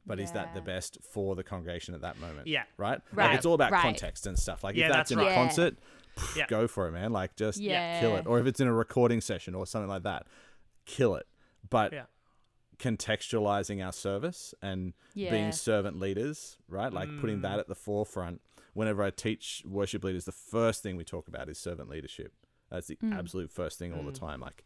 But 0.05 0.21
is 0.21 0.31
that 0.33 0.55
the 0.55 0.61
best 0.61 0.99
for 1.03 1.35
the 1.35 1.43
congregation 1.43 1.95
at 1.95 2.03
that 2.03 2.21
moment? 2.21 2.47
Yeah. 2.47 2.65
Right? 2.77 3.01
Right, 3.13 3.27
Like 3.31 3.37
it's 3.39 3.47
all 3.47 3.55
about 3.55 3.73
right. 3.73 3.83
context 3.83 4.27
and 4.27 4.39
stuff. 4.39 4.63
Like 4.63 4.77
Yeah, 4.77 4.87
if 4.87 4.93
that's, 4.93 5.11
that's 5.11 5.11
in 5.13 5.19
right. 5.19 5.33
a 5.33 5.35
concert, 5.35 5.77
pff, 6.17 6.37
Yeah. 6.37 6.47
go 6.47 6.69
for 6.69 6.87
it, 6.87 6.93
man. 6.93 7.13
Like 7.13 7.35
just 7.35 7.59
Yeah. 7.59 7.99
kill 7.99 8.15
it. 8.17 8.27
Or 8.27 8.39
if 8.39 8.47
it's 8.47 8.61
in 8.61 8.69
a 8.69 8.73
recording 8.73 9.21
session 9.21 9.55
or 9.57 9.67
something 9.67 9.89
like 9.89 10.05
that, 10.05 10.27
kill 10.85 11.17
it. 11.17 11.27
But 11.69 11.93
Yeah. 11.93 12.05
Contextualizing 12.79 13.85
our 13.85 13.93
service 13.93 14.55
and 14.63 14.93
Yeah. 15.15 15.31
being 15.31 15.53
servant 15.53 15.99
leaders, 15.99 16.59
right? 16.69 16.93
Like 16.93 17.09
putting 17.21 17.39
Mm. 17.39 17.43
that 17.43 17.59
at 17.59 17.69
the 17.69 17.75
forefront. 17.75 18.41
Whenever 18.75 19.03
I 19.03 19.11
teach 19.11 19.63
worship 19.67 20.05
leaders, 20.05 20.25
the 20.27 20.33
first 20.33 20.83
thing 20.83 20.97
we 20.97 21.05
talk 21.05 21.29
about 21.29 21.49
is 21.49 21.59
servant 21.59 21.89
leadership. 21.89 22.35
That's 22.69 22.89
the 22.89 22.97
Mm. 22.97 23.13
absolute 23.17 23.51
first 23.51 23.79
thing 23.79 23.95
all 23.95 24.03
the 24.03 24.13
Mm. 24.13 24.19
time. 24.21 24.41
Like 24.41 24.65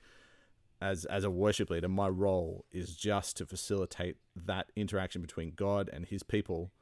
as 0.80 1.04
as 1.04 1.24
a 1.24 1.30
worship 1.30 1.70
leader, 1.70 1.88
my 1.88 2.08
role 2.08 2.64
is 2.72 2.96
just 2.96 3.36
to 3.36 3.46
facilitate 3.46 4.16
that 4.34 4.72
interaction 4.74 5.20
between 5.22 5.50
God 5.52 5.88
and 5.92 6.06
his 6.06 6.22
people 6.22 6.72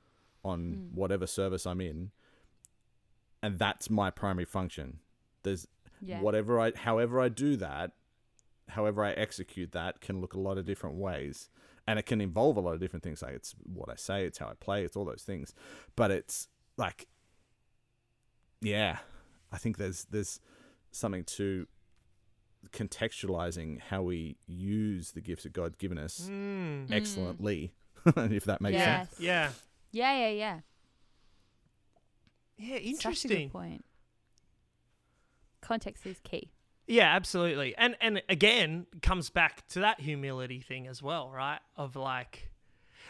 on 0.44 0.60
Mm. 0.74 0.92
whatever 0.94 1.26
service 1.26 1.66
I'm 1.66 1.80
in. 1.80 2.12
And 3.42 3.58
that's 3.58 3.90
my 3.90 4.10
primary 4.10 4.44
function. 4.44 5.00
There's 5.42 5.66
Yeah. 6.00 6.20
whatever 6.20 6.60
I 6.60 6.72
however 6.76 7.20
I 7.20 7.28
do 7.28 7.56
that, 7.56 7.92
however 8.70 9.04
I 9.04 9.12
execute 9.12 9.72
that 9.72 10.00
can 10.00 10.20
look 10.20 10.34
a 10.34 10.40
lot 10.40 10.58
of 10.58 10.64
different 10.66 10.96
ways. 10.96 11.48
And 11.86 11.98
it 11.98 12.04
can 12.04 12.20
involve 12.20 12.56
a 12.58 12.60
lot 12.60 12.74
of 12.74 12.80
different 12.80 13.02
things. 13.02 13.22
Like 13.22 13.34
it's 13.34 13.54
what 13.62 13.88
I 13.88 13.94
say, 13.96 14.24
it's 14.26 14.38
how 14.38 14.46
I 14.48 14.54
play, 14.60 14.84
it's 14.84 14.94
all 14.96 15.06
those 15.06 15.22
things. 15.22 15.54
But 15.96 16.10
it's 16.10 16.48
like 16.76 17.08
yeah. 18.60 18.98
I 19.50 19.56
think 19.58 19.78
there's 19.78 20.04
there's 20.10 20.40
something 20.90 21.24
to 21.24 21.66
contextualizing 22.72 23.80
how 23.80 24.02
we 24.02 24.36
use 24.46 25.12
the 25.12 25.20
gifts 25.20 25.44
that 25.44 25.52
God's 25.52 25.76
given 25.76 25.96
us 25.98 26.28
Mm. 26.30 26.90
excellently, 26.92 27.72
if 28.06 28.44
that 28.44 28.60
makes 28.60 28.74
Yeah. 28.74 29.04
sense. 29.06 29.20
Yeah. 29.20 29.52
Yeah, 29.92 30.18
yeah, 30.18 30.28
yeah. 30.28 30.60
Yeah. 32.58 32.74
Such 32.74 32.76
a 32.76 32.82
good 32.82 32.88
Interesting. 32.88 33.50
point. 33.50 33.84
Context 35.62 36.04
is 36.06 36.18
key. 36.22 36.50
Yeah, 36.88 37.14
absolutely. 37.14 37.76
And 37.76 37.96
and 38.00 38.22
again, 38.28 38.86
comes 39.02 39.30
back 39.30 39.68
to 39.68 39.80
that 39.80 40.00
humility 40.00 40.60
thing 40.60 40.86
as 40.86 41.02
well, 41.02 41.30
right? 41.30 41.60
Of 41.76 41.94
like 41.94 42.50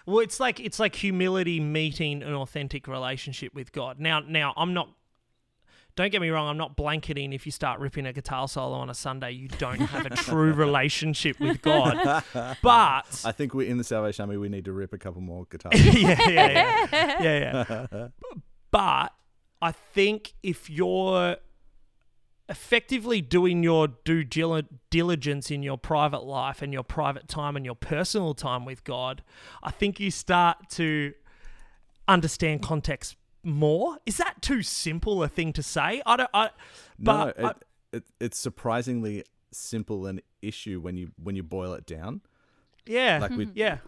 well, 0.04 0.18
it's 0.18 0.40
like 0.40 0.58
it's 0.58 0.80
like 0.80 0.96
humility 0.96 1.60
meeting 1.60 2.22
an 2.22 2.34
authentic 2.34 2.88
relationship 2.88 3.54
with 3.54 3.72
God. 3.72 4.00
Now 4.00 4.20
now 4.20 4.52
I'm 4.56 4.74
not 4.74 4.90
don't 5.94 6.10
get 6.10 6.20
me 6.20 6.30
wrong, 6.30 6.48
I'm 6.48 6.56
not 6.56 6.76
blanketing 6.76 7.32
if 7.32 7.44
you 7.44 7.50
start 7.50 7.80
ripping 7.80 8.06
a 8.06 8.12
guitar 8.12 8.46
solo 8.46 8.76
on 8.76 8.88
a 8.88 8.94
Sunday, 8.94 9.32
you 9.32 9.48
don't 9.48 9.80
have 9.80 10.06
a 10.06 10.10
true 10.10 10.52
relationship 10.54 11.40
with 11.40 11.60
God. 11.60 12.22
But 12.62 13.22
I 13.24 13.32
think 13.32 13.52
we 13.54 13.68
in 13.68 13.78
the 13.78 13.84
Salvation 13.84 14.22
Army 14.22 14.36
we 14.36 14.48
need 14.48 14.64
to 14.66 14.72
rip 14.72 14.92
a 14.92 14.98
couple 14.98 15.20
more 15.20 15.46
guitars. 15.50 15.74
yeah, 15.96 16.16
yeah, 16.28 16.86
yeah, 16.92 17.22
yeah, 17.22 17.86
yeah. 17.92 18.08
But 18.70 19.14
I 19.62 19.72
think 19.72 20.34
if 20.42 20.68
you're 20.68 21.36
effectively 22.48 23.20
doing 23.20 23.62
your 23.62 23.88
due 23.88 24.24
diligence 24.24 25.50
in 25.50 25.62
your 25.62 25.76
private 25.78 26.24
life 26.24 26.62
and 26.62 26.72
your 26.72 26.82
private 26.82 27.28
time 27.28 27.56
and 27.56 27.64
your 27.66 27.74
personal 27.74 28.34
time 28.34 28.64
with 28.64 28.84
God, 28.84 29.22
I 29.62 29.70
think 29.70 30.00
you 30.00 30.10
start 30.10 30.70
to 30.70 31.12
understand 32.06 32.62
context 32.62 33.16
more. 33.42 33.98
Is 34.06 34.16
that 34.16 34.40
too 34.42 34.62
simple 34.62 35.22
a 35.22 35.28
thing 35.28 35.52
to 35.54 35.62
say? 35.62 36.02
I 36.06 36.16
don't. 36.16 36.30
I, 36.32 36.44
no, 36.98 37.32
but 37.36 37.38
I- 37.44 37.48
it, 37.50 37.56
it, 37.92 38.04
it's 38.20 38.38
surprisingly 38.38 39.24
simple 39.50 40.06
an 40.06 40.20
issue 40.42 40.80
when 40.80 40.96
you 40.96 41.10
when 41.22 41.36
you 41.36 41.42
boil 41.42 41.72
it 41.74 41.86
down. 41.86 42.20
yeah, 42.86 43.18
Like 43.20 43.30
we 43.30 43.46
mm-hmm. 43.46 43.52
yeah, 43.56 43.78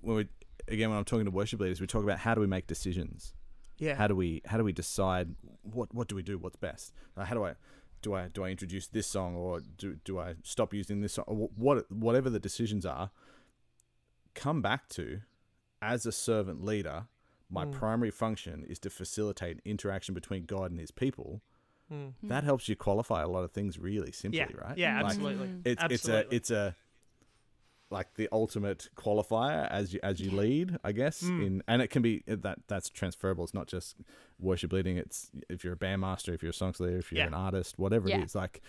when 0.00 0.16
we 0.16 0.28
again 0.68 0.90
when 0.90 0.98
I'm 0.98 1.04
talking 1.04 1.24
to 1.26 1.30
worship 1.30 1.60
leaders, 1.60 1.80
we 1.80 1.86
talk 1.86 2.02
about 2.04 2.18
how 2.18 2.34
do 2.34 2.40
we 2.40 2.46
make 2.46 2.66
decisions. 2.66 3.34
yeah. 3.78 3.94
How 3.94 4.06
do 4.08 4.16
we 4.16 4.42
how 4.46 4.56
do 4.58 4.64
we 4.64 4.72
decide 4.72 5.34
what 5.62 5.94
what 5.94 6.08
do 6.08 6.16
we 6.16 6.22
do? 6.22 6.38
What's 6.38 6.56
best? 6.56 6.92
How 7.16 7.34
do 7.34 7.44
I 7.44 7.54
do 8.02 8.14
I 8.14 8.28
do 8.28 8.44
I 8.44 8.48
introduce 8.50 8.86
this 8.86 9.06
song 9.06 9.36
or 9.36 9.60
do 9.60 9.96
do 10.04 10.18
I 10.18 10.34
stop 10.42 10.72
using 10.74 11.00
this 11.00 11.14
song? 11.14 11.24
Or 11.28 11.50
what 11.56 11.90
whatever 11.90 12.30
the 12.30 12.40
decisions 12.40 12.84
are, 12.86 13.10
come 14.34 14.62
back 14.62 14.88
to 14.90 15.20
as 15.82 16.06
a 16.06 16.12
servant 16.12 16.64
leader. 16.64 17.06
My 17.52 17.64
Mm. 17.64 17.72
primary 17.72 18.10
function 18.12 18.64
is 18.64 18.78
to 18.80 18.90
facilitate 18.90 19.60
interaction 19.64 20.14
between 20.14 20.44
God 20.44 20.70
and 20.70 20.78
His 20.78 20.92
people. 20.92 21.42
Mm. 21.92 22.14
That 22.22 22.44
helps 22.44 22.68
you 22.68 22.76
qualify 22.76 23.22
a 23.22 23.28
lot 23.28 23.42
of 23.42 23.50
things 23.50 23.76
really 23.76 24.12
simply, 24.12 24.38
Yeah, 24.38 24.52
right? 24.56 24.78
yeah, 24.78 24.96
Like, 25.02 25.06
absolutely. 25.06 25.48
Mm. 25.48 25.62
it's 25.64 25.82
Absolutely. 25.82 26.36
it's 26.36 26.50
a 26.50 26.60
it's 26.62 26.72
a 26.72 26.76
like 27.90 28.14
the 28.14 28.28
ultimate 28.32 28.88
qualifier 28.96 29.68
as 29.70 29.92
you 29.92 30.00
as 30.02 30.20
you 30.20 30.30
lead, 30.30 30.78
I 30.84 30.92
guess. 30.92 31.22
Mm. 31.22 31.46
In 31.46 31.62
and 31.68 31.82
it 31.82 31.88
can 31.88 32.02
be 32.02 32.22
that 32.26 32.58
that's 32.68 32.88
transferable. 32.88 33.44
It's 33.44 33.54
not 33.54 33.66
just 33.66 33.96
worship 34.38 34.72
leading. 34.72 34.96
It's 34.96 35.30
if 35.48 35.64
you're 35.64 35.72
a 35.74 35.76
bandmaster, 35.76 36.32
if 36.34 36.42
you're 36.42 36.50
a 36.50 36.54
songs 36.54 36.78
leader, 36.80 36.98
if 36.98 37.10
you're 37.10 37.20
Yeah. 37.20 37.26
an 37.26 37.34
artist, 37.34 37.78
whatever 37.78 38.08
Yeah. 38.08 38.18
it 38.18 38.24
is. 38.24 38.34
Like 38.34 38.62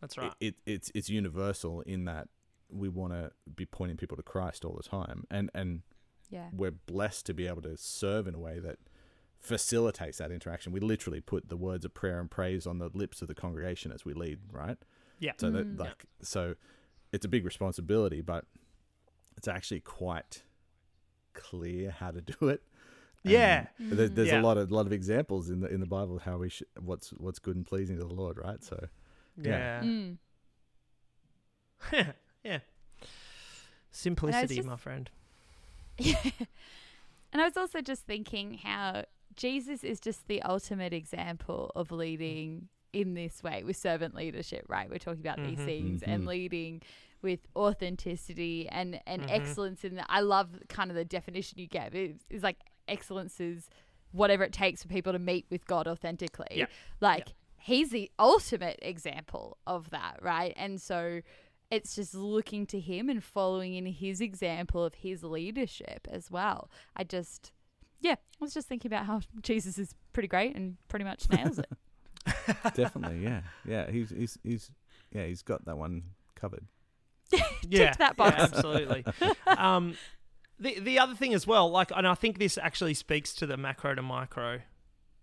That's 0.00 0.18
right. 0.18 0.32
it, 0.40 0.54
it 0.66 0.72
it's 0.72 0.90
it's 0.94 1.08
universal 1.08 1.80
in 1.82 2.04
that 2.06 2.28
we 2.68 2.88
want 2.88 3.12
to 3.12 3.30
be 3.54 3.64
pointing 3.66 3.96
people 3.96 4.16
to 4.16 4.22
Christ 4.24 4.64
all 4.64 4.74
the 4.74 4.82
time, 4.82 5.24
and 5.30 5.50
and 5.54 5.82
Yeah. 6.28 6.48
we're 6.52 6.72
blessed 6.72 7.24
to 7.26 7.34
be 7.34 7.46
able 7.46 7.62
to 7.62 7.76
serve 7.76 8.26
in 8.26 8.34
a 8.34 8.40
way 8.40 8.58
that 8.58 8.78
facilitates 9.38 10.18
that 10.18 10.32
interaction. 10.32 10.72
We 10.72 10.80
literally 10.80 11.20
put 11.20 11.48
the 11.48 11.56
words 11.56 11.84
of 11.84 11.94
prayer 11.94 12.18
and 12.20 12.30
praise 12.30 12.66
on 12.66 12.78
the 12.78 12.90
lips 12.94 13.22
of 13.22 13.28
the 13.28 13.34
congregation 13.34 13.92
as 13.92 14.04
we 14.04 14.12
lead, 14.14 14.40
right? 14.50 14.76
Yeah. 15.18 15.32
So 15.38 15.50
that 15.50 15.66
Mm. 15.66 15.78
like 15.78 16.06
so 16.20 16.56
it's 17.16 17.24
a 17.24 17.28
big 17.28 17.44
responsibility, 17.44 18.20
but 18.20 18.44
it's 19.36 19.48
actually 19.48 19.80
quite 19.80 20.42
clear 21.34 21.90
how 21.90 22.10
to 22.10 22.20
do 22.20 22.48
it. 22.48 22.62
And 23.24 23.32
Yeah. 23.32 23.66
there- 23.78 24.08
there's 24.08 24.28
Yeah. 24.28 24.40
a 24.40 24.42
lot 24.42 24.56
of 24.58 24.70
lot 24.70 24.86
of 24.86 24.92
examples 24.92 25.50
in 25.50 25.60
the 25.60 25.68
in 25.68 25.80
the 25.80 25.86
Bible 25.86 26.16
of 26.16 26.22
how 26.22 26.38
we 26.38 26.48
should 26.48 26.68
what's 26.78 27.10
what's 27.14 27.38
good 27.40 27.56
and 27.56 27.66
pleasing 27.66 27.96
to 27.98 28.04
the 28.04 28.14
Lord, 28.14 28.36
right? 28.38 28.62
So 28.62 28.88
yeah. 29.36 29.82
Mm. 29.82 30.18
yeah. 32.44 32.60
Simplicity, 33.90 34.56
just- 34.56 34.68
my 34.68 34.76
friend. 34.76 35.10
Yeah, 35.98 36.18
and 37.32 37.40
I 37.40 37.44
was 37.44 37.56
also 37.56 37.80
just 37.80 38.04
thinking 38.04 38.54
how 38.58 39.04
Jesus 39.34 39.82
is 39.82 39.98
just 40.00 40.28
the 40.28 40.42
ultimate 40.42 40.92
example 40.92 41.72
of 41.74 41.90
leading 41.90 42.68
in 42.92 43.14
this 43.14 43.42
way 43.42 43.62
with 43.64 43.76
servant 43.76 44.14
leadership, 44.14 44.64
right? 44.68 44.88
We're 44.90 44.98
talking 44.98 45.20
about 45.20 45.38
these 45.38 45.58
Mhm. 45.58 45.64
things 45.64 46.02
and 46.02 46.24
Mhm. 46.24 46.28
leading 46.28 46.82
with 47.22 47.40
authenticity 47.56 48.68
and, 48.68 49.00
and 49.06 49.22
Mhm. 49.22 49.30
excellence 49.30 49.84
in 49.84 49.94
the 49.96 50.10
I 50.10 50.20
love 50.20 50.50
kind 50.68 50.90
of 50.90 50.96
the 50.96 51.04
definition 51.04 51.58
you 51.58 51.66
gave. 51.66 51.94
It's, 51.94 52.24
it's 52.30 52.42
like 52.44 52.58
excellence 52.88 53.40
is 53.40 53.68
whatever 54.12 54.44
it 54.44 54.52
takes 54.52 54.82
for 54.82 54.88
people 54.88 55.12
to 55.12 55.18
meet 55.18 55.46
with 55.50 55.66
God 55.66 55.86
authentically. 55.88 56.46
Yeah. 56.52 56.66
Like 57.00 57.28
he's 57.58 57.90
the 57.90 58.10
ultimate 58.18 58.78
example 58.82 59.58
of 59.66 59.90
that, 59.90 60.18
right? 60.22 60.52
And 60.56 60.80
so 60.80 61.20
it's 61.70 61.96
just 61.96 62.14
looking 62.14 62.64
to 62.66 62.78
him 62.78 63.08
and 63.08 63.22
following 63.24 63.74
in 63.74 63.86
his 63.86 64.20
example 64.20 64.84
of 64.84 64.94
his 64.94 65.24
leadership 65.24 66.06
as 66.10 66.30
well. 66.30 66.70
I 66.94 67.02
just, 67.02 67.50
yeah, 68.00 68.12
I 68.12 68.16
was 68.44 68.54
just 68.54 68.68
thinking 68.68 68.88
about 68.88 69.06
how 69.06 69.20
Jesus 69.42 69.76
is 69.78 69.94
pretty 70.12 70.28
great 70.28 70.54
and 70.54 70.76
pretty 70.88 71.04
much 71.04 71.28
nails 71.30 71.58
it. 71.58 71.68
definitely, 72.74 73.22
yeah, 73.22 73.40
yeah. 73.66 73.90
He's 73.90 74.10
he's 74.10 74.38
he's 74.42 74.70
yeah, 75.12 75.26
he's 75.26 75.42
got 75.42 75.64
that 75.64 75.76
one 75.78 76.02
covered. 76.34 76.66
yeah, 77.68 77.94
that 77.98 78.14
yeah, 78.18 78.24
absolutely. 78.38 79.04
um, 79.46 79.96
the 80.58 80.78
the 80.80 80.98
other 80.98 81.14
thing 81.14 81.34
as 81.34 81.46
well, 81.46 81.70
like, 81.70 81.90
and 81.94 82.06
I 82.06 82.14
think 82.14 82.38
this 82.38 82.58
actually 82.58 82.94
speaks 82.94 83.34
to 83.34 83.46
the 83.46 83.56
macro 83.56 83.94
to 83.94 84.02
micro 84.02 84.60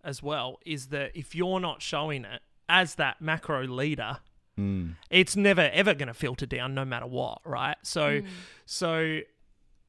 as 0.03 0.21
well, 0.21 0.59
is 0.65 0.87
that 0.87 1.11
if 1.15 1.33
you're 1.33 1.59
not 1.59 1.81
showing 1.81 2.25
it 2.25 2.41
as 2.69 2.95
that 2.95 3.21
macro 3.21 3.63
leader, 3.67 4.17
Mm. 4.59 4.97
it's 5.09 5.35
never 5.35 5.61
ever 5.73 5.95
going 5.95 6.09
to 6.09 6.13
filter 6.13 6.45
down, 6.45 6.75
no 6.75 6.85
matter 6.85 7.07
what, 7.07 7.39
right? 7.43 7.77
So, 7.81 8.21
Mm. 8.21 8.27
so 8.67 9.19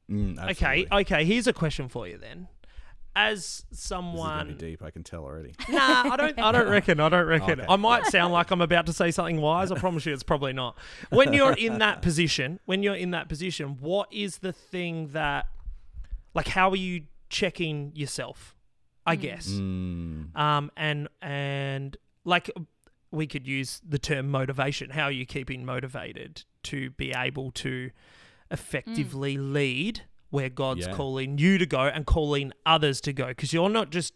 Mm, 0.09 0.51
okay, 0.51 0.85
okay. 0.91 1.25
Here's 1.25 1.47
a 1.47 1.53
question 1.53 1.87
for 1.89 2.07
you 2.07 2.17
then. 2.19 2.47
As 3.17 3.63
This 3.69 3.79
is 3.79 3.85
someone, 3.85 4.45
going 4.47 4.57
to 4.57 4.63
be 4.65 4.71
deep. 4.71 4.83
I 4.83 4.91
can 4.91 5.03
tell 5.03 5.23
already. 5.23 5.53
Nah, 5.69 6.11
I 6.11 6.17
don't. 6.17 6.37
I 6.37 6.51
don't 6.51 6.67
reckon. 6.69 6.99
I 6.99 7.07
don't 7.09 7.25
reckon. 7.27 7.61
Okay. 7.61 7.65
I 7.69 7.75
might 7.77 8.05
sound 8.07 8.33
like 8.33 8.51
I'm 8.51 8.61
about 8.61 8.85
to 8.87 8.93
say 8.93 9.09
something 9.11 9.39
wise. 9.39 9.71
I 9.71 9.79
promise 9.79 10.05
you, 10.05 10.13
it's 10.13 10.23
probably 10.23 10.51
not. 10.53 10.77
When 11.11 11.31
you're 11.33 11.53
in 11.53 11.77
that 11.85 12.01
position, 12.01 12.59
when 12.65 12.83
you're 12.83 12.95
in 12.95 13.11
that 13.11 13.29
position, 13.29 13.77
what 13.79 14.11
is 14.11 14.39
the 14.39 14.51
thing 14.51 15.07
that, 15.13 15.47
like, 16.33 16.49
how 16.49 16.69
are 16.71 16.75
you 16.75 17.03
checking 17.29 17.91
yourself? 17.95 18.53
I 19.05 19.15
Mm. 19.15 19.21
guess. 19.21 19.47
Mm. 19.49 20.35
Um, 20.37 20.71
and 20.75 21.07
and 21.21 21.95
like, 22.25 22.51
we 23.11 23.27
could 23.27 23.47
use 23.47 23.81
the 23.87 23.99
term 23.99 24.29
motivation. 24.29 24.89
How 24.89 25.03
are 25.03 25.11
you 25.11 25.25
keeping 25.25 25.63
motivated 25.63 26.43
to 26.63 26.89
be 26.91 27.13
able 27.15 27.51
to, 27.51 27.91
effectively 28.51 29.37
lead 29.37 30.01
where 30.29 30.49
God's 30.49 30.87
Yeah. 30.87 30.93
calling 30.93 31.37
you 31.37 31.57
to 31.57 31.65
go 31.65 31.81
and 31.81 32.05
calling 32.05 32.51
others 32.65 32.99
to 33.01 33.13
go 33.13 33.27
because 33.27 33.53
you're 33.53 33.69
not 33.69 33.89
just 33.91 34.13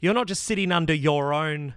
you're 0.00 0.14
not 0.14 0.26
just 0.28 0.44
sitting 0.44 0.70
under 0.72 0.94
your 0.94 1.32
own 1.34 1.74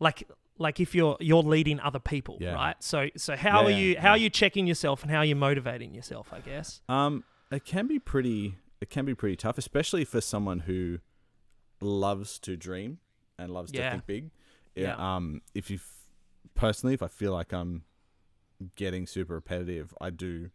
like 0.00 0.28
like 0.58 0.80
if 0.80 0.94
you're 0.94 1.16
you're 1.20 1.42
leading 1.42 1.80
other 1.80 1.98
people 2.00 2.36
Yeah. 2.40 2.52
right 2.54 2.76
so 2.80 3.08
so 3.16 3.36
how 3.36 3.64
are 3.64 3.70
Yeah, 3.70 3.76
you 3.78 3.92
yeah, 3.94 4.00
how 4.02 4.10
are 4.10 4.16
you 4.18 4.30
checking 4.30 4.66
yourself 4.66 5.02
and 5.02 5.10
how 5.10 5.18
are 5.18 5.24
you 5.24 5.36
motivating 5.36 5.94
yourself 5.94 6.32
i 6.32 6.40
guess 6.40 6.82
Um, 6.88 7.24
it 7.50 7.64
can 7.64 7.86
be 7.86 7.98
pretty. 7.98 8.58
It 8.80 8.90
can 8.90 9.04
be 9.06 9.14
pretty 9.14 9.34
tough, 9.36 9.56
especially 9.58 10.04
for 10.04 10.20
someone 10.20 10.60
who 10.60 10.98
loves 11.80 12.38
to 12.40 12.56
dream 12.56 12.98
and 13.38 13.50
loves 13.52 13.72
to 13.72 13.90
think 13.90 14.06
big. 14.06 14.30
Yeah. 14.76 14.94
Um, 15.16 15.40
if 15.54 15.70
you 15.70 15.78
personally, 16.54 16.94
if 16.94 17.02
I 17.02 17.08
feel 17.08 17.32
like 17.32 17.52
I'm 17.52 17.84
getting 18.76 19.06
super 19.06 19.34
repetitive, 19.34 19.94
I 20.00 20.10
do 20.10 20.50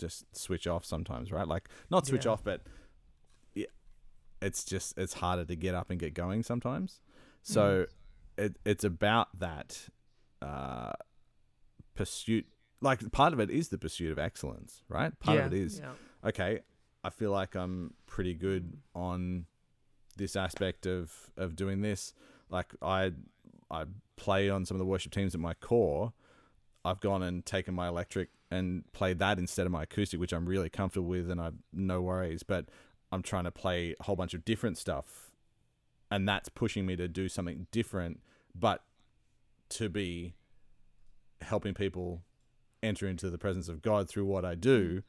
just 0.00 0.24
switch 0.36 0.66
off 0.66 0.84
sometimes, 0.84 1.30
right? 1.30 1.46
Like 1.46 1.68
not 1.90 2.06
switch 2.06 2.24
Yeah. 2.26 2.32
off, 2.32 2.42
but 2.42 2.62
yeah, 3.54 3.66
it's 4.42 4.64
just 4.64 4.98
it's 4.98 5.14
harder 5.14 5.44
to 5.44 5.54
get 5.56 5.74
up 5.74 5.90
and 5.90 6.00
get 6.00 6.14
going 6.14 6.42
sometimes. 6.42 7.00
So 7.42 7.86
it 8.36 8.56
it's 8.64 8.84
about 8.84 9.28
that 9.38 9.88
uh, 10.42 10.92
pursuit. 11.94 12.46
Like 12.80 13.12
part 13.12 13.32
of 13.32 13.40
it 13.40 13.50
is 13.50 13.68
the 13.68 13.78
pursuit 13.78 14.10
of 14.10 14.18
excellence, 14.18 14.82
right? 14.88 15.18
Part 15.20 15.38
yeah 15.38 15.46
of 15.46 15.52
it 15.52 15.60
is 15.60 15.80
yeah. 15.80 15.92
okay, 16.28 16.60
I 17.04 17.10
feel 17.10 17.30
like 17.30 17.54
I'm 17.54 17.94
pretty 18.06 18.34
good 18.34 18.78
on 18.94 19.46
this 20.16 20.36
aspect 20.36 20.86
of 20.86 21.12
of 21.36 21.56
doing 21.56 21.82
this. 21.82 22.14
Like 22.48 22.74
I 22.82 23.12
I 23.70 23.84
play 24.16 24.50
on 24.50 24.64
some 24.64 24.74
of 24.76 24.78
the 24.78 24.84
worship 24.86 25.12
teams 25.12 25.34
at 25.34 25.40
my 25.40 25.54
corps. 25.54 26.12
I've 26.84 27.00
gone 27.00 27.22
and 27.22 27.44
taken 27.44 27.74
my 27.74 27.88
electric 27.88 28.30
and 28.50 28.84
play 28.92 29.12
that 29.14 29.38
instead 29.38 29.66
of 29.66 29.72
my 29.72 29.84
acoustic, 29.84 30.18
which 30.18 30.32
I'm 30.32 30.46
really 30.46 30.68
comfortable 30.68 31.08
with 31.08 31.30
and 31.30 31.40
I've 31.40 31.54
no 31.72 32.00
worries. 32.02 32.42
But 32.42 32.66
I'm 33.12 33.22
trying 33.22 33.44
to 33.44 33.50
play 33.50 33.94
a 33.98 34.02
whole 34.04 34.16
bunch 34.16 34.34
of 34.34 34.44
different 34.44 34.78
stuff, 34.78 35.30
and 36.10 36.28
that's 36.28 36.48
pushing 36.48 36.86
me 36.86 36.96
to 36.96 37.08
do 37.08 37.28
something 37.28 37.66
different, 37.70 38.20
but 38.54 38.82
to 39.70 39.88
be 39.88 40.34
helping 41.42 41.74
people 41.74 42.22
enter 42.82 43.06
into 43.06 43.30
the 43.30 43.38
presence 43.38 43.68
of 43.68 43.82
God 43.82 44.08
through 44.08 44.24
what 44.24 44.44
I 44.44 44.54
do, 44.54 45.02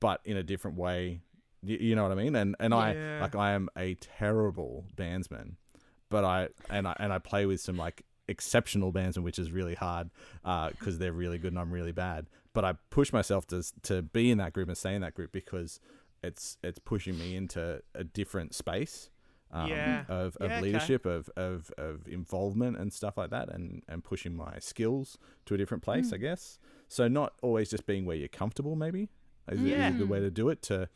but 0.00 0.20
in 0.24 0.36
a 0.36 0.42
different 0.42 0.76
way. 0.76 1.20
You, 1.62 1.96
know 1.96 2.04
what 2.04 2.12
I 2.12 2.14
mean? 2.14 2.36
And 2.36 2.54
and 2.60 2.72
Yeah. 2.72 2.78
I 2.78 3.20
like 3.20 3.34
I 3.34 3.52
am 3.52 3.68
a 3.76 3.94
terrible 3.94 4.84
bandsman, 4.94 5.54
but 6.10 6.24
I 6.24 6.48
and 6.70 6.86
I 6.86 6.94
and 7.00 7.12
I 7.12 7.18
play 7.18 7.46
with 7.46 7.60
some 7.60 7.76
like 7.76 8.04
exceptional 8.28 8.92
bandsmen, 8.92 9.24
which 9.24 9.38
is 9.38 9.50
really 9.50 9.74
hard 9.74 10.10
uh, 10.44 10.70
because 10.70 10.98
they're 10.98 11.12
really 11.12 11.38
good 11.38 11.52
and 11.52 11.58
I'm 11.58 11.72
really 11.72 11.92
bad. 11.92 12.26
But 12.56 12.64
I 12.64 12.72
push 12.90 13.12
myself 13.12 13.46
to 13.48 13.62
to 13.82 14.02
be 14.02 14.30
in 14.30 14.38
that 14.38 14.52
group 14.54 14.68
and 14.68 14.76
stay 14.78 14.94
in 14.94 15.02
that 15.02 15.14
group 15.14 15.30
because 15.30 15.78
it's 16.22 16.56
it's 16.62 16.78
pushing 16.78 17.18
me 17.18 17.36
into 17.36 17.82
a 17.94 18.02
different 18.02 18.54
space. 18.54 19.10
Um, 19.52 19.68
Yeah. 19.70 20.04
of, 20.08 20.36
of 20.36 20.50
Yeah, 20.50 20.56
okay. 20.56 20.60
leadership 20.60 21.06
of, 21.06 21.30
of, 21.36 21.70
of 21.78 22.08
involvement 22.08 22.76
and 22.78 22.92
stuff 22.92 23.16
like 23.16 23.30
that 23.30 23.48
and, 23.48 23.82
and 23.88 24.02
pushing 24.02 24.34
my 24.36 24.58
skills 24.58 25.18
to 25.46 25.54
a 25.54 25.56
different 25.56 25.84
place 25.84 26.12
I 26.12 26.16
guess 26.16 26.58
so 26.88 27.06
not 27.06 27.34
always 27.42 27.70
just 27.70 27.86
being 27.86 28.04
where 28.06 28.16
you're 28.16 28.26
comfortable 28.42 28.74
maybe 28.74 29.08
is, 29.48 29.60
a- 29.60 29.62
is 29.88 29.94
a 29.94 29.98
good 29.98 30.08
way 30.08 30.18
to 30.18 30.32
do 30.32 30.48
it 30.48 30.62
to 30.62 30.88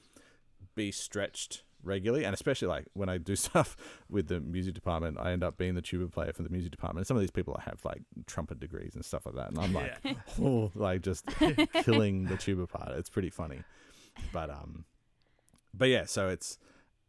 be 0.75 0.91
stretched 0.91 1.63
regularly 1.83 2.25
and 2.25 2.35
especially 2.35 2.69
like 2.69 2.87
when 2.95 3.09
I 3.09 3.19
do 3.19 3.35
stuff 3.49 3.77
with 4.09 4.29
the 4.29 4.41
music 4.41 4.75
department 4.75 5.19
I 5.21 5.33
end 5.33 5.43
up 5.43 5.57
being 5.59 5.75
the 5.75 5.83
tuba 5.83 6.09
player 6.09 6.33
for 6.33 6.43
the 6.43 6.51
music 6.51 6.71
department 6.71 7.01
and 7.01 7.07
some 7.07 7.17
of 7.17 7.21
these 7.23 7.31
people 7.31 7.59
have 7.65 7.81
like 7.85 8.03
trumpet 8.27 8.61
degrees 8.61 8.95
and 8.95 9.05
stuff 9.05 9.27
like 9.27 9.35
that 9.37 9.49
and 9.51 9.59
I'm 9.59 9.73
like 9.73 9.95
oh, 10.41 10.71
like 10.75 11.03
just 11.03 11.25
killing 11.85 12.25
the 12.25 12.37
tuba 12.37 12.67
part 12.67 12.93
it's 12.99 13.09
pretty 13.11 13.31
funny 13.31 13.63
but 14.33 14.51
um 14.51 14.85
but 15.73 15.89
yeah 15.89 16.05
so 16.05 16.29
it's 16.29 16.59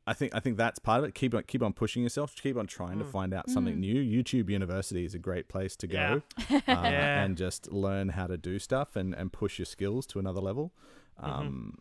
I 0.08 0.14
think 0.14 0.34
I 0.34 0.40
think 0.40 0.58
that's 0.58 0.80
part 0.80 1.00
of 1.00 1.06
it. 1.08 1.14
Keep 1.14 1.36
on 1.36 1.44
keep 1.44 1.62
on 1.62 1.74
pushing 1.74 2.02
yourself. 2.02 2.36
Keep 2.36 2.58
on 2.58 2.66
trying 2.66 2.98
to 2.98 3.06
find 3.06 3.36
out 3.36 3.52
something 3.52 3.80
new. 3.80 3.94
YouTube 4.02 4.50
University 4.50 5.06
is 5.06 5.14
a 5.14 5.20
great 5.20 5.48
place 5.48 5.76
to 5.76 5.86
go, 5.86 6.24
uh, 6.50 6.60
Yeah. 6.68 7.22
and 7.24 7.38
just 7.38 7.72
learn 7.72 8.10
how 8.10 8.26
to 8.26 8.36
do 8.36 8.58
stuff 8.58 8.96
and, 8.96 9.14
and 9.14 9.32
push 9.32 9.60
your 9.60 9.68
skills 9.68 10.08
to 10.08 10.20
another 10.20 10.42
level. 10.42 10.74
Um, 11.20 11.78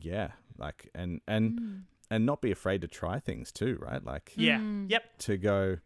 yeah, 0.00 0.32
like 0.58 0.88
and 0.94 1.20
and 1.28 1.84
and 2.10 2.26
not 2.26 2.40
be 2.42 2.50
afraid 2.50 2.80
to 2.82 2.88
try 2.88 3.18
things 3.18 3.52
too, 3.52 3.78
right? 3.80 4.04
Like 4.04 4.32
yeah 4.36 4.58
Mm. 4.58 4.90
yep 4.90 5.04
to 5.20 5.36
go, 5.36 5.78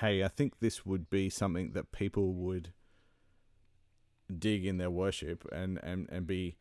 hey, 0.00 0.22
I 0.24 0.28
think 0.28 0.60
this 0.60 0.84
would 0.86 1.08
be 1.10 1.28
something 1.30 1.72
that 1.72 1.92
people 1.92 2.34
would 2.34 2.72
dig 4.38 4.66
in 4.66 4.76
their 4.78 4.90
worship 4.90 5.46
and, 5.52 5.78
and, 5.82 6.06
and 6.10 6.26
be, 6.26 6.56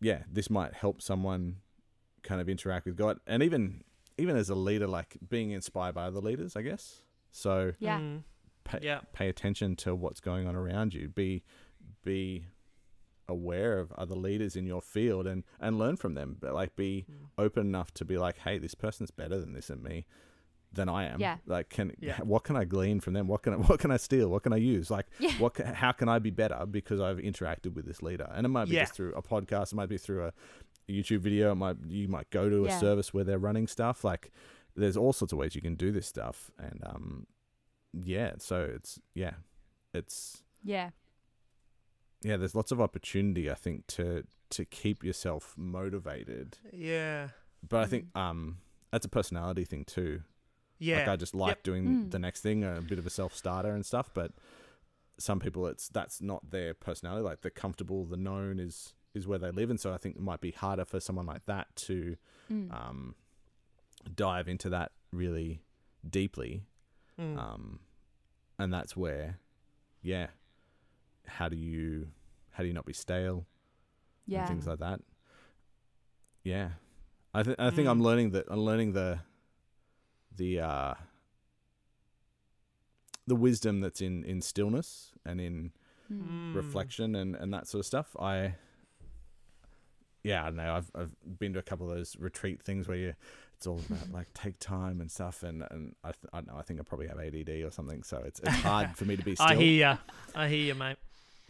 yeah, 0.00 0.24
this 0.30 0.50
might 0.50 0.74
help 0.74 1.00
someone 1.00 1.56
kind 2.22 2.40
of 2.40 2.48
interact 2.48 2.86
with 2.86 2.96
God. 2.96 3.18
And 3.26 3.42
even 3.42 3.84
even 4.18 4.36
as 4.36 4.50
a 4.50 4.54
leader, 4.54 4.86
like 4.86 5.16
being 5.28 5.50
inspired 5.52 5.94
by 5.94 6.04
other 6.06 6.20
leaders, 6.20 6.54
I 6.56 6.62
guess. 6.62 7.02
So 7.32 7.72
Yeah. 7.78 7.98
Mm. 8.00 8.24
pay, 8.64 8.80
Yeah. 8.82 9.00
pay 9.12 9.28
attention 9.28 9.76
to 9.76 9.94
what's 9.94 10.20
going 10.20 10.46
on 10.46 10.54
around 10.56 10.92
you. 10.94 11.08
Be 11.08 11.42
be 12.04 12.44
aware 13.30 13.78
of 13.78 13.92
other 13.92 14.14
leaders 14.14 14.56
in 14.56 14.66
your 14.66 14.82
field 14.82 15.26
and 15.26 15.44
and 15.58 15.78
learn 15.78 15.96
from 15.96 16.14
them. 16.14 16.36
But 16.40 16.52
like 16.54 16.76
be 16.76 17.06
Mm. 17.10 17.28
open 17.38 17.66
enough 17.66 17.92
to 17.94 18.04
be 18.04 18.18
like, 18.18 18.38
hey, 18.38 18.58
this 18.58 18.74
person's 18.74 19.10
better 19.10 19.38
than 19.40 19.52
this 19.54 19.70
and 19.70 19.82
me 19.82 20.06
than 20.72 20.88
I 20.88 21.04
am. 21.12 21.20
Yeah. 21.20 21.38
Like 21.46 21.68
can 21.68 21.92
Yeah. 22.00 22.18
what 22.22 22.44
can 22.44 22.56
I 22.56 22.64
glean 22.64 23.00
from 23.00 23.14
them? 23.14 23.26
What 23.26 23.42
can 23.42 23.54
I, 23.54 23.56
what 23.70 23.80
can 23.80 23.90
I 23.90 23.96
steal? 23.96 24.28
What 24.28 24.42
can 24.44 24.52
I 24.52 24.56
use? 24.74 24.90
Like 24.90 25.06
Yeah. 25.18 25.32
what 25.38 25.54
ca- 25.54 25.74
how 25.74 25.92
can 25.92 26.08
I 26.08 26.18
be 26.18 26.30
better 26.30 26.64
because 26.66 27.00
I've 27.00 27.18
interacted 27.18 27.74
with 27.74 27.86
this 27.86 28.02
leader? 28.02 28.28
And 28.34 28.44
it 28.46 28.50
might 28.50 28.68
be 28.68 28.74
Yeah. 28.76 28.82
just 28.82 28.94
through 28.94 29.14
a 29.14 29.22
podcast, 29.22 29.72
it 29.72 29.76
might 29.76 29.88
be 29.88 29.98
through 29.98 30.26
a 30.26 30.32
YouTube 30.88 31.20
video, 31.20 31.52
it 31.52 31.56
might 31.56 31.76
you 31.88 32.08
might 32.08 32.30
go 32.30 32.48
to 32.48 32.64
a 32.64 32.68
Yeah. 32.68 32.78
service 32.78 33.12
where 33.14 33.24
they're 33.24 33.38
running 33.38 33.66
stuff. 33.66 34.04
Like 34.04 34.30
there's 34.76 34.96
all 34.96 35.12
sorts 35.12 35.32
of 35.32 35.38
ways 35.38 35.54
you 35.56 35.60
can 35.62 35.74
do 35.74 35.90
this 35.92 36.06
stuff 36.06 36.50
and 36.58 36.80
um 36.84 37.26
yeah, 37.92 38.34
so 38.38 38.62
it's 38.62 39.00
yeah. 39.14 39.34
It's 39.92 40.44
Yeah. 40.62 40.90
Yeah, 42.22 42.36
there's 42.36 42.54
lots 42.54 42.70
of 42.72 42.80
opportunity 42.80 43.50
I 43.50 43.54
think 43.54 43.86
to 43.88 44.24
to 44.50 44.64
keep 44.64 45.02
yourself 45.04 45.54
motivated. 45.56 46.58
yeah 46.72 47.28
But 47.68 47.80
I 47.80 47.86
think 47.86 48.06
um 48.16 48.58
that's 48.90 49.06
a 49.06 49.08
personality 49.08 49.64
thing 49.64 49.84
too. 49.84 50.22
yeah 50.78 50.98
Like 51.00 51.08
I 51.08 51.16
just 51.16 51.34
like 51.34 51.56
Yep. 51.58 51.62
doing 51.62 51.84
Mm. 51.84 52.10
the 52.10 52.18
next 52.18 52.40
thing, 52.40 52.64
a 52.64 52.80
bit 52.82 52.98
of 52.98 53.06
a 53.06 53.10
self 53.10 53.34
starter 53.36 53.70
and 53.70 53.84
stuff. 53.86 54.10
But 54.12 54.32
some 55.18 55.38
people, 55.40 55.66
it's 55.66 55.88
that's 55.88 56.20
not 56.22 56.50
their 56.50 56.72
personality. 56.74 57.22
Like 57.22 57.42
the 57.42 57.50
comfortable, 57.50 58.04
the 58.04 58.16
known 58.16 58.58
is 58.58 58.94
is 59.14 59.26
where 59.26 59.38
they 59.38 59.50
live, 59.50 59.70
and 59.70 59.78
so 59.80 59.92
I 59.92 59.98
think 59.98 60.16
it 60.16 60.22
might 60.22 60.40
be 60.40 60.52
harder 60.52 60.84
for 60.84 61.00
someone 61.00 61.26
like 61.26 61.44
that 61.46 61.74
to 61.86 62.16
Mm. 62.50 62.72
um, 62.72 63.14
dive 64.14 64.48
into 64.48 64.68
that 64.70 64.92
really 65.12 65.62
deeply. 66.08 66.64
Mm. 67.18 67.36
Um, 67.38 67.80
and 68.58 68.72
that's 68.72 68.96
where, 68.96 69.38
yeah, 70.02 70.28
how 71.26 71.48
do 71.48 71.56
you 71.56 72.08
how 72.50 72.62
do 72.62 72.68
you 72.68 72.74
not 72.74 72.86
be 72.86 72.92
stale? 72.92 73.46
Yeah. 74.26 74.40
and 74.40 74.48
things 74.48 74.66
like 74.66 74.78
that. 74.78 75.00
Yeah, 76.44 76.70
I 77.34 77.42
think 77.42 77.56
I 77.58 77.70
think 77.70 77.88
I'm 77.88 77.98
Mm. 78.00 78.04
learning 78.04 78.30
that 78.30 78.46
I'm 78.48 78.60
learning 78.60 78.92
the 78.92 79.20
the 80.36 80.60
uh 80.60 80.94
the 83.26 83.34
wisdom 83.36 83.80
that's 83.80 84.00
in 84.00 84.24
in 84.24 84.40
stillness 84.40 85.12
and 85.24 85.40
in 85.40 85.72
Mm. 86.12 86.22
Mm. 86.22 86.54
reflection 86.54 87.14
and 87.14 87.36
and 87.36 87.52
that 87.54 87.68
sort 87.68 87.80
of 87.80 87.86
stuff. 87.86 88.16
I 88.18 88.54
yeah, 90.24 90.42
I 90.42 90.46
don't 90.46 90.56
know. 90.56 90.74
I've 90.74 90.90
I've 90.94 91.38
been 91.38 91.52
to 91.54 91.58
a 91.60 91.62
couple 91.62 91.88
of 91.90 91.96
those 91.96 92.16
retreat 92.18 92.60
things 92.62 92.88
where 92.88 92.96
you 92.96 93.14
it's 93.56 93.66
all 93.66 93.80
about 93.88 94.10
like 94.12 94.32
take 94.34 94.58
time 94.58 95.00
and 95.00 95.10
stuff 95.10 95.42
and 95.44 95.62
and 95.70 95.94
I 96.02 96.08
th- 96.12 96.26
I 96.32 96.38
don't 96.38 96.48
know. 96.48 96.56
I 96.58 96.62
think 96.62 96.80
I 96.80 96.82
probably 96.82 97.06
have 97.08 97.18
ADD 97.20 97.48
or 97.64 97.70
something, 97.70 98.02
so 98.02 98.18
it's 98.24 98.40
it's 98.40 98.56
hard 98.56 98.96
for 98.96 99.04
me 99.04 99.16
to 99.16 99.22
be 99.24 99.34
still 99.36 99.46
i 99.46 99.54
hear 99.54 99.72
ya 99.72 99.96
i 100.34 100.48
hear 100.48 100.58
you 100.58 100.74
mate 100.74 100.96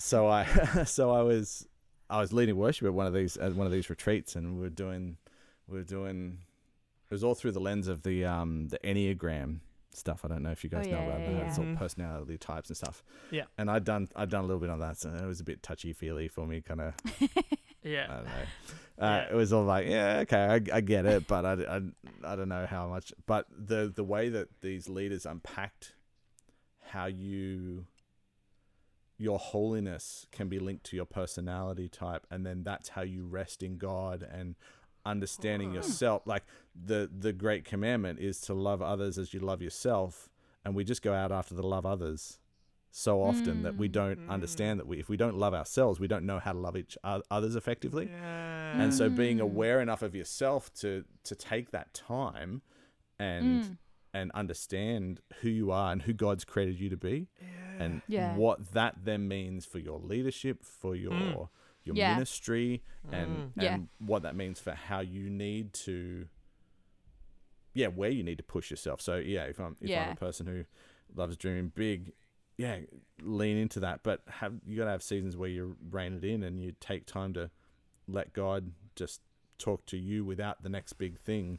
so 0.01 0.27
I 0.27 0.45
so 0.85 1.11
I 1.13 1.23
was 1.23 1.67
I 2.09 2.19
was 2.21 2.33
leading 2.33 2.57
worship 2.57 2.87
at 2.87 2.95
one 2.95 3.07
of 3.07 3.13
these 3.15 3.37
at 3.37 3.55
one 3.55 3.67
of 3.67 3.73
these 3.73 3.89
retreats, 3.91 4.35
and 4.35 4.57
we 4.57 4.63
were 4.63 4.71
doing 4.71 5.17
we 5.69 5.79
were 5.79 5.85
doing 5.85 6.39
it 7.11 7.15
was 7.15 7.23
all 7.23 7.35
through 7.35 7.53
the 7.53 7.61
lens 7.61 7.87
of 7.87 8.03
the 8.03 8.25
um 8.25 8.69
the 8.69 8.79
enneagram 8.79 9.61
stuff. 9.93 10.25
I 10.25 10.29
don't 10.29 10.43
know 10.43 10.51
if 10.53 10.63
you 10.65 10.71
guys 10.71 10.87
Oh, 10.87 10.91
know 10.91 10.99
yeah, 10.99 11.07
about 11.07 11.21
yeah, 11.21 11.33
that. 11.39 11.47
It's 11.49 11.59
all 11.59 11.65
yeah. 11.67 11.75
personality 11.77 12.39
types 12.39 12.69
and 12.71 12.77
stuff. 12.77 13.03
Yeah. 13.31 13.45
And 13.59 13.71
I'd 13.71 13.85
done 13.85 14.09
I'd 14.17 14.31
done 14.31 14.45
a 14.45 14.47
little 14.47 14.61
bit 14.61 14.71
on 14.71 14.81
that, 14.81 14.97
so 14.99 15.11
it 15.11 15.27
was 15.27 15.41
a 15.41 15.45
bit 15.45 15.63
touchy 15.63 15.93
feely 15.93 16.29
for 16.29 16.47
me, 16.47 16.61
kind 16.61 16.81
of. 16.81 16.95
yeah 17.83 18.07
I 18.11 18.15
don't 18.17 18.25
know. 18.25 18.31
Uh, 19.01 19.25
Yeah. 19.27 19.33
It 19.33 19.35
was 19.35 19.51
all 19.55 19.65
like, 19.65 19.87
yeah, 19.87 20.19
okay, 20.25 20.37
I, 20.37 20.77
I 20.77 20.81
get 20.83 21.07
it, 21.07 21.27
but 21.27 21.47
I, 21.47 21.53
I, 21.77 21.81
I 22.23 22.37
don't 22.37 22.51
know 22.51 22.67
how 22.67 22.87
much. 22.87 23.15
But 23.25 23.47
the 23.51 23.91
the 23.95 24.05
way 24.05 24.29
that 24.29 24.49
these 24.61 24.91
leaders 24.91 25.25
unpacked 25.25 25.95
how 26.85 27.07
you 27.07 27.87
your 29.21 29.39
holiness 29.39 30.27
can 30.33 30.49
be 30.49 30.59
linked 30.59 30.85
to 30.85 30.97
your 30.97 31.05
personality 31.05 31.89
type, 31.89 32.27
and 32.31 32.45
then 32.47 32.63
that's 32.65 32.91
how 32.91 33.03
you 33.03 33.25
rest 33.25 33.63
in 33.63 33.77
God 33.77 34.23
and 34.23 34.55
understanding 35.05 35.73
yourself. 35.73 36.23
Like 36.27 36.45
the 36.75 37.09
the 37.17 37.33
great 37.33 37.65
commandment 37.65 38.19
is 38.19 38.41
to 38.43 38.55
love 38.55 38.81
others 38.83 39.19
as 39.19 39.35
you 39.35 39.41
love 39.41 39.61
yourself, 39.63 40.31
and 40.65 40.75
we 40.75 40.85
just 40.85 41.03
go 41.03 41.13
out 41.13 41.33
after 41.33 41.55
the 41.55 41.63
love 41.67 41.85
others 41.85 42.39
so 42.93 43.23
often 43.23 43.63
that 43.63 43.77
we 43.77 43.89
Mm. 43.89 43.93
don't 43.93 44.21
understand 44.27 44.81
that 44.81 44.87
we 44.87 44.99
if 44.99 45.09
we 45.09 45.17
don't 45.17 45.37
love 45.37 45.55
ourselves, 45.55 46.01
we 46.01 46.09
don't 46.09 46.27
know 46.27 46.39
how 46.39 46.53
to 46.53 46.59
love 46.59 46.77
each 46.77 46.97
others 47.05 47.55
effectively. 47.57 48.07
Yeah. 48.73 48.83
And 48.83 48.95
so 48.95 49.11
being 49.11 49.39
Mm. 49.39 49.43
aware 49.43 49.81
enough 49.81 50.03
of 50.03 50.15
yourself 50.15 50.73
to 50.75 51.05
to 51.25 51.35
take 51.35 51.71
that 51.73 51.93
time 51.95 52.63
and 53.19 53.61
Mm. 53.63 53.77
And 54.13 54.31
understand 54.33 55.21
who 55.41 55.49
you 55.49 55.71
are 55.71 55.93
and 55.93 56.03
who 56.03 56.13
God's 56.13 56.45
created 56.45 56.81
you 56.81 56.89
to 56.91 56.97
be 56.97 57.29
and 57.79 58.03
Yeah. 58.09 58.35
what 58.35 58.73
that 58.73 59.05
then 59.05 59.29
means 59.29 59.65
for 59.65 59.79
your 59.79 59.99
leadership, 59.99 60.65
for 60.65 60.95
your 60.97 61.13
Mm. 61.15 61.49
your 61.83 61.97
Yeah. 61.97 62.09
ministry 62.15 62.83
and 63.11 63.53
Yeah. 63.57 63.75
and 63.75 63.89
what 63.99 64.23
that 64.23 64.37
means 64.37 64.61
for 64.61 64.73
how 64.73 65.01
you 65.01 65.31
need 65.31 65.73
to 65.73 66.29
yeah, 67.73 67.87
where 67.87 68.11
you 68.11 68.23
need 68.25 68.39
to 68.39 68.45
push 68.45 68.71
yourself. 68.71 69.01
So 69.01 69.17
yeah, 69.17 69.45
if 69.45 69.59
I'm 69.61 69.77
if 69.81 69.91
I'm 69.97 70.09
a 70.13 70.17
person 70.17 70.47
who 70.47 70.65
loves 71.15 71.37
dreaming 71.37 71.73
big, 71.75 72.13
yeah, 72.59 72.79
lean 73.23 73.57
into 73.57 73.81
that. 73.81 74.03
But 74.03 74.23
have 74.29 74.55
you 74.67 74.77
gotta 74.77 74.91
have 74.91 75.03
seasons 75.03 75.37
where 75.37 75.49
you 75.49 75.77
rein 75.91 76.15
it 76.15 76.25
in 76.25 76.43
and 76.43 76.61
you 76.61 76.75
take 76.81 77.07
time 77.07 77.33
to 77.35 77.51
let 78.09 78.33
God 78.33 78.73
just 78.97 79.21
talk 79.59 79.87
to 79.87 79.97
you 79.97 80.25
without 80.25 80.63
the 80.63 80.69
next 80.69 80.95
big 80.95 81.19
thing. 81.19 81.59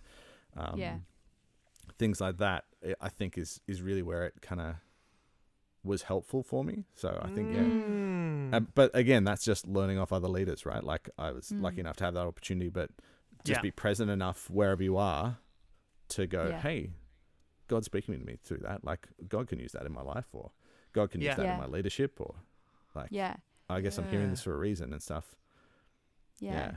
Um, 0.57 0.79
Yeah. 0.79 0.97
Things 2.01 2.19
like 2.19 2.37
that, 2.37 2.65
I- 2.83 2.95
I 2.99 3.09
think 3.09 3.37
is 3.37 3.61
is 3.67 3.81
really 3.83 4.01
where 4.01 4.23
it 4.25 4.41
kind 4.41 4.59
of 4.59 4.75
was 5.83 6.01
helpful 6.03 6.41
for 6.41 6.63
me. 6.63 6.85
So 6.95 7.09
I 7.23 7.29
think 7.29 7.53
yeah. 7.53 7.61
Mm. 7.61 8.53
Um, 8.55 8.67
but 8.73 8.89
again, 8.95 9.23
that's 9.23 9.45
just 9.45 9.67
learning 9.67 9.99
off 9.99 10.11
other 10.11 10.27
leaders, 10.27 10.65
right? 10.65 10.83
Like 10.83 11.09
I 11.17 11.31
was 11.31 11.49
Mm. 11.51 11.61
lucky 11.61 11.79
enough 11.79 11.97
to 11.97 12.05
have 12.05 12.15
that 12.15 12.25
opportunity, 12.25 12.69
but 12.69 12.89
just 13.45 13.59
Yeah. 13.59 13.61
be 13.61 13.69
present 13.71 14.09
enough 14.09 14.49
wherever 14.49 14.81
you 14.83 14.97
are 14.97 15.37
to 16.09 16.25
go, 16.25 16.47
Yeah. 16.49 16.59
hey, 16.61 16.91
God's 17.67 17.85
speaking 17.85 18.19
to 18.19 18.25
me 18.25 18.37
through 18.43 18.61
that. 18.67 18.83
Like 18.83 19.07
God 19.27 19.47
can 19.47 19.59
use 19.59 19.71
that 19.73 19.85
in 19.85 19.91
my 19.93 20.01
life, 20.01 20.27
or 20.33 20.51
God 20.93 21.11
can 21.11 21.21
Yeah. 21.21 21.29
use 21.31 21.37
that 21.37 21.45
Yeah. 21.45 21.53
in 21.53 21.59
my 21.59 21.67
leadership, 21.67 22.19
or 22.19 22.33
like 22.95 23.09
Yeah. 23.11 23.37
I 23.69 23.79
guess 23.81 23.97
I'm 23.99 24.09
hearing 24.09 24.31
this 24.31 24.41
for 24.43 24.53
a 24.55 24.57
reason 24.57 24.91
and 24.91 25.01
stuff. 25.03 25.35
Yeah. 26.39 26.51
Yeah, 26.53 26.75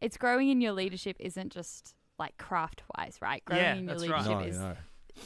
It's 0.00 0.16
growing 0.16 0.48
in 0.48 0.60
your 0.62 0.72
leadership 0.72 1.16
isn't 1.20 1.52
just 1.52 1.94
like 2.18 2.36
craft 2.38 2.82
wise, 2.96 3.18
right? 3.20 3.44
Growing 3.44 3.62
Yeah, 3.62 3.74
in 3.76 3.84
your 3.84 3.94
that's 3.94 4.08
right. 4.08 4.20
leadership 4.26 4.40
no, 4.40 4.46
is 4.46 4.58
no. 4.58 4.76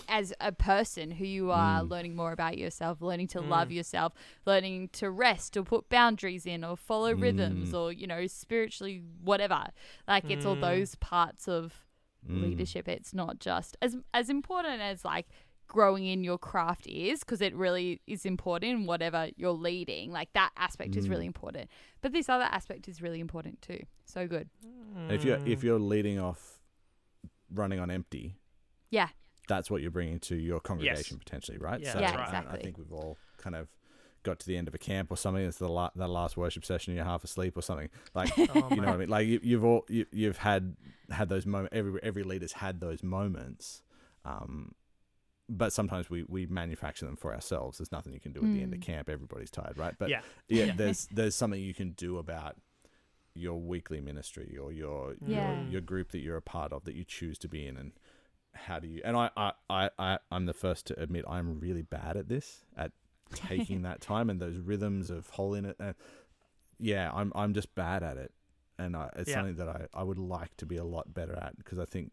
as 0.09 0.33
a 0.41 0.53
person 0.53 1.11
who 1.11 1.25
you 1.25 1.51
are 1.51 1.83
Mm. 1.83 1.91
learning 1.91 2.15
more 2.17 2.31
about 2.33 2.57
yourself, 2.57 3.01
learning 3.03 3.27
to 3.29 3.39
Mm. 3.41 3.49
love 3.49 3.73
yourself, 3.73 4.13
learning 4.47 4.89
to 4.91 5.11
rest 5.11 5.57
or 5.57 5.65
put 5.65 5.89
boundaries 5.89 6.47
in 6.47 6.63
or 6.65 6.77
follow 6.77 7.13
rhythms 7.13 7.73
Mm. 7.73 7.79
or, 7.79 7.93
you 7.93 8.07
know, 8.07 8.27
spiritually 8.29 9.03
whatever. 9.23 9.67
Like 10.07 10.31
it's 10.31 10.45
all 10.47 10.57
Mm. 10.57 10.61
those 10.61 10.95
parts 10.97 11.49
of 11.49 11.87
Mm. 12.29 12.43
leadership. 12.43 12.87
It's 12.89 13.13
not 13.15 13.41
just 13.41 13.77
as 13.83 13.97
as 14.15 14.29
important 14.31 14.81
as 14.81 15.05
like 15.05 15.27
growing 15.67 16.05
in 16.07 16.23
your 16.25 16.37
craft 16.39 16.87
is 16.89 17.21
because 17.21 17.41
it 17.41 17.55
really 17.55 18.01
is 18.07 18.27
important 18.27 18.73
in 18.73 18.87
whatever 18.87 19.29
you're 19.37 19.53
leading. 19.53 20.11
Like 20.13 20.33
that 20.35 20.51
aspect 20.57 20.97
is 20.97 21.09
really 21.09 21.25
Mm. 21.25 21.29
important. 21.35 21.71
But 22.01 22.13
this 22.13 22.29
other 22.29 22.45
aspect 22.45 22.89
is 22.89 23.01
really 23.01 23.21
important 23.21 23.63
too. 23.63 23.85
So 24.05 24.27
good. 24.29 24.51
And 24.95 25.13
if 25.13 25.25
you're 25.25 25.39
if 25.47 25.65
you're 25.65 25.79
leading 25.81 26.19
off 26.19 26.60
running 27.53 27.79
on 27.81 27.91
empty, 27.91 28.37
Yeah. 28.91 29.09
that's 29.49 29.71
what 29.71 29.83
you're 29.83 29.91
bringing 29.91 30.21
to 30.21 30.37
your 30.37 30.61
congregation 30.61 31.19
potentially, 31.19 31.59
right? 31.59 31.81
Yeah, 31.81 31.93
so 31.93 31.99
that's 32.01 32.13
I- 32.13 32.33
right. 32.33 32.47
I, 32.51 32.57
think 32.57 32.79
we've 32.79 32.93
all 32.93 33.17
kind 33.39 33.57
of 33.57 33.69
got 34.23 34.39
to 34.39 34.47
the 34.47 34.57
end 34.57 34.69
of 34.69 34.75
a 34.75 34.79
camp 34.79 35.11
or 35.11 35.17
something. 35.17 35.43
It's 35.45 35.57
the 35.59 35.69
la- 35.69 35.91
the 35.97 36.07
last 36.07 36.37
worship 36.37 36.65
session. 36.65 36.95
You're 36.95 37.05
half 37.05 37.25
asleep 37.25 37.57
or 37.57 37.63
something. 37.63 37.89
Like 38.15 38.31
Oh, 38.39 38.43
you 38.71 38.77
know 38.77 38.83
what 38.83 38.89
I 38.89 38.91
mate. 38.93 38.99
mean? 38.99 39.09
Like 39.09 39.27
you, 39.27 39.41
you've 39.43 39.65
all 39.65 39.85
you, 39.89 40.05
you've 40.13 40.37
had 40.39 40.77
had 41.11 41.29
those 41.31 41.47
moments. 41.47 41.75
Every 41.75 41.99
every 42.03 42.23
leader's 42.23 42.53
had 42.53 42.81
those 42.81 43.03
moments. 43.03 43.83
Um, 44.25 44.73
but 45.49 45.73
sometimes 45.73 46.09
we, 46.09 46.23
we 46.29 46.47
manufacture 46.47 47.07
them 47.07 47.17
for 47.17 47.35
ourselves. 47.35 47.79
There's 47.79 47.91
nothing 47.91 48.13
you 48.13 48.21
can 48.21 48.33
do 48.33 48.39
at 48.41 48.53
the 48.53 48.63
end 48.63 48.73
of 48.73 48.79
Mm. 48.79 48.83
camp. 48.83 49.09
Everybody's 49.09 49.51
tired, 49.51 49.77
right? 49.79 49.95
But 49.99 50.11
Yeah. 50.11 50.21
yeah, 50.49 50.65
Yeah. 50.67 50.73
there's 50.77 51.09
there's 51.11 51.35
something 51.35 51.61
you 51.61 51.75
can 51.75 51.91
do 51.93 52.19
about 52.19 52.57
your 53.35 53.61
weekly 53.61 54.01
ministry 54.01 54.57
or 54.61 54.73
your 54.73 55.15
Yeah. 55.25 55.37
your 55.37 55.71
your 55.71 55.81
group 55.81 56.11
that 56.13 56.19
you're 56.19 56.37
a 56.37 56.43
part 56.43 56.73
of 56.73 56.85
that 56.85 56.95
you 56.95 57.05
choose 57.05 57.39
to 57.39 57.49
be 57.49 57.67
in 57.67 57.77
and 57.77 57.93
how 58.55 58.79
do 58.81 58.89
you 58.89 59.01
and 59.05 59.17
I, 59.17 59.31
I, 59.37 59.53
I, 59.69 59.91
I 59.99 60.19
I'm 60.33 60.47
the 60.47 60.53
first 60.53 60.87
to 60.87 61.01
admit 61.01 61.25
I'm 61.29 61.61
really 61.61 61.83
bad 61.83 62.17
at 62.17 62.29
this 62.29 62.65
at 62.77 62.91
taking 63.33 63.83
that 63.83 64.01
time 64.13 64.29
and 64.29 64.41
those 64.41 64.57
rhythms 64.57 65.11
of 65.11 65.29
holiness 65.31 65.77
uh, 65.79 65.93
yeah 66.79 67.11
I'm 67.15 67.31
I'm 67.37 67.55
just 67.55 67.75
bad 67.77 68.03
at 68.03 68.17
it 68.17 68.33
and 68.79 68.97
I, 68.97 69.11
it's 69.17 69.31
Yeah. 69.31 69.35
something 69.37 69.57
that 69.57 69.69
I, 69.69 69.87
I 69.95 70.03
would 70.03 70.19
like 70.19 70.57
to 70.57 70.67
be 70.67 70.77
a 70.77 70.85
lot 70.85 71.15
better 71.15 71.39
at 71.39 71.57
because 71.57 71.79
I 71.79 71.85
think 71.85 72.11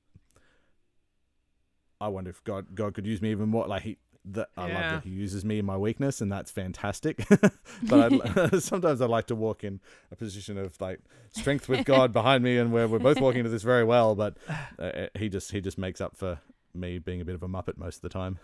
I 2.00 2.10
wonder 2.10 2.30
if 2.30 2.44
God 2.44 2.76
God 2.76 2.94
could 2.94 3.08
use 3.08 3.22
me 3.22 3.32
even 3.32 3.50
more 3.50 3.66
like 3.68 3.82
he 3.84 3.98
that 4.34 4.50
I 4.58 4.64
love 4.64 4.92
that 4.92 5.04
he 5.04 5.10
uses 5.10 5.46
me 5.46 5.60
in 5.60 5.66
my 5.66 5.78
weakness 5.78 6.22
and 6.22 6.32
that's 6.32 6.52
fantastic 6.52 7.26
but 7.84 8.14
I'd, 8.14 8.54
sometimes 8.64 9.02
I 9.02 9.06
like 9.06 9.28
to 9.28 9.36
walk 9.36 9.64
in 9.64 9.80
a 10.12 10.16
position 10.16 10.58
of 10.58 10.80
like 10.82 11.00
strength 11.32 11.70
with 11.70 11.86
God 11.86 12.12
behind 12.14 12.44
me 12.44 12.58
and 12.58 12.72
where 12.72 12.88
we're 12.88 13.00
both 13.00 13.20
walking 13.20 13.44
to 13.44 13.50
this 13.50 13.64
very 13.64 13.84
well 13.84 14.16
but 14.16 14.38
uh, 14.80 15.08
he 15.18 15.30
just 15.30 15.52
he 15.52 15.62
just 15.62 15.78
makes 15.78 16.02
up 16.02 16.18
for 16.18 16.40
me 16.74 17.00
being 17.00 17.22
a 17.22 17.26
bit 17.26 17.36
of 17.36 17.44
a 17.44 17.48
muppet 17.48 17.78
most 17.78 17.98
of 17.98 18.02
the 18.02 18.10
time 18.10 18.40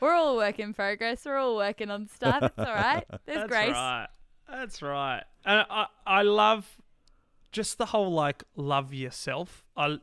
We're 0.00 0.12
all 0.12 0.36
work 0.36 0.58
in 0.58 0.74
progress. 0.74 1.24
We're 1.24 1.38
all 1.38 1.56
working 1.56 1.90
on 1.90 2.08
stuff. 2.08 2.42
It's 2.42 2.58
all 2.58 2.74
right. 2.74 3.04
There's 3.24 3.38
That's 3.38 3.48
grace. 3.48 3.70
right. 3.70 4.08
That's 4.50 4.82
right. 4.82 5.22
And 5.46 5.64
I, 5.70 5.86
I 6.06 6.22
love 6.22 6.68
just 7.52 7.78
the 7.78 7.86
whole 7.86 8.12
like 8.12 8.44
love 8.56 8.92
yourself. 8.92 9.64
I, 9.76 9.98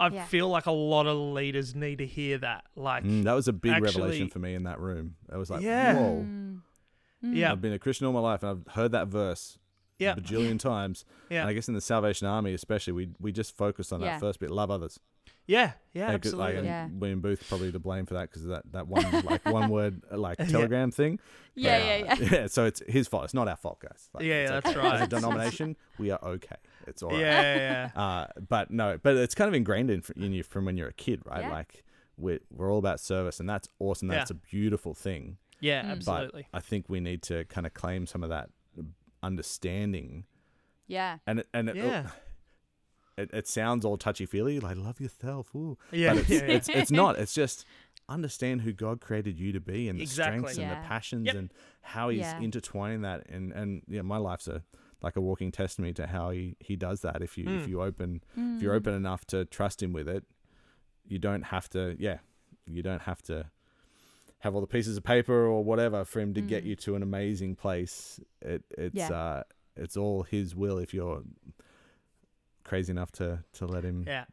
I 0.00 0.08
Yeah. 0.08 0.24
feel 0.26 0.48
like 0.48 0.66
a 0.66 0.72
lot 0.72 1.06
of 1.06 1.16
leaders 1.16 1.74
need 1.74 1.98
to 1.98 2.06
hear 2.06 2.38
that. 2.38 2.64
Like, 2.74 3.04
Mm, 3.04 3.24
that 3.24 3.32
was 3.34 3.46
a 3.48 3.52
big 3.52 3.72
Actually- 3.72 4.02
revelation 4.02 4.28
for 4.28 4.38
me 4.40 4.54
in 4.54 4.64
that 4.64 4.80
room 4.80 5.16
I 5.32 5.36
was 5.36 5.50
like 5.50 5.62
Yeah. 5.62 5.94
whoa 5.94 6.22
Mm. 6.22 6.60
yeah, 7.22 7.52
I've 7.52 7.60
been 7.60 7.72
a 7.72 7.78
Christian 7.78 8.06
all 8.06 8.12
my 8.12 8.20
life 8.20 8.42
and 8.42 8.50
I've 8.66 8.74
heard 8.74 8.92
that 8.92 9.08
verse 9.08 9.58
yeah, 9.98 10.12
a 10.12 10.16
bajillion 10.16 10.58
times 10.58 11.04
yeah, 11.30 11.40
and 11.42 11.48
I 11.50 11.52
guess 11.52 11.68
in 11.68 11.74
the 11.74 11.80
Salvation 11.80 12.26
Army 12.26 12.54
especially 12.54 12.92
we 12.92 13.08
we 13.20 13.32
just 13.32 13.56
focused 13.56 13.92
on 13.92 14.00
Yeah. 14.00 14.12
that 14.14 14.20
first 14.20 14.40
bit 14.40 14.50
love 14.50 14.70
others 14.70 14.98
yeah, 15.46 15.72
yeah, 15.92 16.06
Like, 16.06 16.14
absolutely. 16.14 16.44
like, 16.44 16.54
and 16.56 16.66
Yeah. 16.66 16.88
William 16.90 17.20
Booth 17.20 17.44
probably 17.48 17.70
to 17.70 17.78
blame 17.78 18.06
for 18.06 18.14
that 18.14 18.30
because 18.30 18.46
that 18.46 18.62
that 18.72 18.88
one 18.88 19.04
like 19.24 19.44
one 19.44 19.68
word 19.70 20.00
uh, 20.10 20.16
like 20.16 20.38
Yeah. 20.38 20.46
telegram 20.46 20.90
thing 20.90 21.18
Yeah, 21.54 21.74
Uh, 21.76 21.78
yeah, 21.78 21.96
yeah. 21.96 22.28
yeah 22.32 22.46
so 22.46 22.64
it's 22.64 22.82
his 22.88 23.08
fault 23.08 23.24
it's 23.24 23.34
not 23.34 23.46
our 23.48 23.56
fault 23.56 23.78
guys 23.80 24.08
Like, 24.14 24.24
Yeah, 24.24 24.34
it's 24.42 24.50
yeah, 24.50 24.56
okay. 24.58 24.72
that's 24.72 24.76
right. 24.84 24.94
as 24.94 25.00
a 25.02 25.06
denomination 25.06 25.76
we 25.98 26.10
are 26.10 26.22
okay 26.24 26.56
it's 26.86 27.02
all 27.02 27.10
right 27.10 27.20
yeah, 27.20 27.42
yeah, 27.56 27.90
yeah. 27.96 28.02
Uh, 28.02 28.26
but 28.48 28.70
no, 28.70 28.98
but 29.02 29.16
it's 29.16 29.34
kind 29.34 29.48
of 29.48 29.54
ingrained 29.54 29.90
in, 29.90 30.02
in 30.16 30.32
you 30.32 30.42
from 30.42 30.64
when 30.66 30.76
you're 30.76 30.88
a 30.88 30.92
kid, 30.92 31.22
right? 31.24 31.42
Yeah. 31.42 31.50
Like 31.52 31.84
we're 32.18 32.40
we're 32.50 32.70
all 32.70 32.78
about 32.78 33.00
service, 33.00 33.40
and 33.40 33.48
that's 33.48 33.68
awesome. 33.78 34.08
That's 34.08 34.30
Yeah. 34.30 34.36
a 34.36 34.40
beautiful 34.50 34.92
thing. 34.94 35.38
yeah, 35.60 35.82
Mm. 35.82 35.90
absolutely. 35.92 36.46
But 36.52 36.58
I 36.58 36.60
think 36.60 36.88
we 36.90 37.00
need 37.00 37.22
to 37.22 37.44
kind 37.46 37.66
of 37.66 37.72
claim 37.72 38.06
some 38.06 38.22
of 38.22 38.28
that 38.28 38.50
understanding, 39.24 40.24
Yeah. 40.86 41.18
and 41.26 41.40
it, 41.40 41.48
and 41.52 41.68
it, 41.70 41.76
Yeah, 41.76 42.10
it, 43.16 43.30
it 43.32 43.48
sounds 43.48 43.84
all 43.84 43.96
touchy 43.96 44.26
feely, 44.26 44.60
like 44.60 44.76
love 44.76 45.00
yourself. 45.00 45.54
Ooh. 45.54 45.78
yeah, 45.92 46.10
But 46.14 46.18
it's, 46.22 46.30
yeah, 46.30 46.36
yeah. 46.46 46.52
it's 46.56 46.68
it's 46.68 46.90
not. 46.90 47.18
It's 47.22 47.34
just 47.34 47.64
understand 48.08 48.60
who 48.60 48.72
God 48.72 49.00
created 49.00 49.38
you 49.38 49.52
to 49.52 49.60
be, 49.60 49.88
and 49.88 49.98
the 49.98 50.02
Exactly. 50.02 50.38
strengths 50.40 50.58
and 50.58 50.70
the 50.70 50.76
passions, 50.86 51.26
Yep. 51.26 51.34
and 51.36 51.54
how 51.82 52.08
He's 52.10 52.20
Yeah. 52.20 52.40
intertwining 52.40 53.02
that. 53.02 53.26
And 53.28 53.52
and 53.52 53.82
yeah, 53.88 54.02
my 54.02 54.18
life's 54.18 54.48
a 54.48 54.62
like 55.02 55.16
a 55.16 55.20
walking 55.20 55.52
testimony 55.52 55.92
to 55.94 56.06
how 56.06 56.30
he, 56.30 56.56
he 56.60 56.76
does 56.76 57.00
that. 57.02 57.20
If 57.22 57.36
you 57.38 57.44
if 57.56 57.64
Mm. 57.66 57.68
you 57.68 57.82
open 57.82 58.22
if 58.36 58.38
Mm. 58.40 58.62
you're 58.62 58.74
open 58.74 58.94
enough 58.94 59.24
to 59.26 59.44
trust 59.44 59.82
him 59.82 59.92
with 59.92 60.08
it, 60.08 60.24
you 61.06 61.18
don't 61.18 61.42
have 61.44 61.68
to, 61.70 61.94
yeah, 61.98 62.18
you 62.66 62.82
don't 62.82 63.02
have 63.02 63.20
to 63.22 63.50
have 64.44 64.54
all 64.54 64.60
the 64.60 64.66
pieces 64.66 64.96
of 64.96 65.02
paper 65.02 65.46
or 65.46 65.64
whatever 65.64 66.04
for 66.04 66.20
him 66.20 66.32
to 66.34 66.40
get 66.40 66.62
Mm. 66.64 66.66
you 66.68 66.76
to 66.76 66.94
an 66.94 67.02
amazing 67.02 67.56
place. 67.56 68.20
It 68.40 68.62
it's 68.78 68.94
Yeah. 68.94 69.10
uh 69.10 69.42
it's 69.76 69.96
all 69.96 70.22
his 70.22 70.54
will 70.54 70.78
if 70.78 70.94
you're 70.94 71.22
crazy 72.62 72.90
enough 72.92 73.10
to 73.12 73.42
to 73.54 73.66
let 73.66 73.84
him 73.84 74.04
yeah. 74.06 74.24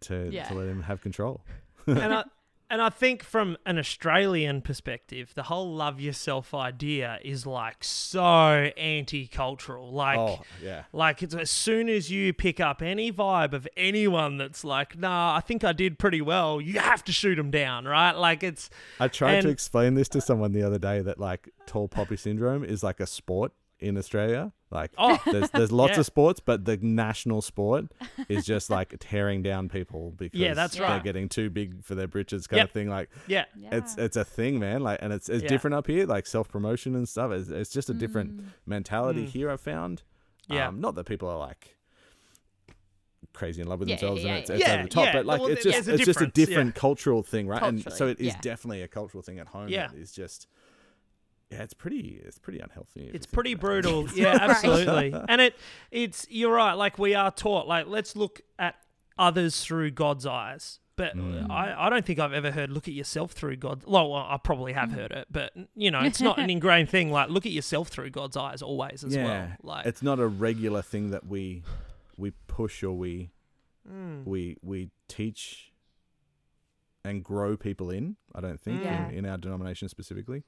to 0.00 0.30
Yeah. 0.32 0.44
to 0.48 0.54
let 0.54 0.68
him 0.68 0.82
have 0.82 1.00
control. 1.02 1.44
and 1.86 2.14
I 2.14 2.24
and 2.70 2.82
I 2.82 2.90
think 2.90 3.22
from 3.22 3.56
an 3.64 3.78
Australian 3.78 4.60
perspective, 4.62 5.32
the 5.34 5.44
whole 5.44 5.74
love 5.74 6.00
yourself 6.00 6.52
idea 6.52 7.18
is 7.24 7.46
like 7.46 7.82
so 7.82 8.70
anti-cultural. 8.76 9.90
Like, 9.90 10.18
oh 10.18 10.40
yeah, 10.62 10.84
like 10.92 11.22
it's 11.22 11.34
as 11.34 11.50
soon 11.50 11.88
as 11.88 12.10
you 12.10 12.32
pick 12.32 12.60
up 12.60 12.82
any 12.82 13.10
vibe 13.10 13.52
of 13.52 13.66
anyone 13.76 14.36
that's 14.36 14.64
like, 14.64 14.98
nah, 14.98 15.34
I 15.36 15.40
think 15.40 15.64
I 15.64 15.72
did 15.72 15.98
pretty 15.98 16.20
well, 16.20 16.60
you 16.60 16.78
have 16.78 17.02
to 17.04 17.12
shoot 17.12 17.36
them 17.36 17.50
down, 17.50 17.86
right? 17.86 18.12
Like 18.12 18.42
it's 18.42 18.68
I 19.00 19.08
tried 19.08 19.42
to 19.42 19.48
explain 19.48 19.94
this 19.94 20.08
to 20.10 20.20
someone 20.20 20.52
the 20.52 20.62
other 20.62 20.78
day 20.78 21.00
that 21.00 21.18
like 21.18 21.48
tall 21.66 21.88
poppy 21.88 22.16
syndrome 22.16 22.64
is 22.64 22.82
like 22.82 23.00
a 23.00 23.06
sport 23.06 23.52
in 23.80 23.96
Australia. 23.96 24.52
Like 24.70 24.90
oh 24.98 25.18
there's 25.24 25.48
there's 25.50 25.72
lots 25.72 25.94
Yeah. 25.94 26.00
of 26.00 26.06
sports, 26.06 26.40
but 26.40 26.66
the 26.66 26.76
national 26.76 27.40
sport 27.40 27.86
is 28.28 28.44
just 28.44 28.68
like 28.68 28.94
tearing 29.00 29.42
down 29.42 29.68
people 29.70 30.10
because 30.16 30.38
Yeah, 30.38 30.52
that's 30.54 30.78
right. 30.78 30.86
they're 30.88 30.96
right. 30.96 31.04
getting 31.04 31.28
too 31.30 31.48
big 31.48 31.82
for 31.82 31.94
their 31.94 32.06
britches 32.06 32.46
kind 32.46 32.58
Yep. 32.58 32.66
of 32.68 32.72
thing. 32.72 32.88
Like 32.90 33.08
yeah, 33.26 33.46
Yeah. 33.58 33.68
it's 33.76 33.96
it's 33.96 34.16
a 34.16 34.24
thing, 34.26 34.58
man. 34.58 34.82
Like 34.82 34.98
and 35.00 35.10
it's 35.12 35.28
it's 35.30 35.42
Yeah. 35.44 35.48
different 35.48 35.74
up 35.74 35.86
here, 35.86 36.04
like 36.06 36.26
self 36.26 36.48
promotion 36.48 36.94
and 36.94 37.08
stuff. 37.08 37.32
It's, 37.32 37.48
it's 37.48 37.70
just 37.70 37.88
a 37.88 37.94
different 37.94 38.36
Mm. 38.42 38.44
mentality 38.66 39.24
Mm. 39.24 39.30
here. 39.30 39.50
I've 39.50 39.60
found. 39.62 40.02
Yeah. 40.48 40.68
Um, 40.68 40.80
not 40.80 40.94
that 40.96 41.04
people 41.04 41.28
are 41.28 41.38
like 41.38 41.76
crazy 43.32 43.62
in 43.62 43.68
love 43.68 43.78
with 43.80 43.88
Yeah, 43.88 43.96
themselves 43.96 44.22
yeah, 44.24 44.28
and 44.30 44.38
it's, 44.40 44.50
yeah, 44.50 44.56
it's 44.56 44.66
yeah. 44.66 44.74
over 44.74 44.82
the 44.82 44.88
top. 44.88 45.04
Yeah, 45.06 45.12
But 45.12 45.26
like 45.26 45.40
well, 45.40 45.48
it's 45.50 45.62
just 45.64 45.88
a 45.88 45.94
it's 45.94 46.04
just 46.04 46.20
a 46.20 46.26
difference, 46.26 46.36
yeah. 46.38 46.46
different 46.46 46.74
cultural 46.74 47.22
thing, 47.22 47.46
right? 47.46 47.62
and 47.62 47.92
so 47.92 48.08
it 48.08 48.18
is 48.20 48.28
yeah. 48.28 48.40
definitely 48.40 48.82
a 48.82 48.88
cultural 48.88 49.22
thing 49.22 49.38
at 49.38 49.48
home. 49.48 49.68
Yeah. 49.68 49.88
that 49.88 49.96
is 49.96 50.12
just 50.12 50.46
yeah, 51.50 51.62
it's 51.62 51.74
pretty 51.74 52.20
it's 52.24 52.38
pretty 52.38 52.58
unhealthy. 52.60 53.10
It's 53.14 53.26
pretty 53.26 53.52
about 53.52 53.58
it. 53.60 53.82
brutal. 53.82 54.08
Yeah, 54.14 54.38
absolutely. 54.40 55.14
and 55.28 55.40
it 55.40 55.54
it's 55.90 56.26
you're 56.28 56.52
right. 56.52 56.74
Like 56.74 56.98
we 56.98 57.14
are 57.14 57.30
taught. 57.30 57.66
Like 57.66 57.86
let's 57.86 58.14
look 58.16 58.40
at 58.58 58.74
others 59.18 59.62
through 59.64 59.92
God's 59.92 60.26
eyes. 60.26 60.80
But 60.96 61.16
Mm. 61.16 61.48
I, 61.48 61.86
I 61.86 61.90
don't 61.90 62.04
think 62.04 62.18
I've 62.18 62.32
ever 62.32 62.50
heard 62.50 62.70
look 62.70 62.88
at 62.88 62.92
yourself 62.94 63.30
through 63.30 63.54
God. 63.56 63.84
Well, 63.86 64.10
well, 64.10 64.26
I 64.28 64.36
probably 64.42 64.72
have 64.72 64.90
heard 64.90 65.12
it, 65.12 65.28
but 65.30 65.52
you 65.76 65.92
know, 65.92 66.00
it's 66.00 66.20
not 66.20 66.40
an 66.40 66.50
ingrained 66.56 66.90
thing. 66.90 67.12
Like 67.12 67.30
look 67.30 67.46
at 67.46 67.52
yourself 67.52 67.86
through 67.86 68.10
God's 68.10 68.36
eyes 68.36 68.62
always 68.62 69.04
as 69.04 69.14
yeah, 69.14 69.24
well. 69.24 69.48
Like 69.62 69.86
it's 69.86 70.02
not 70.02 70.18
a 70.18 70.26
regular 70.26 70.82
thing 70.82 71.10
that 71.10 71.24
we 71.24 71.62
we 72.16 72.32
push 72.48 72.82
or 72.82 72.92
we 72.98 73.30
mm, 73.88 74.24
we 74.26 74.56
we 74.60 74.90
teach 75.06 75.72
and 77.04 77.22
grow 77.22 77.56
people 77.56 77.90
in. 77.90 78.16
I 78.34 78.40
don't 78.40 78.60
think 78.60 78.82
Yeah. 78.82 79.08
in, 79.08 79.18
in 79.18 79.26
our 79.26 79.36
denomination 79.38 79.88
specifically, 79.88 80.42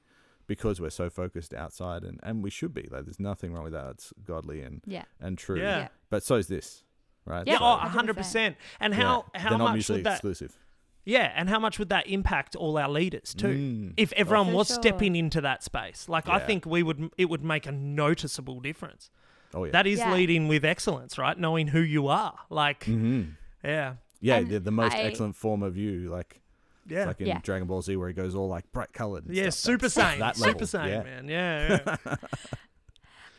because 0.55 0.81
we're 0.81 0.89
so 0.89 1.09
focused 1.09 1.53
outside, 1.53 2.03
and 2.03 2.19
and 2.23 2.43
we 2.43 2.49
should 2.49 2.73
be. 2.73 2.85
Like, 2.91 3.05
there's 3.05 3.19
nothing 3.19 3.53
wrong 3.53 3.63
with 3.63 3.73
that. 3.73 3.87
It's 3.91 4.13
godly 4.31 4.59
and 4.61 4.81
Yeah. 4.85 5.05
and 5.19 5.37
true. 5.37 5.57
Yeah. 5.59 5.77
Yeah. 5.77 5.87
But 6.09 6.23
so 6.23 6.35
is 6.35 6.47
this, 6.47 6.83
right? 7.25 7.45
yeah, 7.47 7.53
Yeah, 7.53 7.59
So- 7.59 7.65
oh, 7.65 7.77
100%. 7.77 7.91
hundred 7.99 8.17
percent. 8.17 8.57
And 8.79 8.93
yeah, 8.93 8.99
how 9.01 9.25
they're 9.33 9.41
how 9.43 9.57
not 9.57 9.75
much 9.75 9.89
would 9.89 10.03
that? 10.03 10.13
exclusive. 10.13 10.57
Yeah, 11.05 11.31
and 11.35 11.49
how 11.49 11.57
much 11.59 11.79
would 11.79 11.89
that 11.89 12.05
impact 12.07 12.55
all 12.55 12.77
our 12.77 12.89
leaders 12.89 13.33
too? 13.33 13.47
Mm. 13.47 13.93
If 13.97 14.11
everyone 14.13 14.47
For 14.51 14.55
was 14.57 14.67
sure. 14.67 14.75
stepping 14.81 15.15
into 15.15 15.39
that 15.41 15.63
space, 15.63 16.07
like 16.09 16.27
I 16.29 16.39
think 16.39 16.65
we 16.65 16.83
would, 16.83 17.09
it 17.17 17.25
would 17.31 17.43
make 17.43 17.65
a 17.65 17.71
noticeable 17.71 18.59
difference. 18.59 19.09
Oh 19.53 19.63
yeah. 19.65 19.71
That 19.71 19.87
is 19.87 19.99
Yeah. 19.99 20.13
leading 20.13 20.47
with 20.47 20.63
excellence, 20.63 21.17
right? 21.17 21.37
Knowing 21.37 21.67
who 21.67 21.79
you 21.79 22.07
are, 22.07 22.37
like, 22.49 22.83
hmm 22.85 23.21
yeah, 23.63 23.95
Yeah, 24.19 24.41
the, 24.41 24.59
the 24.59 24.71
most 24.71 24.93
I- 24.95 25.01
excellent 25.03 25.35
form 25.35 25.63
of 25.63 25.75
you, 25.77 26.09
like 26.09 26.41
yeah, 26.87 27.05
like 27.05 27.21
in 27.21 27.27
Yeah. 27.27 27.39
Dragon 27.43 27.67
Ball 27.67 27.81
Z, 27.81 27.95
where 27.95 28.07
he 28.07 28.13
goes 28.13 28.35
all 28.35 28.47
like 28.47 28.71
bright 28.71 28.93
colored. 28.93 29.25
yeah, 29.29 29.49
stuff. 29.49 29.53
Super 29.73 29.89
That's- 29.89 30.15
Saiyan, 30.15 30.19
that 30.19 30.35
Super 30.37 30.65
Saiyan, 30.65 30.87
yeah. 30.87 31.03
man, 31.03 31.27
yeah, 31.27 31.79
yeah. 32.05 32.15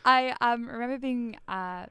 I 0.05 0.35
um, 0.41 0.67
remember 0.67 0.97
being 0.97 1.37
uh, 1.47 1.85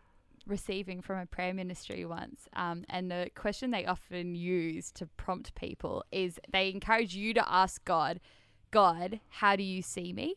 receiving 0.47 1.01
from 1.01 1.19
a 1.19 1.27
prayer 1.27 1.55
ministry 1.55 2.05
once, 2.05 2.47
um, 2.55 2.85
and 2.91 3.11
the 3.11 3.31
question 3.35 3.71
they 3.71 3.87
often 3.87 4.35
use 4.35 4.91
to 4.93 5.07
prompt 5.17 5.55
people 5.55 6.05
is 6.13 6.39
they 6.53 6.71
encourage 6.71 7.15
you 7.15 7.33
to 7.35 7.51
ask 7.53 7.83
God, 7.85 8.21
God, 8.71 9.21
how 9.29 9.57
do 9.57 9.63
you 9.63 9.83
see 9.83 10.13
me? 10.13 10.37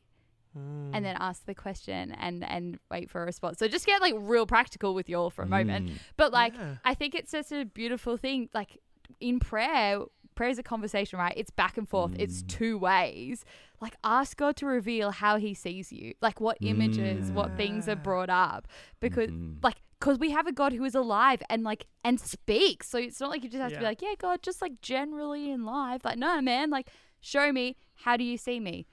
And 0.58 1.04
then 1.04 1.18
ask 1.20 1.46
the 1.46 1.54
question 1.54 2.14
and 2.14 2.42
and 2.42 2.80
wait 2.90 3.10
for 3.10 3.22
a 3.22 3.26
response. 3.26 3.60
So 3.60 3.68
just 3.68 3.86
get 3.86 4.00
like 4.00 4.14
real 4.18 4.46
practical 4.46 4.94
with 4.94 5.10
you 5.10 5.18
all 5.18 5.30
for 5.30 5.42
a 5.42 5.46
moment. 5.46 5.90
Mm. 5.90 5.94
But 6.16 6.32
like 6.32 6.54
Yeah. 6.56 6.76
I 6.86 6.94
think 6.94 7.14
it's 7.14 7.34
just 7.34 7.52
a 7.52 7.66
beautiful 7.66 8.16
thing. 8.16 8.48
Like 8.54 8.78
in 9.20 9.42
prayer, 9.42 10.00
prayer 10.36 10.50
is 10.50 10.60
a 10.60 10.64
conversation, 10.64 11.18
right? 11.20 11.34
It's 11.36 11.50
back 11.52 11.78
and 11.78 11.88
forth. 11.88 12.14
It's 12.20 12.44
Mm. 12.44 12.48
two 12.48 12.78
ways. 12.78 13.46
Like 13.82 13.96
ask 14.04 14.38
God 14.38 14.56
to 14.58 14.66
reveal 14.66 15.12
how 15.12 15.38
He 15.38 15.54
sees 15.54 15.92
you, 15.92 16.14
like 16.22 16.40
what 16.42 16.58
images, 16.62 17.32
what 17.32 17.56
things 17.58 17.88
are 17.90 17.96
Mm. 17.96 18.04
brought 18.04 18.30
up, 18.30 18.68
because 19.00 19.30
Mhm. 19.30 19.64
like 19.64 19.78
because 20.00 20.20
we 20.20 20.30
have 20.32 20.46
a 20.46 20.52
God 20.52 20.74
who 20.74 20.84
is 20.84 20.94
alive 20.94 21.42
and 21.50 21.64
like 21.64 21.88
and 22.04 22.20
speaks. 22.20 22.88
So 22.90 22.98
it's 23.00 23.20
not 23.20 23.30
like 23.30 23.44
you 23.44 23.50
just 23.50 23.62
have 23.62 23.72
to 23.74 23.80
be 23.80 23.86
like, 23.86 24.02
yeah, 24.02 24.14
God, 24.18 24.44
just 24.44 24.62
like 24.62 24.82
generally 24.82 25.50
in 25.50 25.66
life. 25.66 26.04
Like 26.06 26.18
no, 26.18 26.42
man, 26.42 26.70
like 26.70 26.90
show 27.22 27.52
me 27.52 27.76
how 27.96 28.18
do 28.18 28.24
you 28.24 28.38
see 28.38 28.60
me. 28.60 28.86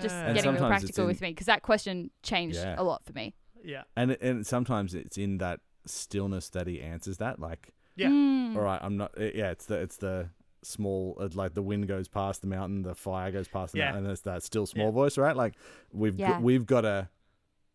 Just 0.00 0.14
yeah. 0.14 0.26
And 0.26 0.34
getting 0.36 0.52
real 0.52 0.66
practical 0.68 1.02
in- 1.04 1.08
with 1.08 1.20
me 1.20 1.30
because 1.30 1.46
that 1.46 1.62
question 1.62 2.10
changed 2.22 2.58
Yeah. 2.58 2.76
a 2.78 2.84
lot 2.84 3.04
for 3.04 3.12
me. 3.12 3.34
yeah, 3.64 3.82
And 3.96 4.12
and 4.20 4.46
sometimes 4.46 4.94
it's 4.94 5.18
in 5.18 5.38
that 5.38 5.60
stillness 5.86 6.50
that 6.50 6.66
he 6.68 6.80
answers 6.80 7.16
that. 7.18 7.40
Like, 7.40 7.72
Yeah. 7.96 8.08
Mm. 8.10 8.54
all 8.56 8.62
right, 8.62 8.80
I'm 8.82 8.96
not. 8.96 9.12
Yeah, 9.18 9.50
it's 9.50 9.66
the 9.66 9.80
it's 9.80 9.96
the 9.96 10.30
small. 10.62 11.16
Like 11.34 11.54
the 11.54 11.62
wind 11.62 11.86
goes 11.88 12.08
past 12.08 12.40
the 12.40 12.46
mountain, 12.48 12.82
the 12.82 12.94
fire 12.94 13.30
goes 13.30 13.48
past 13.48 13.72
the 13.72 13.78
Yeah. 13.78 13.86
mountain, 13.86 14.04
and 14.04 14.12
it's 14.12 14.22
that 14.22 14.42
still 14.42 14.66
small 14.66 14.86
Yeah. 14.86 14.90
voice, 14.92 15.18
right? 15.18 15.36
Like 15.36 15.54
we've 15.92 16.18
Yeah. 16.18 16.30
got, 16.32 16.42
we've 16.42 16.66
got 16.66 16.80
to 16.82 17.08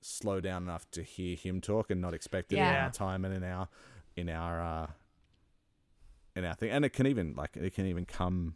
slow 0.02 0.40
down 0.42 0.64
enough 0.64 0.90
to 0.92 1.04
hear 1.04 1.36
him 1.36 1.62
talk 1.62 1.92
and 1.92 2.02
not 2.02 2.14
expect 2.14 2.52
it 2.54 2.58
in 2.58 2.64
our 2.64 2.92
time 2.92 3.24
and 3.26 3.34
in 3.36 3.44
our 3.44 3.68
in 4.16 4.30
our 4.30 4.60
uh 4.62 4.88
in 6.36 6.44
our 6.46 6.56
thing. 6.56 6.72
And 6.72 6.84
it 6.86 6.90
can 6.94 7.06
even 7.08 7.34
like 7.36 7.56
it 7.56 7.74
can 7.74 7.86
even 7.86 8.06
come, 8.06 8.56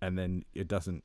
and 0.00 0.16
then 0.18 0.44
it 0.54 0.68
doesn't 0.68 1.04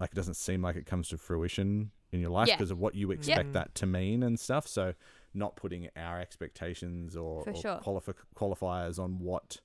like 0.00 0.10
it 0.10 0.16
doesn't 0.16 0.34
seem 0.34 0.62
like 0.62 0.76
it 0.76 0.84
comes 0.86 1.08
to 1.10 1.18
fruition 1.18 1.92
in 2.10 2.20
your 2.20 2.30
life 2.30 2.48
Yeah. 2.48 2.56
because 2.56 2.70
of 2.70 2.78
what 2.78 2.94
you 2.94 3.10
expect 3.12 3.46
Yep. 3.48 3.52
that 3.54 3.74
to 3.76 3.86
mean 3.86 4.22
and 4.22 4.38
stuff. 4.38 4.66
So 4.66 4.94
not 5.32 5.56
putting 5.56 5.88
our 5.96 6.20
expectations 6.20 7.16
or, 7.16 7.44
For 7.44 7.50
or 7.50 7.54
sure. 7.54 7.78
qualifi- 7.78 8.14
qualifiers 8.36 8.98
on 8.98 9.18
what 9.18 9.60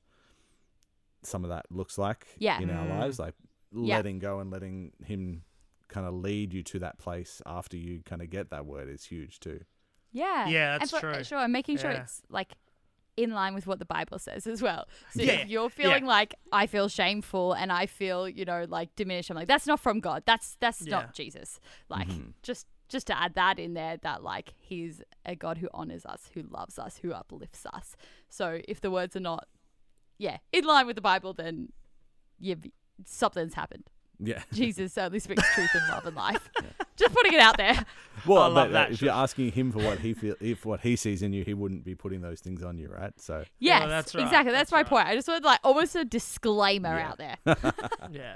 some 1.28 1.44
of 1.44 1.50
that 1.50 1.66
looks 1.72 1.98
like 1.98 2.28
Yeah. 2.40 2.60
in 2.60 2.70
our 2.70 2.86
Mm. 2.86 3.00
lives, 3.00 3.20
like 3.20 3.36
Yeah. 3.72 3.98
letting 3.98 4.20
go 4.20 4.40
and 4.40 4.50
letting 4.50 4.94
him 5.04 5.44
kind 5.88 6.06
of 6.08 6.14
lead 6.14 6.54
you 6.54 6.64
to 6.64 6.80
that 6.80 6.98
place 6.98 7.42
after 7.46 7.78
you 7.78 8.02
kind 8.04 8.22
of 8.22 8.30
get 8.30 8.50
that 8.50 8.66
word 8.66 8.90
is 8.90 9.06
huge 9.06 9.40
too. 9.40 9.62
Yeah. 10.12 10.48
Yeah, 10.48 10.74
And 10.74 10.82
that's 10.82 10.92
for- 10.92 11.00
true. 11.00 11.24
Sure, 11.24 11.40
and 11.40 11.54
making 11.54 11.78
sure 11.78 11.92
Yeah. 11.92 12.02
it's 12.04 12.22
like 12.30 12.54
in 13.18 13.32
line 13.32 13.56
with 13.56 13.66
what 13.66 13.80
the 13.80 13.86
Bible 13.86 14.20
says 14.20 14.46
as 14.48 14.62
well. 14.62 14.88
So 15.12 15.24
Yeah, 15.24 15.34
if 15.34 15.48
you're 15.50 15.70
feeling 15.70 16.06
like 16.06 16.36
I 16.52 16.68
feel 16.68 16.88
shameful 16.88 17.54
and 17.54 17.72
I 17.72 17.88
feel, 17.88 18.30
you 18.30 18.46
know, 18.46 18.66
like 18.70 18.96
diminished, 18.96 19.30
I'm 19.32 19.36
like, 19.36 19.48
that's 19.48 19.66
not 19.68 19.80
from 19.80 20.00
God. 20.00 20.24
That's 20.26 20.56
that's 20.60 20.82
Yeah. 20.84 20.92
not 20.98 21.14
Jesus. 21.14 21.60
Like 21.90 22.08
Mhm. 22.10 22.34
just 22.44 22.68
just 22.90 23.08
to 23.08 23.20
add 23.22 23.34
that 23.36 23.60
in 23.60 23.74
there 23.74 23.98
that 23.98 24.24
like 24.24 24.54
he's 24.60 25.02
a 25.26 25.36
God 25.36 25.58
who 25.58 25.68
honors 25.74 26.06
us, 26.06 26.30
who 26.34 26.44
loves 26.44 26.80
us, 26.80 26.98
who 27.00 27.12
uplifts 27.12 27.66
us. 27.66 27.98
So 28.30 28.62
if 28.68 28.80
the 28.80 28.90
words 28.92 29.16
are 29.16 29.20
not 29.22 29.48
yeah, 30.18 30.38
in 30.52 30.66
line 30.66 30.88
with 30.88 30.96
the 30.96 31.02
Bible, 31.02 31.34
then 31.34 31.70
you've 32.40 32.66
something's 33.06 33.54
happened. 33.54 33.84
Yeah. 34.20 34.42
Jesus 34.54 34.98
only 34.98 35.20
speaks 35.20 35.44
truth 35.54 35.70
in 35.76 35.82
love 35.92 36.06
and 36.08 36.16
life. 36.16 36.50
Just 36.96 37.14
putting 37.14 37.34
it 37.34 37.40
out 37.40 37.58
there. 37.58 37.86
Well, 38.26 38.42
I 38.42 38.48
love 38.48 38.54
but, 38.56 38.62
uh, 38.70 38.72
that, 38.72 38.92
if 38.92 39.02
you're 39.04 39.14
asking 39.14 39.52
him 39.52 39.72
for 39.72 39.78
what 39.78 40.00
he 40.00 40.16
feel, 40.16 40.34
if 40.42 40.66
what 40.66 40.80
he 40.80 40.96
sees 40.96 41.22
in 41.22 41.34
you, 41.34 41.44
he 41.44 41.54
wouldn't 41.54 41.84
be 41.84 41.94
putting 41.94 42.22
those 42.22 42.40
things 42.40 42.64
on 42.64 42.80
you, 42.80 42.90
right? 42.90 43.14
So 43.20 43.44
Yeah, 43.60 43.82
Yes, 43.82 43.90
that's 43.90 44.16
right, 44.16 44.24
exactly. 44.24 44.52
That's, 44.52 44.72
that's 44.72 44.72
my 44.72 44.78
right. 44.80 44.88
point. 44.88 45.08
I 45.08 45.16
just 45.16 45.28
wanted 45.28 45.44
like 45.44 45.60
almost 45.64 45.96
a 45.96 46.04
disclaimer 46.04 46.98
Yeah. 46.98 47.08
out 47.10 47.18
there. 47.20 47.38
Yeah. 48.12 48.36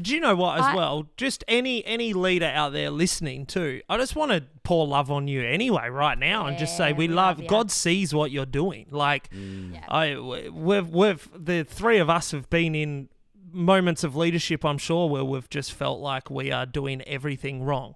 Do 0.00 0.14
you 0.14 0.20
know 0.20 0.36
what 0.36 0.58
as 0.58 0.66
I- 0.66 0.74
well? 0.74 1.08
Just 1.16 1.44
any 1.48 1.84
any 1.84 2.12
leader 2.12 2.46
out 2.46 2.72
there 2.72 2.90
listening 2.90 3.46
too. 3.46 3.82
I 3.88 3.96
just 3.96 4.16
want 4.16 4.32
to 4.32 4.44
pour 4.62 4.86
love 4.86 5.10
on 5.10 5.28
you 5.28 5.42
anyway 5.42 5.88
right 5.88 6.18
now 6.18 6.46
and 6.46 6.58
just 6.58 6.76
say 6.76 6.92
we, 6.92 7.08
we 7.08 7.14
love 7.14 7.38
love 7.38 7.44
ya. 7.44 7.48
God 7.48 7.70
sees 7.70 8.14
what 8.14 8.30
you're 8.30 8.46
doing. 8.46 8.86
Like 8.90 9.30
mm. 9.30 9.74
Yeah. 9.74 9.84
I 9.88 10.18
we've 10.18 10.88
we've 10.88 11.28
the 11.34 11.64
three 11.64 11.98
of 11.98 12.10
us 12.10 12.32
have 12.32 12.48
been 12.50 12.74
in 12.74 13.08
moments 13.50 14.04
of 14.04 14.14
leadership 14.14 14.64
I'm 14.64 14.78
sure 14.78 15.08
where 15.08 15.24
we've 15.24 15.48
just 15.48 15.72
felt 15.72 16.00
like 16.00 16.30
we 16.30 16.52
are 16.52 16.66
doing 16.66 17.02
everything 17.02 17.62
wrong. 17.62 17.94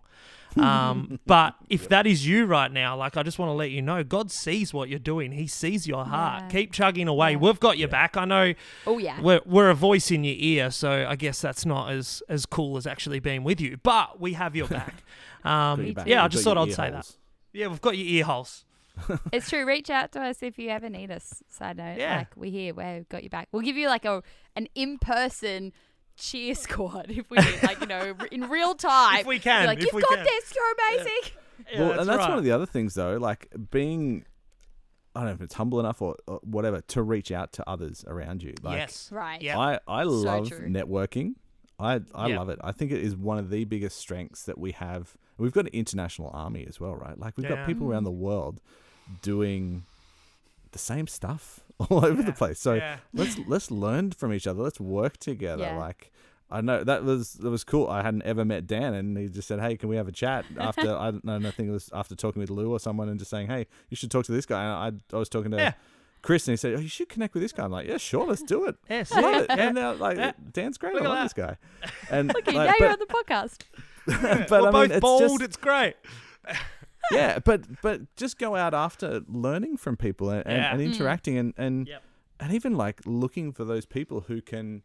Um, 0.57 1.19
but 1.27 1.55
if 1.69 1.89
that 1.89 2.07
is 2.07 2.27
you 2.27 2.45
right 2.47 2.71
now, 2.71 2.97
like 2.97 3.17
I 3.17 3.23
just 3.23 3.39
want 3.39 3.49
to 3.51 3.55
let 3.55 3.71
you 3.71 3.81
know, 3.81 4.05
God 4.05 4.31
sees 4.31 4.75
what 4.75 4.89
you're 4.89 4.99
doing. 4.99 5.33
He 5.33 5.47
sees 5.47 5.87
your 5.89 6.05
heart. 6.05 6.43
Yeah. 6.45 6.49
Keep 6.49 6.73
chugging 6.73 7.09
away. 7.09 7.33
Yeah. 7.33 7.37
We've 7.39 7.61
got 7.61 7.79
your 7.79 7.89
Yeah. 7.89 7.93
back. 7.93 8.17
I 8.17 8.25
know 8.25 8.55
Oh 8.87 8.99
yeah. 8.99 9.21
we're, 9.21 9.41
we're 9.47 9.71
a 9.71 9.75
voice 9.75 10.11
in 10.11 10.25
your 10.25 10.37
ear, 10.39 10.71
so 10.71 11.07
I 11.09 11.17
guess 11.17 11.41
that's 11.41 11.65
not 11.65 11.91
as 11.93 12.23
as 12.29 12.45
cool 12.47 12.77
as 12.77 12.87
actually 12.87 13.21
being 13.21 13.45
with 13.45 13.61
you. 13.61 13.79
But 13.83 14.21
we 14.21 14.35
have 14.35 14.55
your 14.57 14.69
back. 14.69 15.03
Um, 15.45 15.93
back. 15.95 16.07
yeah, 16.07 16.21
I 16.21 16.27
We've 16.27 16.31
just 16.33 16.45
thought 16.45 16.57
I'd 16.57 16.73
say 16.73 16.85
ear 16.87 16.91
that. 16.93 17.17
Yeah, 17.53 17.67
we've 17.67 17.81
got 17.81 17.99
your 17.99 18.07
ear 18.07 18.25
holes. 18.25 18.65
It's 19.33 19.49
true. 19.49 19.67
Reach 19.67 19.91
out 19.91 20.13
to 20.13 20.21
us 20.21 20.43
if 20.43 20.57
you 20.59 20.69
ever 20.69 20.89
need 20.89 21.11
us. 21.11 21.43
Side 21.49 21.79
note. 21.79 21.97
Yeah. 21.99 22.19
Like 22.19 22.37
we're 22.37 22.51
here, 22.53 22.75
we've 22.75 23.09
got 23.09 23.23
your 23.25 23.31
back. 23.31 23.49
We'll 23.51 23.63
give 23.63 23.77
you 23.77 23.89
like 23.89 24.05
a 24.05 24.23
an 24.55 24.69
in 24.75 24.99
person 24.99 25.73
cheer 26.17 26.55
squad 26.55 27.07
if 27.11 27.29
we 27.31 27.39
need, 27.39 27.63
like, 27.63 27.81
you 27.81 27.87
know, 27.87 28.15
in 28.31 28.49
real 28.49 28.75
time. 28.75 29.21
If 29.21 29.27
we 29.27 29.39
can, 29.39 29.67
like, 29.67 29.79
if 29.79 29.85
you've 29.87 29.95
we 29.95 30.03
got 30.03 30.15
can." 30.17 30.25
this, 30.25 30.55
you're 30.55 30.73
amazing. 30.97 31.33
Yeah, 31.73 31.81
well, 31.81 32.01
and 32.01 32.09
that's 32.09 32.19
right. 32.19 32.29
one 32.31 32.39
of 32.39 32.45
the 32.45 32.51
other 32.53 32.67
things, 32.67 32.95
though, 32.95 33.17
like 33.19 33.49
being, 33.71 34.25
I 35.15 35.21
don't 35.21 35.29
know 35.29 35.35
if 35.35 35.41
it's 35.43 35.55
humble 35.55 35.79
enough 35.81 36.03
or, 36.03 36.17
or 36.27 36.41
whatever 36.43 36.81
to 36.81 37.03
reach 37.03 37.31
out 37.31 37.53
to 37.55 37.69
others 37.69 38.05
around 38.07 38.43
you. 38.43 38.55
Like, 38.63 38.79
yes. 38.79 39.09
Right. 39.13 39.41
Yeah. 39.41 39.59
I, 39.59 39.79
I 39.87 40.03
love 40.05 40.49
true. 40.49 40.69
networking. 40.69 41.35
I, 41.79 42.01
I 42.15 42.29
Yeah. 42.29 42.39
love 42.39 42.49
it. 42.49 42.59
I 42.63 42.73
think 42.73 42.93
it 42.93 43.01
is 43.03 43.17
one 43.17 43.39
of 43.39 43.51
the 43.51 43.65
biggest 43.65 43.99
strengths 43.99 44.45
that 44.45 44.59
we 44.59 44.73
have. 44.73 45.17
We've 45.39 45.53
got 45.53 45.65
an 45.67 45.71
international 45.73 46.31
army 46.33 46.67
as 46.69 46.79
well, 46.81 46.95
right? 46.95 47.19
Like 47.19 47.37
we've 47.37 47.49
Yeah. 47.49 47.57
got 47.57 47.67
people 47.67 47.91
around 47.91 48.05
the 48.05 48.11
world 48.11 48.61
doing 49.23 49.85
the 50.73 50.79
same 50.79 51.07
stuff 51.07 51.61
all 51.79 52.05
over 52.05 52.23
the 52.23 52.33
place. 52.33 52.59
So 52.59 52.75
Yeah. 52.75 52.99
let's 53.15 53.39
let's 53.47 53.71
learn 53.71 54.11
from 54.13 54.33
each 54.33 54.47
other. 54.47 54.63
Let's 54.63 54.81
work 54.81 55.17
together. 55.19 55.65
Yeah. 55.65 55.79
Like 55.79 56.11
I 56.51 56.61
know 56.61 56.85
that 56.85 57.03
was 57.05 57.35
that 57.35 57.49
was 57.51 57.65
cool. 57.65 57.89
I 57.89 58.03
hadn't 58.03 58.23
ever 58.25 58.45
met 58.45 58.67
Dan, 58.67 58.93
and 58.93 59.17
he 59.17 59.29
just 59.29 59.49
said, 59.49 59.59
"Hey, 59.61 59.77
can 59.77 59.89
we 59.89 59.97
have 59.97 60.09
a 60.09 60.13
chat?" 60.13 60.45
After 60.59 60.95
I 60.95 61.11
don't 61.13 61.25
know, 61.25 61.37
I 61.37 61.51
think 61.51 61.69
it 61.69 61.73
was 61.73 61.89
after 61.95 62.15
talking 62.15 62.41
with 62.41 62.51
Lou 62.51 62.71
or 62.73 62.79
someone, 62.79 63.09
and 63.09 63.19
just 63.19 63.31
saying, 63.31 63.47
"Hey, 63.47 63.67
you 63.89 63.97
should 63.97 64.11
talk 64.11 64.25
to 64.27 64.33
this 64.33 64.45
guy." 64.45 64.63
And 64.63 65.03
I 65.13 65.17
I 65.17 65.19
was 65.19 65.29
talking 65.31 65.51
to 65.53 65.57
Yeah. 65.57 65.73
Chris, 66.21 66.47
and 66.47 66.53
he 66.53 66.57
said, 66.57 66.75
"Oh, 66.75 66.79
you 66.81 66.89
should 66.89 67.09
connect 67.09 67.33
with 67.35 67.43
this 67.43 67.53
guy." 67.53 67.65
I'm 67.65 67.71
like, 67.73 67.87
"Yeah, 67.89 67.97
sure, 67.97 68.27
let's 68.27 68.43
do 68.43 68.67
it." 68.67 68.77
Yes. 68.91 69.11
I 69.13 69.21
love 69.21 69.43
it. 69.43 69.47
Yeah. 69.49 69.57
And 69.67 69.75
now, 69.75 69.93
like, 69.95 70.19
Yeah. 70.19 70.33
Dan's 70.53 70.77
great. 70.79 70.93
Look 70.95 71.03
I 71.03 71.07
at 71.07 71.09
love 71.09 71.25
this 71.25 71.33
guy. 71.33 71.57
And 72.11 72.31
Okay, 72.37 72.53
like, 72.53 72.69
now 72.69 72.75
you're 72.79 72.93
on 72.93 72.99
the 72.99 73.07
podcast. 73.07 73.63
but 74.49 74.51
We're 74.51 74.59
I 74.59 74.63
mean, 74.65 74.73
both 74.73 74.91
it's 74.91 75.01
bald. 75.01 75.23
just 75.23 75.43
It's 75.43 75.57
great. 75.57 75.95
Yeah, 77.11 77.39
but 77.39 77.83
but 77.83 78.15
just 78.17 78.39
go 78.39 78.55
out 78.57 78.75
after 78.75 79.23
learning 79.29 79.77
from 79.77 79.97
people 79.97 80.31
and, 80.31 80.47
and, 80.47 80.57
Yeah. 80.57 80.73
and 80.73 80.81
interacting 80.83 81.37
and 81.39 81.55
and 81.57 81.89
Yep. 81.89 82.03
and 82.41 82.53
even 82.55 82.75
like 82.77 83.01
looking 83.07 83.53
for 83.53 83.65
those 83.65 83.87
people 83.87 84.23
who 84.23 84.41
can 84.41 84.83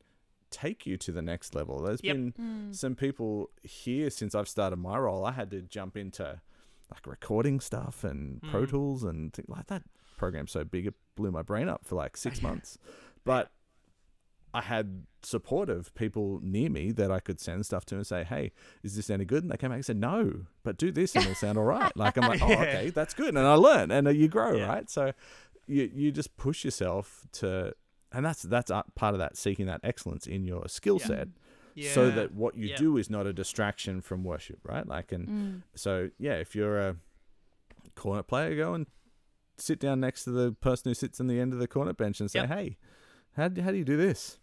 take 0.49 0.86
you 0.86 0.95
to 0.97 1.11
the 1.11 1.22
next 1.22 1.53
level. 1.55 1.82
There's 1.84 2.01
Yep. 2.03 2.15
been 2.15 2.32
Mm. 2.34 2.76
some 2.76 2.95
people 2.95 3.49
here 3.63 4.09
since 4.09 4.34
I've 4.34 4.47
started 4.47 4.78
my 4.78 4.97
role. 4.97 5.26
I 5.26 5.32
had 5.34 5.51
to 5.51 5.61
jump 5.61 5.97
into 5.97 6.41
like 6.89 7.05
recording 7.05 7.59
stuff 7.59 8.03
and 8.05 8.41
Pro 8.41 8.63
Mm. 8.65 8.70
Tools 8.70 9.03
and 9.03 9.34
things 9.34 9.49
like 9.49 9.68
that. 9.68 9.84
Program's 10.15 10.51
so 10.51 10.63
big 10.63 10.88
it 10.88 10.93
blew 11.15 11.32
my 11.32 11.41
brain 11.41 11.68
up 11.68 11.86
for 11.86 11.95
like 11.95 12.15
six 12.15 12.41
months, 12.41 12.78
but 13.26 13.51
I 14.57 14.61
had 14.61 15.05
supportive 15.23 15.93
people 15.93 16.39
near 16.41 16.69
me 16.69 16.91
that 16.93 17.11
I 17.11 17.19
could 17.19 17.39
send 17.39 17.65
stuff 17.65 17.85
to 17.85 17.95
and 17.95 18.07
say, 18.07 18.23
"Hey, 18.23 18.51
is 18.83 18.95
this 18.95 19.09
any 19.09 19.25
good?" 19.25 19.43
And 19.43 19.51
they 19.51 19.57
came 19.57 19.69
back 19.71 19.77
and 19.77 19.85
said, 19.85 19.97
"No, 19.97 20.45
but 20.63 20.77
do 20.77 20.91
this 20.91 21.15
and 21.15 21.23
it'll 21.23 21.35
sound 21.35 21.57
all 21.57 21.63
right." 21.65 21.91
Like 21.95 22.17
I'm 22.17 22.27
like, 22.27 22.41
"Oh, 22.47 22.49
Yeah. 22.49 22.61
okay, 22.63 22.89
that's 22.89 23.13
good," 23.13 23.29
and 23.29 23.39
I 23.39 23.53
learn 23.53 23.91
and 23.91 24.07
uh, 24.07 24.11
you 24.11 24.27
grow, 24.27 24.55
Yeah. 24.57 24.67
right? 24.67 24.89
So 24.89 25.13
you 25.67 25.83
you 25.93 26.11
just 26.11 26.37
push 26.37 26.63
yourself 26.65 27.25
to, 27.39 27.73
and 28.11 28.25
that's 28.25 28.41
that's 28.41 28.71
part 28.95 29.13
of 29.15 29.19
that 29.19 29.37
seeking 29.37 29.65
that 29.67 29.81
excellence 29.83 30.25
in 30.27 30.43
your 30.45 30.67
skill 30.67 30.97
set, 30.99 31.27
Yeah. 31.75 31.91
so 31.93 32.09
that 32.11 32.31
what 32.33 32.55
you 32.57 32.69
Yeah. 32.69 32.77
do 32.77 32.97
is 32.97 33.09
not 33.09 33.27
a 33.27 33.33
distraction 33.33 34.01
from 34.01 34.23
worship, 34.23 34.59
right? 34.63 34.87
Like, 34.87 35.11
and 35.11 35.27
Mm. 35.27 35.63
so 35.75 36.09
yeah, 36.17 36.35
if 36.35 36.55
you're 36.55 36.79
a 36.79 36.95
cornet 37.95 38.27
player, 38.27 38.55
go 38.55 38.73
and 38.73 38.87
sit 39.57 39.79
down 39.79 39.99
next 39.99 40.23
to 40.23 40.31
the 40.31 40.51
person 40.53 40.89
who 40.89 40.93
sits 40.93 41.19
in 41.19 41.27
the 41.27 41.39
end 41.39 41.51
of 41.53 41.59
the 41.59 41.67
cornet 41.67 41.97
bench 41.97 42.19
and 42.19 42.29
say, 42.31 42.39
Yep. 42.41 42.49
"Hey, 42.49 42.77
how 43.35 43.47
do, 43.49 43.61
how 43.61 43.71
do 43.71 43.77
you 43.77 43.85
do 43.85 43.97
this? 43.97 44.39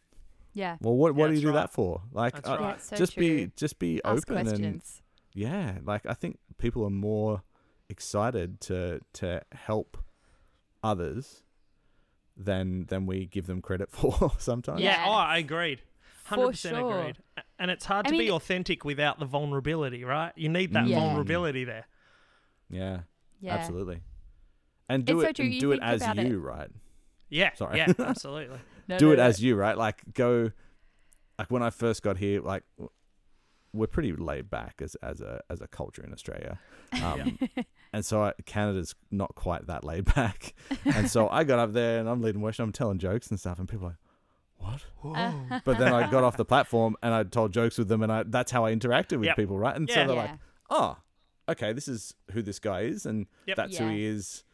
Yeah. 0.54 0.76
Well, 0.80 0.94
what 0.94 1.14
what 1.14 1.24
Yeah, 1.24 1.28
do 1.28 1.34
you 1.34 1.40
that's 1.40 1.42
do 1.42 1.48
right. 1.48 1.60
that 1.62 1.72
for? 1.72 2.02
Like, 2.12 2.48
uh, 2.48 2.56
right. 2.60 2.82
So 2.82 2.96
just 2.96 3.16
be 3.16 3.50
just 3.56 3.78
be 3.78 4.00
Ask 4.04 4.30
open 4.30 4.46
and 4.48 4.82
yeah, 5.34 5.78
like 5.84 6.06
I 6.06 6.14
think 6.14 6.38
people 6.58 6.84
are 6.84 6.90
more 6.90 7.42
excited 7.88 8.60
to 8.62 9.00
to 9.14 9.42
help 9.52 9.96
others 10.82 11.42
than 12.36 12.86
than 12.86 13.06
we 13.06 13.26
give 13.26 13.46
them 13.46 13.60
credit 13.60 13.90
for 13.92 14.32
sometimes. 14.38 14.80
Yeah, 14.80 15.04
Yeah. 15.04 15.08
oh, 15.08 15.12
I 15.12 15.38
agreed. 15.38 15.82
Hundred 16.24 16.50
percent 16.52 16.76
sure. 16.76 17.00
agreed. 17.00 17.16
And 17.58 17.70
it's 17.70 17.84
hard 17.84 18.06
I 18.06 18.10
to 18.10 18.16
be 18.18 18.30
authentic 18.30 18.84
without 18.84 19.18
the 19.18 19.26
vulnerability, 19.26 20.04
right? 20.04 20.32
You 20.36 20.48
need 20.48 20.72
that 20.72 20.86
Yeah. 20.86 21.00
vulnerability 21.00 21.64
there. 21.64 21.86
Yeah, 22.70 23.00
Yeah. 23.40 23.54
absolutely. 23.54 24.00
And 24.88 25.04
do 25.04 25.20
It's 25.20 25.24
so 25.24 25.28
it 25.30 25.36
true, 25.36 25.44
and 25.46 25.54
you 25.54 25.60
do 25.60 25.72
it 25.72 25.80
as 25.82 26.02
about 26.02 26.18
it. 26.18 26.26
you, 26.28 26.38
right? 26.40 26.70
Yeah. 27.28 27.52
Sorry. 27.54 27.76
Yeah, 27.78 27.92
absolutely. 27.98 28.58
No, 28.88 28.98
do 28.98 29.06
no, 29.06 29.12
it 29.12 29.16
no. 29.16 29.22
as 29.22 29.42
you, 29.42 29.56
right? 29.56 29.76
Like 29.76 30.02
go 30.14 30.50
like 31.38 31.50
when 31.50 31.62
I 31.62 31.70
first 31.70 32.02
got 32.02 32.16
here, 32.18 32.40
like 32.40 32.62
we're 33.72 33.88
pretty 33.88 34.12
laid 34.12 34.50
back 34.50 34.80
as 34.80 34.94
as 35.02 35.20
a 35.20 35.40
as 35.50 35.60
a 35.60 35.66
culture 35.66 36.02
in 36.04 36.12
Australia. 36.12 36.58
Um, 37.02 37.40
and 37.92 38.06
so 38.06 38.22
I, 38.22 38.32
Canada's 38.46 38.94
not 39.10 39.34
quite 39.34 39.66
that 39.66 39.82
laid 39.82 40.14
back. 40.14 40.54
And 40.94 41.08
so 41.10 41.28
I 41.28 41.42
got 41.42 41.58
up 41.58 41.72
there 41.72 41.98
and 41.98 42.08
I'm 42.08 42.22
leading 42.22 42.40
worship, 42.40 42.62
I'm 42.62 42.70
telling 42.72 42.98
jokes 42.98 43.28
and 43.30 43.40
stuff 43.40 43.58
and 43.58 43.68
people 43.68 43.86
are 43.86 43.90
like, 43.90 43.98
"What?" 44.58 44.80
Whoa. 44.98 45.60
But 45.64 45.78
then 45.78 45.92
I 45.92 46.08
got 46.08 46.22
off 46.22 46.36
the 46.36 46.44
platform 46.44 46.94
and 47.02 47.12
I 47.12 47.24
told 47.24 47.52
jokes 47.52 47.76
with 47.78 47.88
them 47.88 48.02
and 48.04 48.12
I 48.12 48.22
that's 48.22 48.52
how 48.52 48.64
I 48.64 48.72
interacted 48.72 49.18
with 49.18 49.26
Yep. 49.26 49.36
people, 49.36 49.58
right? 49.58 49.74
And 49.74 49.88
Yeah. 49.88 49.94
so 49.94 50.06
they're 50.06 50.14
Yeah. 50.16 50.22
like, 50.22 50.38
"Oh, 50.70 50.98
okay, 51.48 51.72
this 51.72 51.88
is 51.88 52.14
who 52.30 52.42
this 52.42 52.60
guy 52.60 52.82
is 52.82 53.06
and 53.06 53.26
Yep. 53.46 53.56
that's 53.56 53.76
who 53.76 53.88
he 53.88 54.04
is." 54.04 54.44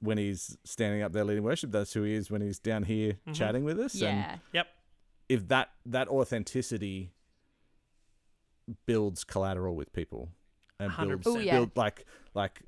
When 0.00 0.18
he's 0.18 0.58
standing 0.64 1.02
up 1.02 1.12
there 1.12 1.24
leading 1.24 1.42
worship, 1.42 1.70
that's 1.72 1.92
who 1.94 2.02
he 2.02 2.14
is 2.14 2.30
when 2.30 2.42
he's 2.42 2.58
down 2.58 2.82
here 2.84 3.16
Mhm. 3.26 3.34
chatting 3.34 3.64
with 3.64 3.78
us. 3.80 3.94
And 3.94 4.02
yeah. 4.02 4.38
Yep. 4.52 4.66
if 5.28 5.48
that 5.48 5.70
that 5.86 6.08
authenticity 6.08 7.12
builds 8.84 9.24
collateral 9.24 9.74
with 9.76 9.92
people 9.92 10.28
and 10.78 10.92
builds 10.96 11.24
100%. 11.24 11.36
Oh, 11.36 11.38
yeah. 11.38 11.56
build 11.56 11.76
like 11.76 12.04
like 12.34 12.62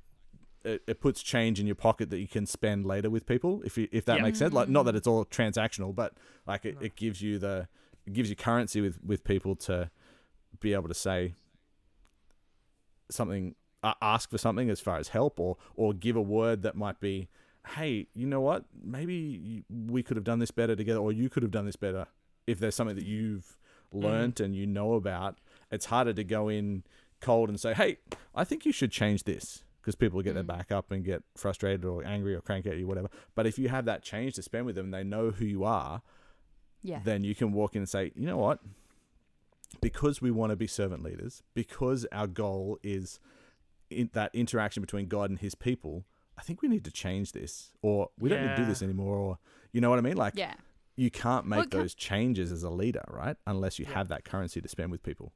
it, 0.65 0.83
it 0.87 1.01
puts 1.01 1.23
change 1.23 1.61
in 1.61 1.67
your 1.67 1.75
pocket 1.77 2.11
that 2.11 2.19
you 2.19 2.29
can 2.29 2.47
spend 2.47 2.87
later 2.87 3.11
with 3.11 3.27
people 3.27 3.63
if 3.65 3.77
you 3.77 3.89
if 3.93 4.05
that 4.07 4.17
Yeah. 4.19 4.23
makes 4.23 4.39
sense 4.39 4.55
like 4.55 4.69
not 4.69 4.85
that 4.85 4.95
it's 4.97 5.07
all 5.07 5.25
transactional 5.25 5.95
but 5.95 6.15
like 6.47 6.65
it, 6.65 6.77
it 6.81 6.97
gives 6.97 7.21
you 7.21 7.39
the 7.39 7.69
it 8.07 8.13
gives 8.13 8.31
you 8.31 8.37
currency 8.37 8.81
with 8.81 8.99
with 9.05 9.23
people 9.25 9.55
to 9.57 9.91
be 10.61 10.73
able 10.73 10.89
to 10.89 10.95
say 10.95 11.35
something 13.11 13.55
uh, 13.83 13.95
ask 14.03 14.31
for 14.31 14.39
something 14.39 14.71
as 14.71 14.81
far 14.81 14.97
as 14.99 15.09
help 15.09 15.39
or 15.39 15.57
or 15.77 15.93
give 15.95 16.17
a 16.17 16.21
word 16.23 16.63
that 16.63 16.75
might 16.77 16.99
be 17.01 17.29
hey 17.77 18.07
you 18.15 18.27
know 18.27 18.41
what 18.41 18.65
maybe 18.83 19.63
we 19.71 20.03
could 20.03 20.17
have 20.17 20.25
done 20.25 20.39
this 20.39 20.51
better 20.51 20.75
together 20.75 20.99
or 21.01 21.13
you 21.13 21.29
could 21.29 21.43
have 21.43 21.53
done 21.53 21.67
this 21.67 21.77
better 21.77 22.07
if 22.47 22.59
there's 22.59 22.75
something 22.75 22.97
that 22.97 23.05
you've 23.07 23.59
learnt 23.93 24.41
and 24.41 24.55
you 24.57 24.67
know 24.67 24.95
about 24.95 25.39
it's 25.71 25.87
harder 25.87 26.13
to 26.13 26.25
go 26.25 26.49
in 26.49 26.83
cold 27.21 27.49
and 27.49 27.59
say 27.61 27.73
hey 27.75 27.99
i 28.35 28.43
think 28.45 28.65
you 28.67 28.73
should 28.73 28.91
change 28.91 29.25
this 29.25 29.65
because 29.81 29.95
people 29.95 30.21
get 30.23 30.35
their 30.35 30.43
Mm. 30.45 30.47
back 30.49 30.73
up 30.73 30.91
and 30.91 31.05
get 31.05 31.23
frustrated 31.37 31.85
or 31.85 32.05
angry 32.05 32.35
or 32.35 32.41
cranky 32.41 32.71
at 32.71 32.77
you 32.79 32.87
whatever 32.87 33.09
but 33.35 33.47
if 33.47 33.59
you 33.59 33.69
have 33.69 33.85
that 33.87 34.03
change 34.03 34.35
to 34.35 34.43
spend 34.43 34.67
with 34.67 34.75
them 34.75 34.91
they 34.91 35.05
know 35.05 35.31
who 35.31 35.45
you 35.45 35.65
are 35.65 36.03
Yeah. 36.83 37.01
then 37.05 37.23
you 37.25 37.35
can 37.35 37.53
walk 37.53 37.75
in 37.75 37.81
and 37.83 37.89
say, 37.89 38.13
you 38.15 38.27
know 38.27 38.37
what? 38.39 38.61
Because 39.81 40.23
we 40.23 40.31
want 40.31 40.51
to 40.51 40.57
be 40.57 40.67
servant 40.67 41.03
leaders, 41.03 41.43
because 41.55 42.07
our 42.13 42.27
goal 42.27 42.79
is 42.83 43.21
in 43.91 44.11
that 44.13 44.35
interaction 44.35 44.81
between 44.81 45.07
God 45.09 45.31
and 45.31 45.39
his 45.39 45.55
people, 45.55 46.05
I 46.37 46.43
think 46.43 46.63
we 46.63 46.69
need 46.69 46.85
to 46.85 46.91
change 46.91 47.33
this, 47.33 47.73
or 47.83 48.11
we 48.19 48.29
don't 48.29 48.43
need 48.43 48.51
to 48.51 48.57
do 48.57 48.65
this 48.65 48.83
anymore, 48.83 49.17
or 49.17 49.39
you 49.73 49.81
know 49.81 49.91
what 49.91 49.99
I 49.99 50.03
mean? 50.03 50.17
Like, 50.17 50.35
yeah. 50.37 50.55
you 50.97 51.11
can't 51.11 51.47
make 51.47 51.57
Well, 51.57 51.65
it 51.67 51.71
ca- 51.71 51.79
those 51.79 51.95
changes 51.95 52.53
as 52.53 52.63
a 52.63 52.71
leader, 52.71 53.05
right? 53.09 53.37
Unless 53.47 53.79
you 53.79 53.87
Yeah. 53.87 53.95
have 53.95 54.09
that 54.09 54.25
currency 54.25 54.61
to 54.61 54.69
spend 54.69 54.91
with 54.91 55.03
people. 55.03 55.33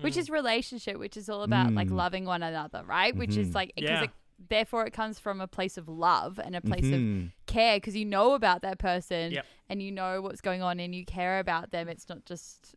Which 0.00 0.14
Mm. 0.14 0.18
is 0.18 0.30
relationship, 0.30 0.98
which 0.98 1.16
is 1.16 1.28
all 1.30 1.42
about 1.42 1.72
like 1.72 1.88
Mm. 1.88 1.96
loving 1.96 2.24
one 2.26 2.42
another, 2.42 2.82
right? 2.84 3.14
Which 3.16 3.30
Mhm. 3.30 3.38
is 3.38 3.54
like 3.54 3.72
because 3.76 3.88
Yeah. 3.90 4.02
it, 4.04 4.10
therefore 4.50 4.84
it 4.86 4.92
comes 4.92 5.18
from 5.18 5.40
a 5.40 5.48
place 5.48 5.78
of 5.78 5.88
love 5.88 6.38
and 6.38 6.54
a 6.54 6.60
place 6.60 6.84
of 6.84 7.00
Mhm. 7.00 7.32
care 7.46 7.78
because 7.78 7.96
you 7.96 8.04
know 8.04 8.34
about 8.34 8.60
that 8.62 8.78
person 8.78 9.32
Yep. 9.32 9.46
and 9.70 9.82
you 9.82 9.90
know 9.90 10.20
what's 10.20 10.42
going 10.42 10.60
on 10.60 10.80
and 10.80 10.94
you 10.94 11.06
care 11.06 11.38
about 11.38 11.70
them. 11.70 11.88
It's 11.88 12.08
not 12.10 12.26
just 12.26 12.74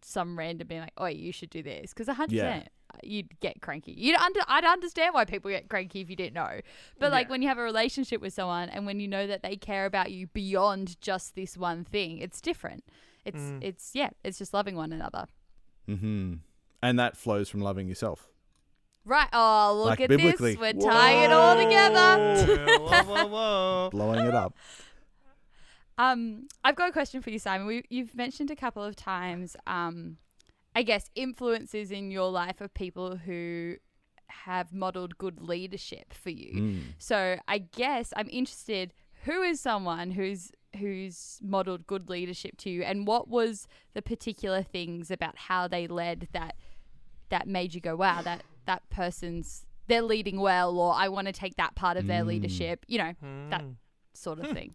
some 0.00 0.38
random 0.38 0.66
being 0.66 0.80
like, 0.80 0.94
"Oh, 0.96 1.04
you 1.06 1.32
should 1.32 1.50
do 1.50 1.62
this," 1.62 1.92
because 1.92 2.08
a 2.08 2.14
hundred 2.14 2.36
Yeah. 2.36 2.52
percent 2.54 2.68
you'd 3.02 3.40
get 3.40 3.60
cranky. 3.60 3.92
You'd 3.92 4.16
under 4.16 4.40
I'd 4.46 4.64
understand 4.64 5.14
why 5.14 5.24
people 5.24 5.50
get 5.50 5.68
cranky 5.68 6.00
if 6.00 6.10
you 6.10 6.16
didn't 6.16 6.34
know. 6.34 6.60
But 6.98 7.10
like 7.12 7.26
Yeah. 7.26 7.30
when 7.30 7.42
you 7.42 7.48
have 7.48 7.58
a 7.58 7.62
relationship 7.62 8.20
with 8.20 8.32
someone 8.32 8.68
and 8.68 8.86
when 8.86 9.00
you 9.00 9.08
know 9.08 9.26
that 9.26 9.42
they 9.42 9.56
care 9.56 9.86
about 9.86 10.10
you 10.12 10.26
beyond 10.28 11.00
just 11.00 11.34
this 11.34 11.56
one 11.56 11.84
thing, 11.84 12.18
it's 12.18 12.40
different. 12.40 12.84
It's 13.24 13.40
Mm. 13.40 13.62
it's 13.62 13.90
yeah, 13.94 14.10
it's 14.22 14.38
just 14.38 14.52
loving 14.54 14.76
one 14.76 14.92
another. 14.92 15.26
Mhm. 15.88 16.40
And 16.82 16.98
that 16.98 17.16
flows 17.16 17.48
from 17.48 17.60
loving 17.60 17.88
yourself. 17.88 18.28
Right. 19.06 19.28
Oh, 19.32 19.74
look 19.76 19.86
Like 19.90 20.00
at 20.02 20.08
biblically. 20.08 20.52
this. 20.54 20.60
We're 20.60 20.72
tying 20.72 21.24
it 21.24 21.32
all 21.32 21.56
together. 21.56 22.46
Whoa, 22.78 22.88
whoa, 22.88 23.04
whoa, 23.04 23.26
whoa. 23.26 23.88
Blowing 23.92 24.26
it 24.26 24.34
up. 24.34 24.56
Um, 25.96 26.48
I've 26.64 26.74
got 26.74 26.88
a 26.88 26.92
question 26.92 27.22
for 27.22 27.30
you, 27.30 27.38
Simon. 27.38 27.66
We, 27.66 27.84
you've 27.88 28.14
mentioned 28.16 28.50
a 28.50 28.56
couple 28.56 28.82
of 28.82 28.96
times, 28.96 29.56
um, 29.66 30.16
I 30.74 30.82
guess, 30.82 31.10
influences 31.14 31.90
in 31.90 32.10
your 32.10 32.30
life 32.30 32.60
of 32.60 32.74
people 32.74 33.16
who 33.16 33.76
have 34.28 34.72
modeled 34.72 35.16
good 35.18 35.40
leadership 35.40 36.12
for 36.12 36.30
you. 36.30 36.52
Mm. 36.62 36.82
So 36.98 37.38
I 37.46 37.58
guess 37.58 38.12
I'm 38.16 38.28
interested. 38.30 38.92
Who 39.24 39.42
is 39.42 39.60
someone 39.60 40.10
who's 40.12 40.50
who's 40.78 41.38
modeled 41.40 41.86
good 41.86 42.10
leadership 42.10 42.56
to 42.58 42.70
you, 42.70 42.82
and 42.82 43.06
what 43.06 43.28
was 43.28 43.68
the 43.94 44.02
particular 44.02 44.62
things 44.62 45.10
about 45.10 45.36
how 45.38 45.68
they 45.68 45.86
led 45.86 46.28
that 46.32 46.56
that 47.28 47.46
made 47.46 47.74
you 47.74 47.80
go, 47.80 47.94
"Wow, 47.96 48.22
that 48.22 48.42
that 48.66 48.88
person's 48.90 49.64
they're 49.86 50.02
leading 50.02 50.40
well," 50.40 50.78
or 50.78 50.92
"I 50.94 51.08
want 51.08 51.26
to 51.28 51.32
take 51.32 51.56
that 51.56 51.74
part 51.76 51.96
of 51.96 52.06
their 52.06 52.24
Mm. 52.24 52.26
leadership." 52.26 52.84
You 52.88 52.98
know, 52.98 53.12
that 53.50 53.62
Mm. 53.62 53.76
sort 54.14 54.40
of 54.40 54.50
thing. 54.50 54.74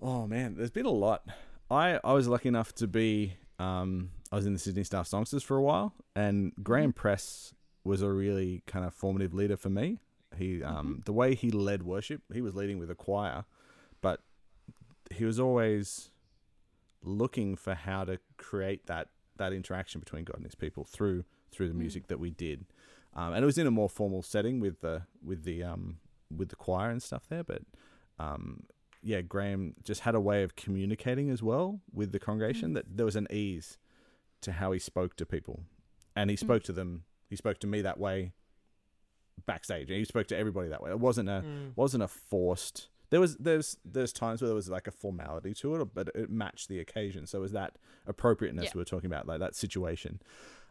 Oh 0.00 0.26
man, 0.26 0.54
there's 0.56 0.70
been 0.70 0.86
a 0.86 0.90
lot. 0.90 1.22
I 1.70 2.00
I 2.02 2.12
was 2.12 2.28
lucky 2.28 2.48
enough 2.48 2.74
to 2.76 2.86
be 2.86 3.34
um 3.58 4.10
I 4.32 4.36
was 4.36 4.46
in 4.46 4.52
the 4.52 4.58
Sydney 4.58 4.84
Staff 4.84 5.06
Songsters 5.08 5.42
for 5.42 5.56
a 5.56 5.62
while, 5.62 5.94
and 6.16 6.52
Graham 6.62 6.92
Press 6.92 7.54
was 7.84 8.02
a 8.02 8.10
really 8.10 8.62
kind 8.66 8.84
of 8.84 8.94
formative 8.94 9.34
leader 9.34 9.56
for 9.56 9.68
me. 9.70 9.98
He 10.36 10.62
um 10.62 11.02
the 11.04 11.12
way 11.12 11.34
he 11.34 11.50
led 11.50 11.82
worship, 11.84 12.22
he 12.32 12.40
was 12.40 12.54
leading 12.54 12.78
with 12.78 12.90
a 12.90 12.94
choir, 12.94 13.44
but 14.00 14.20
he 15.10 15.24
was 15.24 15.38
always 15.38 16.10
looking 17.02 17.54
for 17.56 17.74
how 17.74 18.04
to 18.04 18.18
create 18.36 18.86
that 18.86 19.08
that 19.36 19.52
interaction 19.52 20.00
between 20.00 20.24
God 20.24 20.36
and 20.36 20.44
His 20.46 20.54
people 20.54 20.84
through 20.84 21.24
through 21.50 21.68
the 21.68 21.74
Mm. 21.74 21.78
music 21.78 22.06
that 22.08 22.18
we 22.18 22.30
did, 22.30 22.64
um, 23.14 23.32
and 23.34 23.42
it 23.42 23.46
was 23.46 23.58
in 23.58 23.66
a 23.66 23.70
more 23.70 23.88
formal 23.88 24.22
setting 24.22 24.58
with 24.60 24.80
the 24.80 25.02
with 25.22 25.44
the 25.44 25.62
um 25.62 25.98
with 26.34 26.48
the 26.48 26.56
choir 26.56 26.90
and 26.90 27.02
stuff 27.02 27.28
there, 27.28 27.44
but 27.44 27.62
um 28.18 28.64
yeah, 29.02 29.20
Graham 29.20 29.74
just 29.84 30.00
had 30.00 30.14
a 30.14 30.20
way 30.20 30.42
of 30.42 30.56
communicating 30.56 31.28
as 31.28 31.42
well 31.42 31.80
with 31.92 32.10
the 32.12 32.18
congregation 32.18 32.70
Mm. 32.70 32.74
that 32.74 32.96
there 32.96 33.04
was 33.06 33.16
an 33.16 33.26
ease 33.30 33.76
to 34.44 34.52
how 34.52 34.72
he 34.72 34.78
spoke 34.78 35.16
to 35.16 35.26
people, 35.26 35.64
and 36.16 36.28
Mm. 36.28 36.32
he 36.32 36.36
spoke 36.36 36.62
to 36.64 36.72
them. 36.72 37.04
He 37.28 37.36
spoke 37.36 37.58
to 37.60 37.66
me 37.66 37.82
that 37.82 37.98
way 37.98 38.32
backstage, 39.46 39.90
and 39.90 39.98
he 39.98 40.04
spoke 40.04 40.26
to 40.28 40.36
everybody 40.36 40.68
that 40.68 40.82
way. 40.82 40.90
It 40.90 41.00
wasn't 41.00 41.28
a 41.28 41.42
Mm. 41.44 41.76
wasn't 41.76 42.02
a 42.02 42.08
forced. 42.08 42.88
There 43.10 43.20
was 43.20 43.36
there's 43.36 43.76
there's 43.84 44.12
times 44.12 44.40
where 44.40 44.48
there 44.48 44.54
was 44.54 44.68
like 44.70 44.86
a 44.86 44.90
formality 44.92 45.54
to 45.54 45.74
it, 45.76 45.88
but 45.94 46.08
it 46.14 46.30
matched 46.30 46.68
the 46.68 46.80
occasion. 46.80 47.26
So 47.26 47.38
it 47.38 47.42
was 47.42 47.52
that 47.52 47.78
appropriateness 48.06 48.66
Yeah. 48.66 48.70
we 48.74 48.78
were 48.80 48.84
talking 48.84 49.06
about, 49.06 49.26
like 49.26 49.40
that 49.40 49.54
situation. 49.54 50.20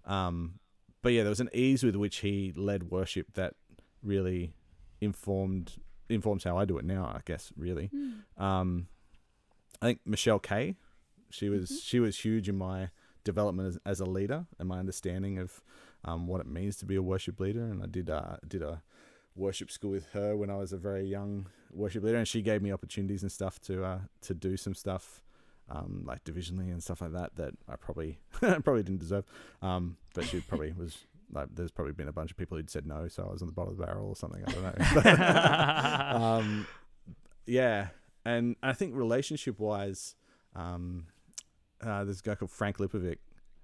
Um, 0.05 0.59
but 1.01 1.13
yeah, 1.13 1.24
there 1.24 1.30
was 1.30 1.39
an 1.39 1.49
ease 1.53 1.84
with 1.84 1.95
which 1.95 2.17
he 2.17 2.51
led 2.53 2.89
worship 2.91 3.34
that 3.34 3.55
really 4.01 4.53
informed 5.01 5.78
informs 6.09 6.43
how 6.43 6.57
I 6.57 6.65
do 6.65 6.78
it 6.78 6.86
now. 6.86 7.05
I 7.05 7.21
guess 7.26 7.51
really. 7.55 7.89
Um, 8.38 8.88
I 9.82 9.86
think 9.88 10.01
Michelle 10.05 10.39
Kay, 10.39 10.76
she 11.30 11.49
was 11.49 11.82
she 11.84 11.99
was 11.99 12.19
huge 12.19 12.47
in 12.49 12.55
my 12.57 12.89
development 13.24 13.69
as, 13.69 13.80
as 13.86 13.99
a 13.99 14.05
leader 14.05 14.45
and 14.59 14.67
my 14.67 14.80
understanding 14.80 15.39
of 15.39 15.61
um, 16.05 16.28
what 16.28 16.41
it 16.41 16.47
means 16.47 16.78
to 16.78 16.86
be 16.86 16.95
a 16.95 17.01
worship 17.01 17.39
leader. 17.39 17.63
And 17.63 17.82
I 17.82 17.88
did 17.88 18.09
uh, 18.09 18.38
did 18.47 18.61
a 18.61 18.82
worship 19.36 19.71
school 19.71 19.91
with 19.91 20.07
her 20.13 20.36
when 20.36 20.49
I 20.49 20.57
was 20.57 20.74
a 20.74 20.78
very 20.78 21.05
young 21.05 21.47
worship 21.71 22.03
leader, 22.03 22.17
and 22.17 22.28
she 22.28 22.41
gave 22.41 22.61
me 22.61 22.71
opportunities 22.71 23.24
and 23.24 23.32
stuff 23.32 23.59
to 23.61 23.84
uh, 23.84 23.99
to 24.21 24.34
do 24.34 24.57
some 24.57 24.76
stuff. 24.76 25.21
Um, 25.69 26.03
like 26.05 26.26
divisionally 26.26 26.69
and 26.71 26.84
stuff 26.84 26.99
like 26.99 27.13
that 27.13 27.38
that 27.38 27.53
I 27.69 27.78
probably 27.78 28.19
probably 28.34 28.84
didn't 28.84 28.99
deserve, 28.99 29.24
um, 29.61 29.95
but 30.13 30.26
she 30.26 30.41
probably 30.41 30.74
was 30.78 30.97
like 31.32 31.47
there's 31.55 31.71
probably 31.71 31.93
been 31.93 32.09
a 32.09 32.13
bunch 32.13 32.32
of 32.32 32.38
people 32.38 32.57
who'd 32.57 32.69
said 32.69 32.86
no, 32.86 33.07
so 33.07 33.26
I 33.28 33.32
was 33.32 33.41
on 33.41 33.47
the 33.47 33.53
bottom 33.53 33.71
of 33.71 33.78
the 33.78 33.86
barrel 33.86 34.09
or 34.09 34.15
something. 34.15 34.43
I 34.45 34.51
don't 34.51 35.05
know. 35.05 36.17
um, 36.26 36.67
yeah, 37.45 37.88
and 38.26 38.57
I 38.61 38.74
think 38.74 38.93
relationship 38.95 39.57
wise, 39.57 40.15
um, 40.53 41.07
uh, 41.86 42.03
there's 42.03 42.19
a 42.19 42.23
guy 42.23 42.36
called 42.36 42.51
Frank 42.51 42.77
Lipovic 42.77 43.17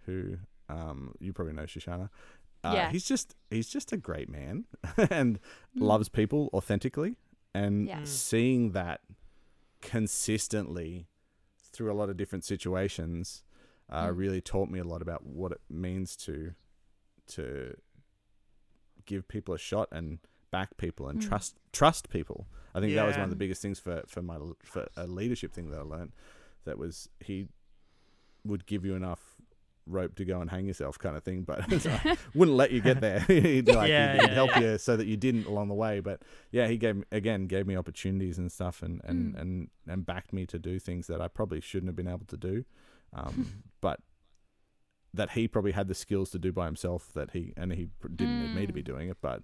who 0.05 0.37
um, 0.69 1.13
you 1.19 1.33
probably 1.33 1.53
know, 1.53 1.63
Shoshana. 1.63 2.09
Uh, 2.63 2.73
Yeah. 2.75 2.91
he's 2.91 3.05
just 3.05 3.35
he's 3.49 3.67
just 3.69 3.91
a 3.91 3.97
great 3.97 4.29
man 4.29 4.65
and 5.09 5.39
loves 5.75 6.09
people 6.09 6.49
authentically, 6.53 7.15
and 7.53 7.87
Yeah. 7.87 8.01
Mm. 8.01 8.07
seeing 8.07 8.71
that 8.73 9.01
consistently 9.81 11.07
through 11.61 11.91
a 11.91 11.93
lot 11.95 12.09
of 12.09 12.17
different 12.17 12.43
situations 12.45 13.43
uh, 13.89 14.07
Mm. 14.07 14.17
really 14.17 14.41
taught 14.41 14.69
me 14.69 14.77
a 14.79 14.83
lot 14.83 15.01
about 15.01 15.25
what 15.25 15.51
it 15.51 15.61
means 15.69 16.15
to 16.17 16.53
to 17.27 17.75
give 19.05 19.27
people 19.27 19.53
a 19.53 19.57
shot 19.57 19.87
and 19.91 20.19
back 20.51 20.77
people 20.77 21.07
and 21.07 21.19
Mm. 21.21 21.27
trust 21.27 21.59
trust 21.71 22.09
people. 22.09 22.47
I 22.75 22.79
think 22.79 22.93
that 22.95 23.03
was 23.05 23.15
one 23.15 23.23
of 23.23 23.29
the 23.31 23.35
biggest 23.35 23.61
things 23.61 23.79
for 23.79 24.03
for 24.07 24.21
my 24.21 24.37
for 24.63 24.87
a 24.95 25.07
leadership 25.07 25.51
thing 25.53 25.69
that 25.71 25.79
I 25.79 25.83
learned. 25.83 26.11
That 26.65 26.77
was 26.77 27.09
he 27.19 27.47
would 28.45 28.65
give 28.65 28.85
you 28.85 28.95
enough 28.95 29.35
rope 29.85 30.13
to 30.15 30.23
go 30.25 30.39
and 30.39 30.51
hang 30.51 30.67
yourself, 30.67 30.99
kind 30.99 31.17
of 31.17 31.23
thing, 31.23 31.41
but 31.43 31.61
wouldn't 32.35 32.55
let 32.57 32.71
you 32.71 32.79
get 32.81 33.01
there. 33.01 33.19
he'd 33.27 33.67
like 33.67 33.89
Yeah, 33.89 34.13
he'd, 34.13 34.21
he'd 34.21 34.27
yeah, 34.27 34.33
help 34.35 34.51
yeah. 34.51 34.59
you 34.59 34.77
so 34.77 34.95
that 34.95 35.07
you 35.07 35.17
didn't 35.17 35.45
along 35.47 35.67
the 35.67 35.73
way. 35.73 35.99
But 35.99 36.21
yeah, 36.51 36.67
he 36.67 36.77
gave 36.77 37.03
again 37.11 37.47
gave 37.47 37.65
me 37.65 37.75
opportunities 37.75 38.37
and 38.37 38.51
stuff, 38.51 38.83
and 38.83 39.01
and 39.03 39.33
Mm. 39.35 39.41
and 39.41 39.67
and 39.87 40.05
backed 40.05 40.31
me 40.33 40.45
to 40.45 40.59
do 40.59 40.77
things 40.79 41.07
that 41.07 41.21
I 41.21 41.27
probably 41.27 41.59
shouldn't 41.61 41.87
have 41.89 41.95
been 41.95 42.07
able 42.07 42.25
to 42.27 42.37
do. 42.37 42.65
Um, 43.13 43.63
but 43.81 43.99
that 45.13 45.31
he 45.31 45.47
probably 45.47 45.71
had 45.71 45.87
the 45.87 45.95
skills 45.95 46.29
to 46.29 46.37
do 46.37 46.51
by 46.51 46.65
himself 46.65 47.11
that 47.13 47.31
he 47.31 47.51
and 47.57 47.71
he 47.73 47.89
didn't 48.15 48.41
need 48.43 48.53
me 48.53 48.67
to 48.67 48.73
be 48.73 48.81
Mm. 48.83 48.85
doing 48.85 49.09
it 49.09 49.17
but 49.21 49.41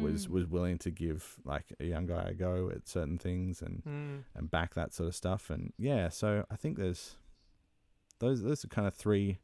was 0.00 0.26
Mm. 0.26 0.30
was 0.30 0.46
willing 0.46 0.78
to 0.78 0.90
give 0.92 1.40
like 1.44 1.72
a 1.80 1.84
young 1.84 2.06
guy 2.06 2.22
a 2.28 2.34
go 2.34 2.70
at 2.70 2.86
certain 2.86 3.18
things 3.18 3.60
and 3.60 3.82
Mm. 3.84 4.22
and 4.36 4.50
back 4.52 4.74
that 4.74 4.92
sort 4.94 5.08
of 5.08 5.16
stuff 5.16 5.50
and 5.50 5.72
yeah 5.78 6.08
so 6.10 6.46
i 6.48 6.54
think 6.56 6.76
there's 6.78 7.16
those 8.20 8.42
those 8.42 8.64
are 8.64 8.68
kind 8.68 8.86
of 8.86 8.94
three 8.94 9.38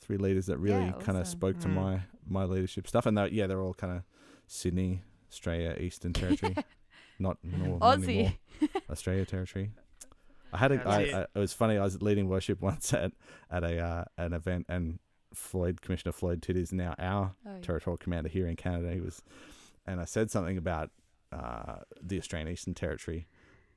three 0.00 0.16
leaders 0.18 0.46
that 0.46 0.58
really 0.58 0.86
Yeah, 0.86 0.92
kind 0.92 1.16
of 1.18 1.22
awesome. 1.22 1.26
spoke 1.38 1.58
to 1.60 1.68
Mm. 1.68 1.72
my 1.74 2.00
my 2.28 2.44
leadership 2.44 2.86
stuff 2.86 3.06
and 3.06 3.16
they're, 3.16 3.28
yeah 3.28 3.46
they're 3.46 3.60
all 3.62 3.74
kind 3.74 3.92
of 3.96 4.02
sydney 4.46 5.02
australia 5.30 5.76
eastern 5.80 6.12
territory 6.12 6.54
not, 7.18 7.38
nor, 7.42 7.78
not 7.80 7.98
anymore 8.02 8.32
Aussie. 8.60 8.70
australia 8.90 9.24
territory 9.24 9.70
I 10.52 10.56
had 10.58 10.72
a, 10.72 11.28
it. 11.34 11.38
Was 11.38 11.52
funny. 11.52 11.76
I 11.76 11.82
was 11.84 12.00
leading 12.00 12.26
worship 12.28 12.62
once 12.70 12.94
at 12.94 13.12
at 13.50 13.64
a 13.64 13.78
uh, 13.80 14.04
an 14.16 14.32
event, 14.32 14.64
and 14.70 14.98
Floyd, 15.34 15.82
Commissioner 15.82 16.12
Floyd 16.12 16.40
Tidd, 16.40 16.56
is 16.56 16.72
now 16.72 16.94
our 16.98 17.34
Oh, 17.46 17.50
yeah. 17.56 17.60
territorial 17.60 17.98
commander 17.98 18.30
here 18.30 18.46
in 18.46 18.56
Canada. 18.56 18.94
He 18.94 19.00
was, 19.00 19.22
and 19.84 20.00
I 20.00 20.06
said 20.06 20.30
something 20.30 20.56
about 20.56 20.88
uh, 21.32 21.80
the 22.02 22.16
Australian 22.18 22.48
Eastern 22.50 22.72
Territory, 22.72 23.26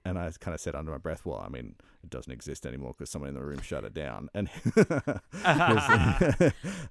and 0.05 0.17
I 0.17 0.31
kind 0.39 0.53
of 0.55 0.61
said 0.61 0.75
under 0.75 0.91
my 0.91 0.97
breath, 0.97 1.25
"Well, 1.25 1.43
I 1.45 1.49
mean, 1.49 1.75
it 2.03 2.09
doesn't 2.09 2.31
exist 2.31 2.65
anymore 2.65 2.93
because 2.97 3.09
someone 3.09 3.29
in 3.29 3.35
the 3.35 3.43
room 3.43 3.61
shut 3.61 3.83
it 3.83 3.93
down." 3.93 4.29
And 4.33 4.47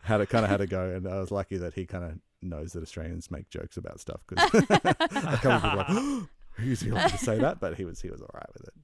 had 0.03 0.21
a 0.21 0.27
kind 0.27 0.45
of 0.45 0.51
had 0.51 0.61
a 0.61 0.67
go, 0.67 0.85
and 0.95 1.07
I 1.09 1.19
was 1.21 1.31
lucky 1.31 1.57
that 1.59 1.75
he 1.75 1.87
kind 1.87 2.05
of 2.05 2.19
knows 2.43 2.73
that 2.73 2.83
Australians 2.83 3.31
make 3.31 3.49
jokes 3.51 3.77
about 3.77 4.01
stuff 4.01 4.21
because 4.27 4.53
a 4.55 4.67
couple 4.69 5.51
of 5.51 5.63
people 5.63 5.71
were 5.71 5.77
like, 6.21 6.29
"Who's 6.55 6.81
he 6.81 6.91
allowed 6.91 7.09
to 7.09 7.19
say 7.19 7.39
that?" 7.39 7.61
But 7.61 7.77
he 7.77 7.85
was 7.85 8.01
he 8.01 8.11
was 8.11 8.21
all 8.21 8.31
right 8.35 8.49
with 8.55 8.69
it. 8.69 8.75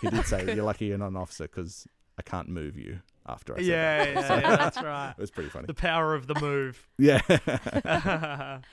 He 0.00 0.08
did 0.10 0.24
say, 0.26 0.54
"You're 0.54 0.64
lucky 0.64 0.86
you're 0.86 0.98
not 0.98 1.08
an 1.10 1.16
officer 1.16 1.44
because 1.44 1.86
I 2.18 2.22
can't 2.22 2.48
move 2.48 2.76
you." 2.76 3.00
After 3.26 3.54
I 3.54 3.58
said 3.58 3.66
Yeah, 3.66 4.04
that. 4.04 4.14
yeah, 4.14 4.28
So- 4.28 4.34
yeah, 4.36 4.56
that's 4.56 4.76
right. 4.82 5.10
it 5.10 5.20
was 5.20 5.30
pretty 5.30 5.50
funny. 5.50 5.66
The 5.66 5.74
power 5.74 6.14
of 6.14 6.26
the 6.26 6.34
move. 6.40 6.88
Yeah. 6.98 7.20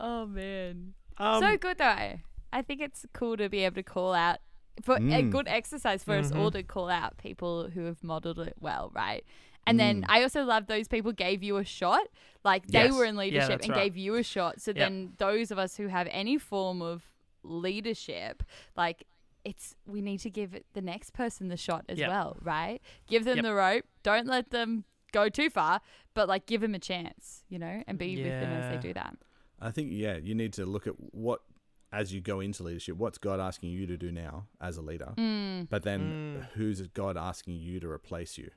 Oh 0.00 0.26
man. 0.26 0.94
um, 1.16 1.40
so 1.42 1.56
good 1.56 1.76
though. 1.78 2.20
I 2.52 2.62
think 2.62 2.80
it's 2.80 3.04
cool 3.12 3.36
to 3.36 3.48
be 3.48 3.64
able 3.64 3.76
to 3.76 3.82
call 3.82 4.12
out 4.14 4.38
for 4.82 4.94
a 4.96 5.00
Mm. 5.00 5.30
good 5.30 5.48
exercise 5.48 6.04
for 6.04 6.14
us 6.14 6.30
all 6.32 6.50
Mhm. 6.50 6.52
to 6.54 6.62
call 6.62 6.88
out 6.88 7.18
people 7.18 7.68
who 7.70 7.84
have 7.84 8.02
modeled 8.04 8.38
it 8.38 8.54
well, 8.60 8.90
right? 8.94 9.24
And 9.66 9.78
then 9.78 10.02
Mm. 10.02 10.06
I 10.08 10.22
also 10.22 10.44
love 10.44 10.66
those 10.66 10.86
people 10.88 11.12
gave 11.12 11.42
you 11.42 11.56
a 11.56 11.64
shot. 11.64 12.06
Like 12.44 12.68
they 12.68 12.84
Yes. 12.84 12.94
were 12.94 13.04
in 13.04 13.16
leadership 13.16 13.48
that's 13.48 13.66
and 13.66 13.74
right. 13.76 13.84
gave 13.84 13.96
you 13.96 14.14
a 14.14 14.22
shot. 14.22 14.60
So 14.60 14.70
Yep. 14.70 14.76
then 14.76 15.12
those 15.18 15.50
of 15.50 15.58
us 15.58 15.76
who 15.76 15.88
have 15.88 16.06
any 16.10 16.38
form 16.38 16.80
of 16.80 17.12
leadership, 17.42 18.42
like 18.76 19.04
it's 19.44 19.74
we 19.86 20.00
need 20.00 20.18
to 20.18 20.30
give 20.30 20.56
the 20.74 20.82
next 20.82 21.10
person 21.12 21.48
the 21.48 21.56
shot 21.56 21.84
as 21.88 21.98
Yep. 21.98 22.08
well, 22.08 22.36
right? 22.42 22.80
Give 23.06 23.24
them 23.24 23.36
Yep. 23.36 23.42
the 23.44 23.54
rope. 23.54 23.84
Don't 24.02 24.26
let 24.26 24.50
them 24.50 24.84
go 25.12 25.28
too 25.28 25.48
far, 25.50 25.80
but 26.14 26.28
like 26.28 26.46
give 26.46 26.60
them 26.60 26.74
a 26.74 26.78
chance, 26.78 27.44
you 27.48 27.58
know, 27.58 27.82
and 27.86 27.98
be 27.98 28.16
with 28.16 28.40
them 28.40 28.52
as 28.52 28.74
they 28.74 28.80
do 28.88 28.92
that. 28.94 29.16
I 29.60 29.70
think 29.70 29.90
yeah, 29.92 30.16
you 30.16 30.34
need 30.34 30.52
to 30.54 30.66
look 30.66 30.86
at 30.86 30.94
what 31.14 31.42
as 31.92 32.12
you 32.12 32.20
go 32.20 32.40
into 32.40 32.62
leadership, 32.62 32.96
what's 32.96 33.18
God 33.18 33.40
asking 33.40 33.70
you 33.70 33.86
to 33.86 33.96
do 33.96 34.12
now 34.12 34.46
as 34.60 34.76
a 34.76 34.82
leader? 34.82 35.14
Mm, 35.16 35.68
But 35.70 35.82
then 35.84 36.00
Mm. 36.40 36.44
who's 36.52 36.80
God 36.88 37.16
asking 37.16 37.56
you 37.58 37.80
to 37.80 37.88
replace 37.88 38.36
you? 38.38 38.50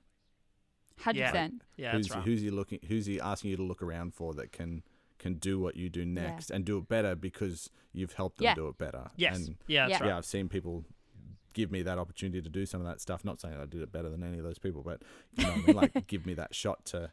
hundred 0.99 1.19
Yeah. 1.21 1.31
percent. 1.31 1.61
yeah, 1.77 1.91
who's 1.93 2.07
that's 2.07 2.15
right. 2.17 2.25
who's 2.25 2.41
he 2.41 2.49
looking 2.51 2.79
who's 2.87 3.05
he 3.07 3.19
asking 3.19 3.49
you 3.51 3.57
to 3.57 3.63
look 3.63 3.81
around 3.81 4.13
for 4.13 4.33
that 4.35 4.51
can 4.51 4.83
can 5.17 5.35
do 5.35 5.59
what 5.59 5.75
you 5.75 5.89
do 5.89 6.05
next 6.05 6.49
and 6.51 6.63
do 6.65 6.77
it 6.77 6.87
better 6.87 7.15
because 7.15 7.69
you've 7.93 8.13
helped 8.13 8.37
them 8.37 8.45
Yeah. 8.45 8.55
do 8.55 8.67
it 8.67 8.77
better. 8.77 9.09
Yes. 9.15 9.35
And 9.37 9.57
yeah, 9.67 9.87
that's 9.87 9.99
Yeah. 9.99 10.03
right. 10.03 10.07
yeah, 10.09 10.17
I've 10.17 10.25
seen 10.25 10.47
people 10.49 10.83
give 11.53 11.71
me 11.71 11.81
that 11.83 11.97
opportunity 11.99 12.41
to 12.41 12.49
do 12.49 12.65
some 12.65 12.81
of 12.81 12.87
that 12.87 13.01
stuff. 13.01 13.23
Not 13.25 13.39
saying 13.39 13.55
I 13.55 13.65
did 13.65 13.81
it 13.81 13.91
better 13.91 14.09
than 14.09 14.23
any 14.23 14.37
of 14.39 14.43
those 14.43 14.57
people, 14.59 14.81
but 14.83 15.03
you 15.37 15.45
know 15.45 15.51
I 15.53 15.57
mean? 15.57 15.75
Like 15.75 16.05
give 16.07 16.25
me 16.25 16.33
that 16.35 16.53
shot 16.55 16.85
to 16.87 17.11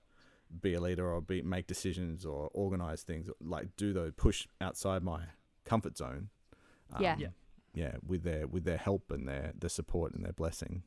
be 0.62 0.72
a 0.74 0.80
leader 0.80 1.06
or 1.10 1.20
be 1.20 1.42
make 1.42 1.66
decisions 1.66 2.24
or 2.26 2.48
organize 2.54 3.02
things. 3.02 3.28
Like 3.40 3.76
do 3.76 3.92
those 3.92 4.12
push 4.16 4.46
outside 4.60 5.02
my 5.02 5.24
comfort 5.68 5.96
zone. 5.96 6.28
Um, 6.92 7.02
Yeah. 7.02 7.16
Yeah. 7.18 7.28
Yeah, 7.74 7.92
with 8.04 8.22
their 8.24 8.46
with 8.46 8.64
their 8.64 8.78
help 8.78 9.10
and 9.10 9.28
their 9.28 9.52
their 9.58 9.68
support 9.70 10.14
and 10.14 10.24
their 10.24 10.32
blessing. 10.32 10.82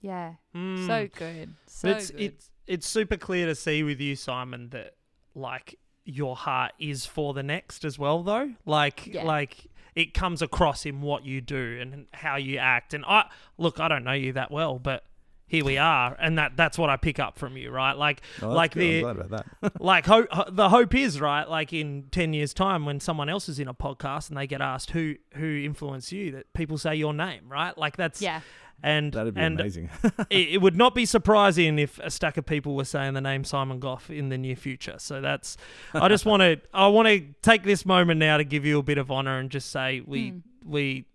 Yeah. 0.00 0.34
Mm. 0.54 0.86
So 0.86 1.08
good. 1.16 1.54
So 1.66 1.88
But 1.88 1.96
it's 1.98 2.10
good. 2.10 2.20
it's 2.20 2.50
it's 2.66 2.88
super 2.88 3.16
clear 3.16 3.46
to 3.46 3.54
see 3.54 3.82
with 3.82 4.00
you, 4.00 4.16
Simon, 4.16 4.70
that 4.70 4.96
like 5.34 5.78
your 6.04 6.34
heart 6.36 6.72
is 6.78 7.04
for 7.06 7.34
the 7.34 7.42
next 7.42 7.84
as 7.84 7.98
well, 7.98 8.22
though. 8.22 8.54
Like 8.64 9.06
Yeah. 9.06 9.24
like 9.24 9.66
it 9.94 10.14
comes 10.14 10.42
across 10.42 10.86
in 10.86 11.02
what 11.02 11.24
you 11.24 11.40
do 11.40 11.78
and 11.80 12.06
how 12.14 12.36
you 12.36 12.56
act. 12.58 12.94
And 12.94 13.04
I 13.06 13.30
look, 13.58 13.78
I 13.80 13.88
don't 13.88 14.04
know 14.04 14.12
you 14.12 14.32
that 14.32 14.50
well, 14.50 14.78
but 14.78 15.04
here 15.48 15.64
we 15.64 15.78
are, 15.78 16.16
and 16.20 16.38
that 16.38 16.52
that's 16.56 16.78
what 16.78 16.90
I 16.90 16.96
pick 16.96 17.18
up 17.18 17.38
from 17.38 17.56
you, 17.56 17.70
right? 17.70 17.94
Like 17.96 18.22
Oh, 18.42 18.50
like 18.50 18.74
good. 18.74 18.82
I'm 18.82 18.88
the 18.90 19.00
glad 19.00 19.16
about 19.26 19.46
that. 19.62 19.80
like 19.82 20.06
ho- 20.06 20.26
ho- 20.30 20.44
the 20.50 20.68
hope 20.68 20.94
is 20.94 21.20
right 21.20 21.48
like 21.48 21.72
in 21.72 22.04
10 22.10 22.32
years 22.34 22.54
time 22.54 22.84
when 22.84 23.00
someone 23.00 23.28
else 23.28 23.48
is 23.48 23.58
in 23.58 23.66
a 23.68 23.74
podcast 23.74 24.28
and 24.28 24.36
they 24.38 24.46
get 24.46 24.60
asked 24.60 24.90
who 24.90 25.14
who 25.34 25.62
influenced 25.64 26.12
you 26.12 26.30
that 26.32 26.52
people 26.52 26.78
say 26.78 26.94
your 26.94 27.12
name 27.14 27.42
right 27.48 27.76
like 27.78 27.96
that's 27.96 28.20
yeah. 28.22 28.40
and 28.82 29.12
That'd 29.12 29.34
be 29.34 29.40
and 29.40 29.58
amazing. 29.60 29.90
it, 30.30 30.48
it 30.50 30.62
would 30.62 30.76
not 30.76 30.94
be 30.94 31.04
surprising 31.06 31.78
if 31.78 31.98
a 32.00 32.10
stack 32.10 32.36
of 32.36 32.46
people 32.46 32.76
were 32.76 32.84
saying 32.84 33.14
the 33.14 33.20
name 33.20 33.42
Simon 33.44 33.80
Goff 33.80 34.10
in 34.10 34.28
the 34.28 34.38
near 34.38 34.54
future. 34.56 34.96
So 34.98 35.20
that's 35.20 35.56
I 35.94 36.08
just 36.08 36.26
want 36.30 36.42
to 36.42 36.60
I 36.74 36.86
want 36.88 37.08
to 37.08 37.24
take 37.42 37.62
this 37.64 37.84
moment 37.86 38.20
now 38.20 38.36
to 38.36 38.44
give 38.44 38.64
you 38.64 38.78
a 38.78 38.82
bit 38.82 38.98
of 38.98 39.10
honor 39.10 39.38
and 39.38 39.50
just 39.50 39.70
say 39.70 40.00
we 40.06 40.32
Mm. 40.32 40.42
we 40.64 41.06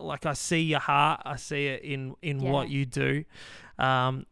like 0.00 0.24
I 0.26 0.32
see 0.32 0.60
your 0.62 0.80
heart, 0.80 1.20
I 1.24 1.36
see 1.36 1.66
it 1.66 1.82
in 1.82 2.14
in 2.22 2.40
what 2.40 2.68
you 2.70 2.86
do. 2.86 3.24
Um 3.78 4.26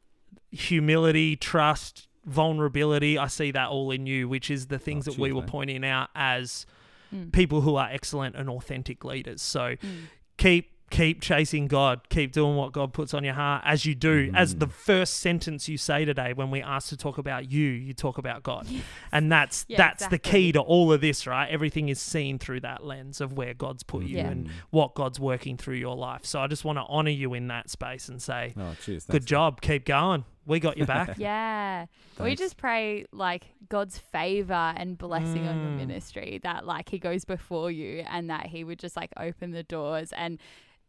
humility, 0.53 1.37
trust, 1.37 2.09
vulnerability, 2.27 3.17
I 3.19 3.29
see 3.29 3.51
that 3.53 3.69
all 3.69 3.91
in 3.91 4.07
you, 4.07 4.29
which 4.29 4.51
is 4.51 4.67
the 4.67 4.79
things 4.79 5.07
Oh, 5.07 5.13
that 5.13 5.21
we 5.21 5.33
were 5.33 5.43
mate. 5.43 5.49
pointing 5.51 5.85
out 5.85 6.09
as 6.15 6.67
Mm. 7.15 7.33
people 7.33 7.61
who 7.63 7.77
are 7.77 7.89
excellent 7.91 8.37
and 8.37 8.49
authentic 8.49 9.05
leaders. 9.05 9.43
So 9.43 9.77
Mm. 9.77 10.07
keep 10.39 10.73
keep 10.91 11.21
chasing 11.21 11.69
God, 11.69 12.01
keep 12.09 12.33
doing 12.33 12.57
what 12.57 12.73
God 12.73 12.93
puts 12.93 13.15
on 13.15 13.23
your 13.23 13.35
heart 13.35 13.63
as 13.65 13.87
you 13.87 13.95
do. 13.95 14.31
As 14.35 14.57
the 14.57 14.67
Mm. 14.67 14.73
first 14.73 15.19
sentence 15.19 15.69
you 15.69 15.79
say 15.79 16.05
today 16.05 16.33
when 16.33 16.51
we 16.51 16.61
ask 16.61 16.89
to 16.89 16.97
talk 16.97 17.17
about 17.17 17.51
you, 17.51 17.69
you 17.69 17.95
talk 17.95 18.19
about 18.19 18.43
God. 18.43 18.67
And 19.13 19.31
that's 19.31 19.65
Yeah, 19.69 19.77
that's 19.79 20.09
the 20.09 20.19
key 20.19 20.51
to 20.53 20.61
all 20.61 20.93
of 20.93 21.01
this, 21.01 21.27
right? 21.29 21.49
Everything 21.49 21.89
is 21.89 22.01
seen 22.01 22.39
through 22.41 22.61
that 22.61 22.85
lens 22.85 23.21
of 23.21 23.33
where 23.35 23.55
God's 23.55 23.85
put 23.85 24.03
you 24.05 24.17
Yeah. 24.19 24.31
and 24.31 24.47
Mm. 24.49 24.51
what 24.71 24.95
God's 24.95 25.21
working 25.21 25.57
through 25.57 25.77
your 25.77 25.95
life. 25.97 26.25
So 26.27 26.41
I 26.41 26.49
just 26.49 26.65
want 26.65 26.79
to 26.79 26.85
honor 26.89 27.11
you 27.11 27.35
in 27.35 27.47
that 27.49 27.71
space 27.71 28.09
and 28.09 28.21
say, 28.21 28.55
Oh, 28.57 28.75
cheers. 28.83 29.05
good 29.07 29.13
thanks, 29.13 29.27
job, 29.27 29.61
keep 29.61 29.85
going. 29.85 30.25
We 30.45 30.59
got 30.59 30.77
your 30.77 30.87
back. 30.89 31.17
Yeah. 31.19 31.87
We 32.19 32.35
just 32.35 32.57
pray 32.57 33.07
like 33.13 33.47
God's 33.69 33.97
favor 33.97 34.75
and 34.77 34.99
blessing 34.99 35.47
on 35.47 35.61
your 35.61 35.71
Mm. 35.71 35.77
ministry 35.77 36.41
that 36.43 36.67
like 36.67 36.89
he 36.89 36.99
goes 36.99 37.25
before 37.25 37.71
you 37.71 38.05
and 38.11 38.29
that 38.29 38.47
he 38.47 38.65
would 38.65 38.81
just 38.81 38.97
like 38.97 39.13
open 39.17 39.53
the 39.53 39.63
doors 39.63 40.13
and 40.13 40.39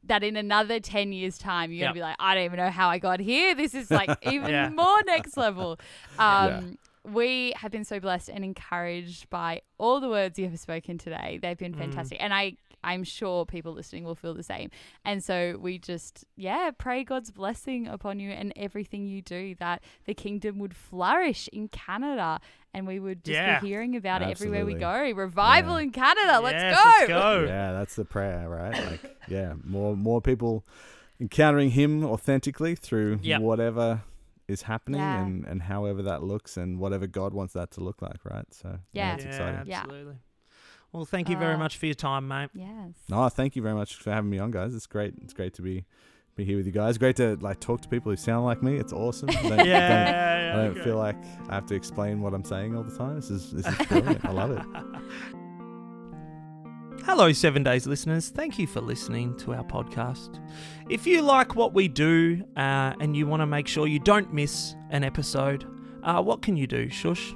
that 0.04 0.24
in 0.24 0.36
another 0.36 0.80
10 0.80 1.12
years 1.14 1.38
time 1.38 1.72
you're 1.72 1.80
Yep. 1.82 1.86
going 1.88 1.94
to 1.94 1.98
be 2.00 2.02
like 2.02 2.16
I 2.20 2.36
don't 2.36 2.46
even 2.46 2.58
know 2.58 2.70
how 2.72 2.90
I 2.90 2.98
got 2.98 3.20
here. 3.20 3.54
This 3.56 3.74
is 3.74 3.92
like 3.92 4.10
even 4.24 4.50
Yeah. 4.50 4.70
more 4.70 5.04
next 5.06 5.38
level. 5.38 5.80
Um 6.20 6.78
we 7.04 7.54
have 7.58 7.72
been 7.72 7.84
so 7.86 8.00
blessed 8.00 8.30
and 8.30 8.44
encouraged 8.44 9.30
by 9.30 9.62
all 9.80 10.00
the 10.00 10.10
words 10.10 10.38
you 10.38 10.48
have 10.50 10.60
spoken 10.60 10.98
today. 10.98 11.40
They've 11.42 11.58
been 11.58 11.74
Mm. 11.74 11.80
fantastic. 11.80 12.22
And 12.22 12.34
I 12.34 12.58
I'm 12.84 13.04
sure 13.04 13.46
people 13.46 13.74
listening 13.74 14.06
will 14.06 14.16
feel 14.16 14.34
the 14.34 14.42
same. 14.42 14.72
And 15.06 15.24
so 15.24 15.56
we 15.62 15.78
just, 15.78 16.26
yeah, 16.36 16.72
pray 16.76 17.04
God's 17.04 17.30
blessing 17.30 17.88
upon 17.88 18.20
you 18.20 18.32
and 18.32 18.52
everything 18.56 19.06
you 19.06 19.22
do, 19.22 19.54
that 19.60 19.84
the 20.06 20.16
kingdom 20.16 20.58
would 20.58 20.76
flourish 20.76 21.48
in 21.54 21.68
Canada 21.68 22.40
and 22.74 22.88
we 22.88 23.00
would 23.00 23.24
just 23.24 23.36
Yeah. 23.36 23.60
be 23.60 23.68
hearing 23.68 23.96
about 23.96 24.24
it 24.24 24.30
everywhere 24.30 24.66
we 24.66 24.74
go. 24.74 25.12
Revival 25.12 25.76
Yeah. 25.76 25.84
in 25.84 25.92
Canada. 25.92 26.40
Let's 26.42 26.54
Yes, 26.56 26.76
go. 26.76 26.90
Let's 26.90 27.08
go. 27.08 27.44
Yeah, 27.46 27.72
that's 27.74 27.96
the 27.96 28.06
prayer, 28.06 28.50
right? 28.50 28.74
Like, 28.74 29.18
yeah, 29.28 29.54
more 29.64 29.96
more 29.96 30.20
people 30.20 30.66
encountering 31.20 31.70
Him 31.70 32.04
authentically 32.04 32.74
through 32.74 33.20
Yep. 33.22 33.42
whatever 33.42 34.02
is 34.52 34.64
happening 34.64 35.00
Yeah. 35.02 35.24
and 35.26 35.46
and 35.46 35.62
however 35.64 36.02
that 36.04 36.22
looks 36.24 36.58
and 36.58 36.80
whatever 36.80 37.08
God 37.08 37.34
wants 37.34 37.54
that 37.54 37.72
to 37.72 37.82
look 37.82 38.02
like, 38.02 38.24
right? 38.24 38.46
So 38.54 38.80
Yeah. 38.94 39.16
it's 39.16 39.26
exciting. 39.26 39.64
Yeah. 39.68 39.80
absolutely. 39.82 40.16
Well, 40.94 41.06
thank 41.06 41.30
you 41.30 41.38
very 41.38 41.56
Uh, 41.56 41.60
much 41.60 41.78
for 41.78 41.86
your 41.86 41.96
time, 41.96 42.28
mate. 42.28 42.50
Yes. 42.54 42.96
No, 43.10 43.28
thank 43.30 43.56
you 43.56 43.62
very 43.62 43.76
much 43.76 43.96
for 43.96 44.12
having 44.12 44.30
me 44.30 44.40
on, 44.40 44.52
guys. 44.52 44.76
It's 44.76 44.88
great. 44.88 45.14
It's 45.24 45.34
great 45.34 45.54
to 45.56 45.62
be 45.62 45.86
be 46.36 46.46
here 46.46 46.56
with 46.56 46.66
you 46.66 46.72
guys. 46.72 46.98
Great 46.98 47.18
to 47.18 47.36
like 47.42 47.60
talk 47.60 47.82
to 47.82 47.90
people 47.90 48.10
who 48.10 48.16
sound 48.16 48.46
like 48.46 48.64
me. 48.64 48.78
It's 48.78 48.94
awesome. 48.94 49.30
I 49.30 49.34
don't, 49.34 49.66
Yeah, 49.68 50.52
don't, 50.54 50.60
I 50.60 50.64
don't 50.64 50.72
okay. 50.78 50.84
feel 50.86 50.98
like 50.98 51.18
I 51.50 51.56
have 51.56 51.66
to 51.68 51.76
explain 51.76 52.22
what 52.22 52.34
I'm 52.34 52.46
saying 52.46 52.74
all 52.76 52.84
the 52.84 52.98
time. 52.98 53.16
This 53.16 53.30
is 53.30 53.52
this 53.52 53.68
is 53.68 53.88
brilliant. 53.88 54.24
I 54.24 54.32
love 54.32 54.52
it. 54.52 54.64
Hello, 57.04 57.32
Seven 57.32 57.64
Days 57.64 57.88
listeners. 57.88 58.30
Thank 58.30 58.60
you 58.60 58.68
for 58.68 58.80
listening 58.80 59.36
to 59.38 59.56
our 59.56 59.64
podcast. 59.64 60.40
If 60.88 61.08
you 61.08 61.24
like 61.24 61.56
what 61.56 61.74
we 61.74 61.88
do 61.88 62.44
uh, 62.56 62.94
and 63.00 63.18
you 63.18 63.26
want 63.26 63.42
to 63.42 63.48
make 63.48 63.68
sure 63.68 63.88
you 63.88 64.00
don't 64.00 64.32
miss 64.32 64.76
an 64.92 65.04
episode, 65.04 65.66
uh, 66.04 66.22
what 66.22 66.44
can 66.44 66.56
you 66.56 66.68
do, 66.68 66.90
Shush? 66.90 67.34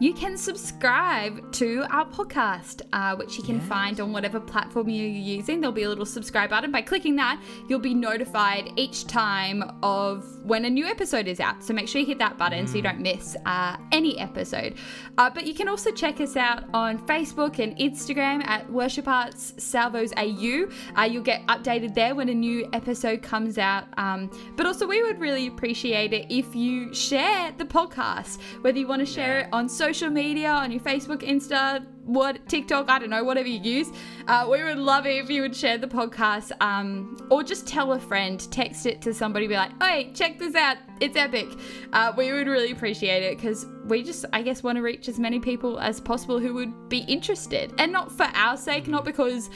You 0.00 0.14
can 0.14 0.38
subscribe 0.38 1.52
to 1.52 1.84
our 1.90 2.06
podcast, 2.06 2.80
uh, 2.90 3.14
which 3.16 3.36
you 3.36 3.44
can 3.44 3.56
Yes. 3.56 3.68
find 3.68 4.00
on 4.00 4.12
whatever 4.14 4.40
platform 4.40 4.88
you're 4.88 5.06
using. 5.06 5.60
There'll 5.60 5.74
be 5.74 5.82
a 5.82 5.90
little 5.90 6.06
subscribe 6.06 6.48
button. 6.48 6.70
By 6.70 6.80
clicking 6.80 7.16
that, 7.16 7.38
you'll 7.68 7.80
be 7.80 7.92
notified 7.92 8.72
each 8.76 9.06
time 9.06 9.62
of 9.82 10.24
when 10.42 10.64
a 10.64 10.70
new 10.70 10.86
episode 10.86 11.28
is 11.28 11.38
out. 11.38 11.62
So 11.62 11.74
make 11.74 11.86
sure 11.86 12.00
you 12.00 12.06
hit 12.06 12.18
that 12.18 12.38
button 12.38 12.66
so 12.66 12.76
you 12.76 12.82
don't 12.82 13.00
miss 13.00 13.36
uh, 13.44 13.76
any 13.92 14.18
episode. 14.18 14.76
Uh, 15.18 15.28
but 15.28 15.46
you 15.46 15.52
can 15.52 15.68
also 15.68 15.90
check 15.90 16.18
us 16.18 16.34
out 16.34 16.64
on 16.72 16.98
Facebook 17.06 17.58
and 17.58 17.76
Instagram 17.76 18.42
at 18.46 18.72
Worship 18.72 19.06
Arts 19.06 19.52
Salvos 19.58 20.14
AU. 20.16 20.70
Uh, 20.96 21.02
you'll 21.02 21.22
get 21.22 21.46
updated 21.46 21.94
there 21.94 22.14
when 22.14 22.30
a 22.30 22.34
new 22.34 22.66
episode 22.72 23.20
comes 23.20 23.58
out. 23.58 23.84
Um, 23.98 24.30
but 24.56 24.64
also, 24.64 24.86
we 24.86 25.02
would 25.02 25.20
really 25.20 25.46
appreciate 25.46 26.14
it 26.14 26.24
if 26.30 26.56
you 26.56 26.94
share 26.94 27.52
the 27.58 27.66
podcast, 27.66 28.38
whether 28.62 28.78
you 28.78 28.86
want 28.86 29.00
to 29.00 29.06
share 29.06 29.40
it 29.40 29.48
on 29.52 29.68
social 29.68 29.89
media, 30.10 30.50
on 30.50 30.70
your 30.70 30.80
Facebook, 30.80 31.22
Insta, 31.22 31.84
what 32.04 32.48
TikTok, 32.48 32.88
I 32.88 32.98
don't 32.98 33.10
know, 33.10 33.24
whatever 33.24 33.48
you 33.48 33.60
use. 33.60 33.88
Uh, 34.26 34.46
we 34.50 34.62
would 34.62 34.78
love 34.78 35.06
it 35.06 35.16
if 35.22 35.30
you 35.30 35.42
would 35.42 35.54
share 35.54 35.78
the 35.78 35.86
podcast, 35.86 36.52
um, 36.60 37.16
or 37.30 37.42
just 37.42 37.66
tell 37.66 37.92
a 37.92 37.98
friend, 37.98 38.40
text 38.50 38.86
it 38.86 39.02
to 39.02 39.12
somebody, 39.12 39.46
be 39.46 39.54
like, 39.54 39.70
"Hey, 39.82 40.12
check 40.14 40.38
this 40.38 40.54
out, 40.54 40.76
it's 41.00 41.16
epic." 41.16 41.48
Uh, 41.92 42.12
we 42.16 42.32
would 42.32 42.46
really 42.46 42.72
appreciate 42.72 43.22
it 43.22 43.36
because 43.36 43.66
we 43.86 44.02
just, 44.02 44.24
I 44.32 44.42
guess, 44.42 44.62
want 44.62 44.76
to 44.76 44.82
reach 44.82 45.08
as 45.08 45.18
many 45.18 45.40
people 45.40 45.78
as 45.80 46.00
possible 46.00 46.38
who 46.38 46.54
would 46.54 46.88
be 46.88 46.98
interested, 47.00 47.72
and 47.78 47.92
not 47.92 48.10
for 48.12 48.26
our 48.34 48.56
sake, 48.56 48.88
not 48.88 49.04
because 49.04 49.50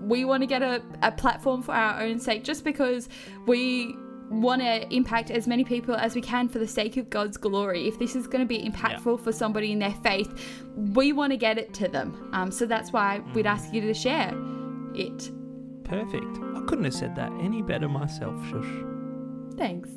we 0.00 0.24
want 0.24 0.42
to 0.42 0.46
get 0.46 0.62
a, 0.62 0.82
a 1.02 1.10
platform 1.10 1.62
for 1.62 1.72
our 1.72 2.02
own 2.02 2.18
sake, 2.18 2.44
just 2.44 2.64
because 2.64 3.08
we 3.46 3.96
want 4.30 4.60
to 4.62 4.94
impact 4.94 5.30
as 5.30 5.46
many 5.46 5.64
people 5.64 5.94
as 5.94 6.14
we 6.14 6.20
can 6.20 6.48
for 6.48 6.58
the 6.58 6.66
sake 6.66 6.96
of 6.96 7.10
God's 7.10 7.36
glory. 7.36 7.86
If 7.86 7.98
this 7.98 8.16
is 8.16 8.26
going 8.26 8.42
to 8.42 8.46
be 8.46 8.62
impactful 8.62 9.20
for 9.20 9.32
somebody 9.32 9.72
in 9.72 9.78
their 9.78 9.94
faith, 10.02 10.32
we 10.74 11.12
want 11.12 11.32
to 11.32 11.36
get 11.36 11.58
it 11.58 11.72
to 11.74 11.88
them. 11.88 12.30
Um, 12.32 12.50
so 12.50 12.66
that's 12.66 12.92
why 12.92 13.20
we'd 13.34 13.46
ask 13.46 13.72
you 13.72 13.80
to 13.82 13.94
share 13.94 14.34
it. 14.94 15.30
Perfect. 15.84 16.38
I 16.54 16.60
couldn't 16.66 16.84
have 16.84 16.94
said 16.94 17.14
that 17.16 17.30
any 17.40 17.62
better 17.62 17.88
myself, 17.88 18.34
Shush. 18.48 18.84
Thanks. 19.56 19.90